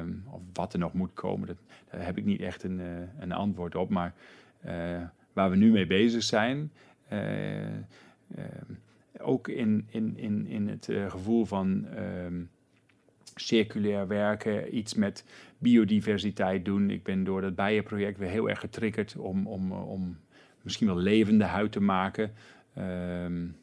um, 0.00 0.24
of 0.30 0.40
wat 0.52 0.72
er 0.72 0.78
nog 0.78 0.92
moet 0.92 1.14
komen, 1.14 1.46
dat, 1.46 1.56
daar 1.90 2.04
heb 2.04 2.18
ik 2.18 2.24
niet 2.24 2.40
echt 2.40 2.62
een, 2.62 2.80
een 3.18 3.32
antwoord 3.32 3.74
op. 3.74 3.90
Maar 3.90 4.14
waar 5.32 5.50
we 5.50 5.56
nu 5.56 5.70
mee 5.70 5.86
bezig 5.86 6.22
zijn, 6.22 6.72
ehm, 7.08 7.80
ook 9.18 9.48
in, 9.48 9.86
in, 9.90 10.14
in, 10.16 10.46
in 10.46 10.68
het 10.68 10.88
gevoel 11.08 11.44
van 11.44 11.86
circulair 13.40 14.06
werken, 14.06 14.76
iets 14.76 14.94
met 14.94 15.24
biodiversiteit 15.58 16.64
doen. 16.64 16.90
Ik 16.90 17.02
ben 17.02 17.24
door 17.24 17.40
dat 17.40 17.54
bijenproject 17.54 18.18
weer 18.18 18.28
heel 18.28 18.48
erg 18.48 18.60
getriggerd 18.60 19.16
om, 19.16 19.46
om, 19.46 19.72
om 19.72 20.18
misschien 20.62 20.86
wel 20.86 20.96
levende 20.96 21.44
huid 21.44 21.72
te 21.72 21.80
maken. 21.80 22.32
Um, 22.78 23.56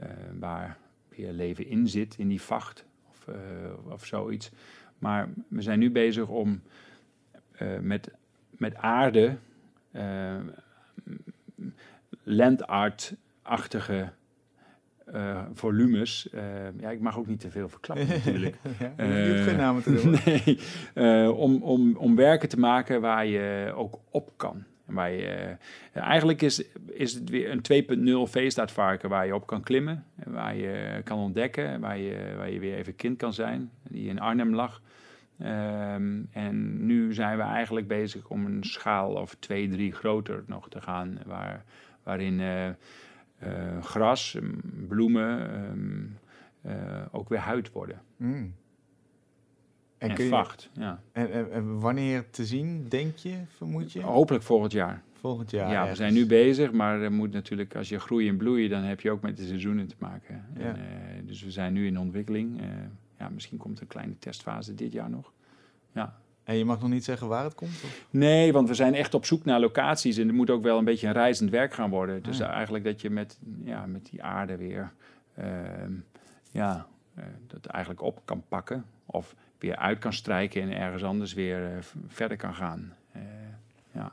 uh, 0.00 0.06
waar 0.38 0.76
weer 1.08 1.32
leven 1.32 1.66
in 1.66 1.88
zit, 1.88 2.18
in 2.18 2.28
die 2.28 2.42
vacht 2.42 2.84
of, 3.08 3.26
uh, 3.28 3.92
of 3.92 4.04
zoiets. 4.04 4.50
Maar 4.98 5.28
we 5.48 5.62
zijn 5.62 5.78
nu 5.78 5.90
bezig 5.90 6.28
om 6.28 6.62
met, 7.80 8.10
met 8.50 8.76
aarde 8.76 9.36
landart-achtige 12.22 14.12
uh, 15.14 15.42
volumes. 15.52 16.28
Uh, 16.34 16.42
ja, 16.80 16.90
ik 16.90 17.00
mag 17.00 17.18
ook 17.18 17.26
niet 17.26 17.40
te 17.40 17.50
veel 17.50 17.68
verklappen 17.68 18.08
natuurlijk. 18.16 18.56
ja, 18.96 19.04
je 19.04 19.32
hoeft 19.32 19.48
geen 19.48 19.56
namen 19.56 19.82
te 19.82 19.94
doen. 19.94 20.16
nee, 20.94 21.32
om, 21.32 21.62
om, 21.62 21.96
om 21.96 22.16
werken 22.16 22.48
te 22.48 22.58
maken 22.58 23.00
waar 23.00 23.26
je 23.26 23.72
ook 23.74 23.98
op 24.10 24.30
kan. 24.36 24.64
Waar 24.84 25.10
je, 25.10 25.56
eigenlijk 25.92 26.42
is, 26.42 26.64
is 26.86 27.14
het 27.14 27.30
weer 27.30 27.50
een 27.50 28.26
2.0 28.26 28.30
veestaatvarken 28.30 29.08
waar 29.08 29.26
je 29.26 29.34
op 29.34 29.46
kan 29.46 29.62
klimmen. 29.62 30.04
Waar 30.24 30.56
je 30.56 31.00
kan 31.04 31.18
ontdekken, 31.18 31.80
waar 31.80 31.98
je, 31.98 32.34
waar 32.36 32.50
je 32.50 32.58
weer 32.58 32.76
even 32.76 32.96
kind 32.96 33.16
kan 33.16 33.32
zijn. 33.32 33.70
Die 33.88 34.08
in 34.08 34.20
Arnhem 34.20 34.54
lag. 34.54 34.80
Um, 35.42 36.28
en 36.32 36.86
nu 36.86 37.14
zijn 37.14 37.36
we 37.36 37.42
eigenlijk 37.42 37.88
bezig 37.88 38.28
om 38.28 38.46
een 38.46 38.64
schaal 38.64 39.12
of 39.12 39.36
twee, 39.38 39.68
drie 39.68 39.92
groter 39.92 40.44
nog 40.46 40.68
te 40.68 40.80
gaan. 40.80 41.18
Waar, 41.26 41.64
waarin 42.02 42.40
uh, 42.40 42.68
gras, 43.80 44.38
bloemen 44.88 45.54
um, 45.70 46.18
uh, 46.66 46.72
ook 47.10 47.28
weer 47.28 47.38
huid 47.38 47.72
worden. 47.72 48.00
Mm. 48.16 48.54
En, 49.98 50.10
en 50.10 50.28
vacht, 50.28 50.70
ja. 50.72 51.00
En, 51.12 51.32
en, 51.32 51.52
en, 51.52 51.80
wanneer 51.80 52.30
te 52.30 52.46
zien, 52.46 52.88
denk 52.88 53.16
je, 53.16 53.36
vermoed 53.48 53.92
je? 53.92 54.02
Hopelijk 54.02 54.44
volgend 54.44 54.72
jaar. 54.72 55.02
Volgend 55.12 55.50
jaar, 55.50 55.70
Ja, 55.70 55.88
we 55.88 55.94
zijn 55.94 56.12
nu 56.12 56.26
bezig, 56.26 56.72
maar 56.72 57.00
er 57.00 57.12
moet 57.12 57.32
natuurlijk, 57.32 57.76
als 57.76 57.88
je 57.88 57.98
groeit 57.98 58.28
en 58.28 58.36
bloeit, 58.36 58.70
dan 58.70 58.82
heb 58.82 59.00
je 59.00 59.10
ook 59.10 59.22
met 59.22 59.36
de 59.36 59.46
seizoenen 59.46 59.86
te 59.86 59.94
maken. 59.98 60.44
Ja. 60.58 60.64
En, 60.64 60.76
uh, 60.76 61.26
dus 61.26 61.42
we 61.42 61.50
zijn 61.50 61.72
nu 61.72 61.86
in 61.86 61.98
ontwikkeling. 61.98 62.60
ja, 63.18 63.28
misschien 63.28 63.58
komt 63.58 63.80
een 63.80 63.86
kleine 63.86 64.18
testfase 64.18 64.74
dit 64.74 64.92
jaar 64.92 65.10
nog. 65.10 65.32
Ja. 65.92 66.18
En 66.46 66.56
je 66.56 66.64
mag 66.64 66.80
nog 66.80 66.90
niet 66.90 67.04
zeggen 67.04 67.28
waar 67.28 67.44
het 67.44 67.54
komt? 67.54 67.70
Of? 67.84 68.06
Nee, 68.10 68.52
want 68.52 68.68
we 68.68 68.74
zijn 68.74 68.94
echt 68.94 69.14
op 69.14 69.24
zoek 69.24 69.44
naar 69.44 69.60
locaties. 69.60 70.16
En 70.16 70.26
het 70.26 70.36
moet 70.36 70.50
ook 70.50 70.62
wel 70.62 70.78
een 70.78 70.84
beetje 70.84 71.06
een 71.06 71.12
reizend 71.12 71.50
werk 71.50 71.74
gaan 71.74 71.90
worden. 71.90 72.22
Dus 72.22 72.40
ah, 72.40 72.46
ja. 72.46 72.52
eigenlijk 72.52 72.84
dat 72.84 73.00
je 73.00 73.10
met, 73.10 73.38
ja, 73.64 73.86
met 73.86 74.06
die 74.10 74.22
aarde 74.22 74.56
weer 74.56 74.92
uh, 75.38 75.44
ja, 76.50 76.86
uh, 77.18 77.24
dat 77.46 77.66
eigenlijk 77.66 78.02
op 78.02 78.20
kan 78.24 78.44
pakken. 78.48 78.84
Of 79.06 79.34
weer 79.58 79.76
uit 79.76 79.98
kan 79.98 80.12
strijken 80.12 80.62
en 80.62 80.72
ergens 80.76 81.02
anders 81.04 81.34
weer 81.34 81.72
uh, 81.72 81.78
verder 82.06 82.36
kan 82.36 82.54
gaan. 82.54 82.94
ja. 83.92 84.12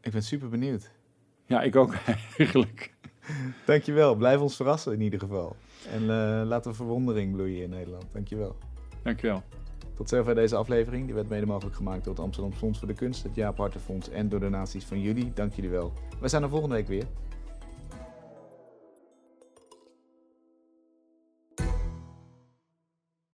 Ik 0.00 0.12
ben 0.12 0.22
super 0.22 0.48
benieuwd. 0.48 0.90
Ja, 1.46 1.62
ik 1.62 1.76
ook 1.76 1.94
eigenlijk. 2.06 2.94
Dankjewel. 3.64 4.14
Blijf 4.14 4.40
ons 4.40 4.56
verrassen 4.56 4.92
in 4.92 5.00
ieder 5.00 5.18
geval. 5.18 5.56
En 5.92 6.04
laten 6.46 6.70
we 6.70 6.76
verwondering 6.76 7.32
bloeien 7.32 7.62
in 7.62 7.70
Nederland. 7.70 8.04
Dankjewel. 8.12 8.56
Dankjewel. 9.02 9.42
Tot 9.96 10.08
zover 10.08 10.34
deze 10.34 10.56
aflevering. 10.56 11.04
Die 11.04 11.14
werd 11.14 11.28
mede 11.28 11.46
mogelijk 11.46 11.76
gemaakt 11.76 12.04
door 12.04 12.14
het 12.14 12.22
Amsterdam 12.22 12.52
Fonds 12.52 12.78
voor 12.78 12.88
de 12.88 12.94
Kunst, 12.94 13.22
het 13.22 13.34
Jaap 13.34 13.56
Hartenfonds 13.56 14.10
en 14.10 14.28
door 14.28 14.40
donaties 14.40 14.84
van 14.84 15.00
jullie. 15.00 15.32
Dank 15.34 15.52
jullie 15.52 15.70
wel. 15.70 15.92
We 16.20 16.28
zijn 16.28 16.42
er 16.42 16.48
volgende 16.48 16.74
week 16.74 16.88
weer. 16.88 17.04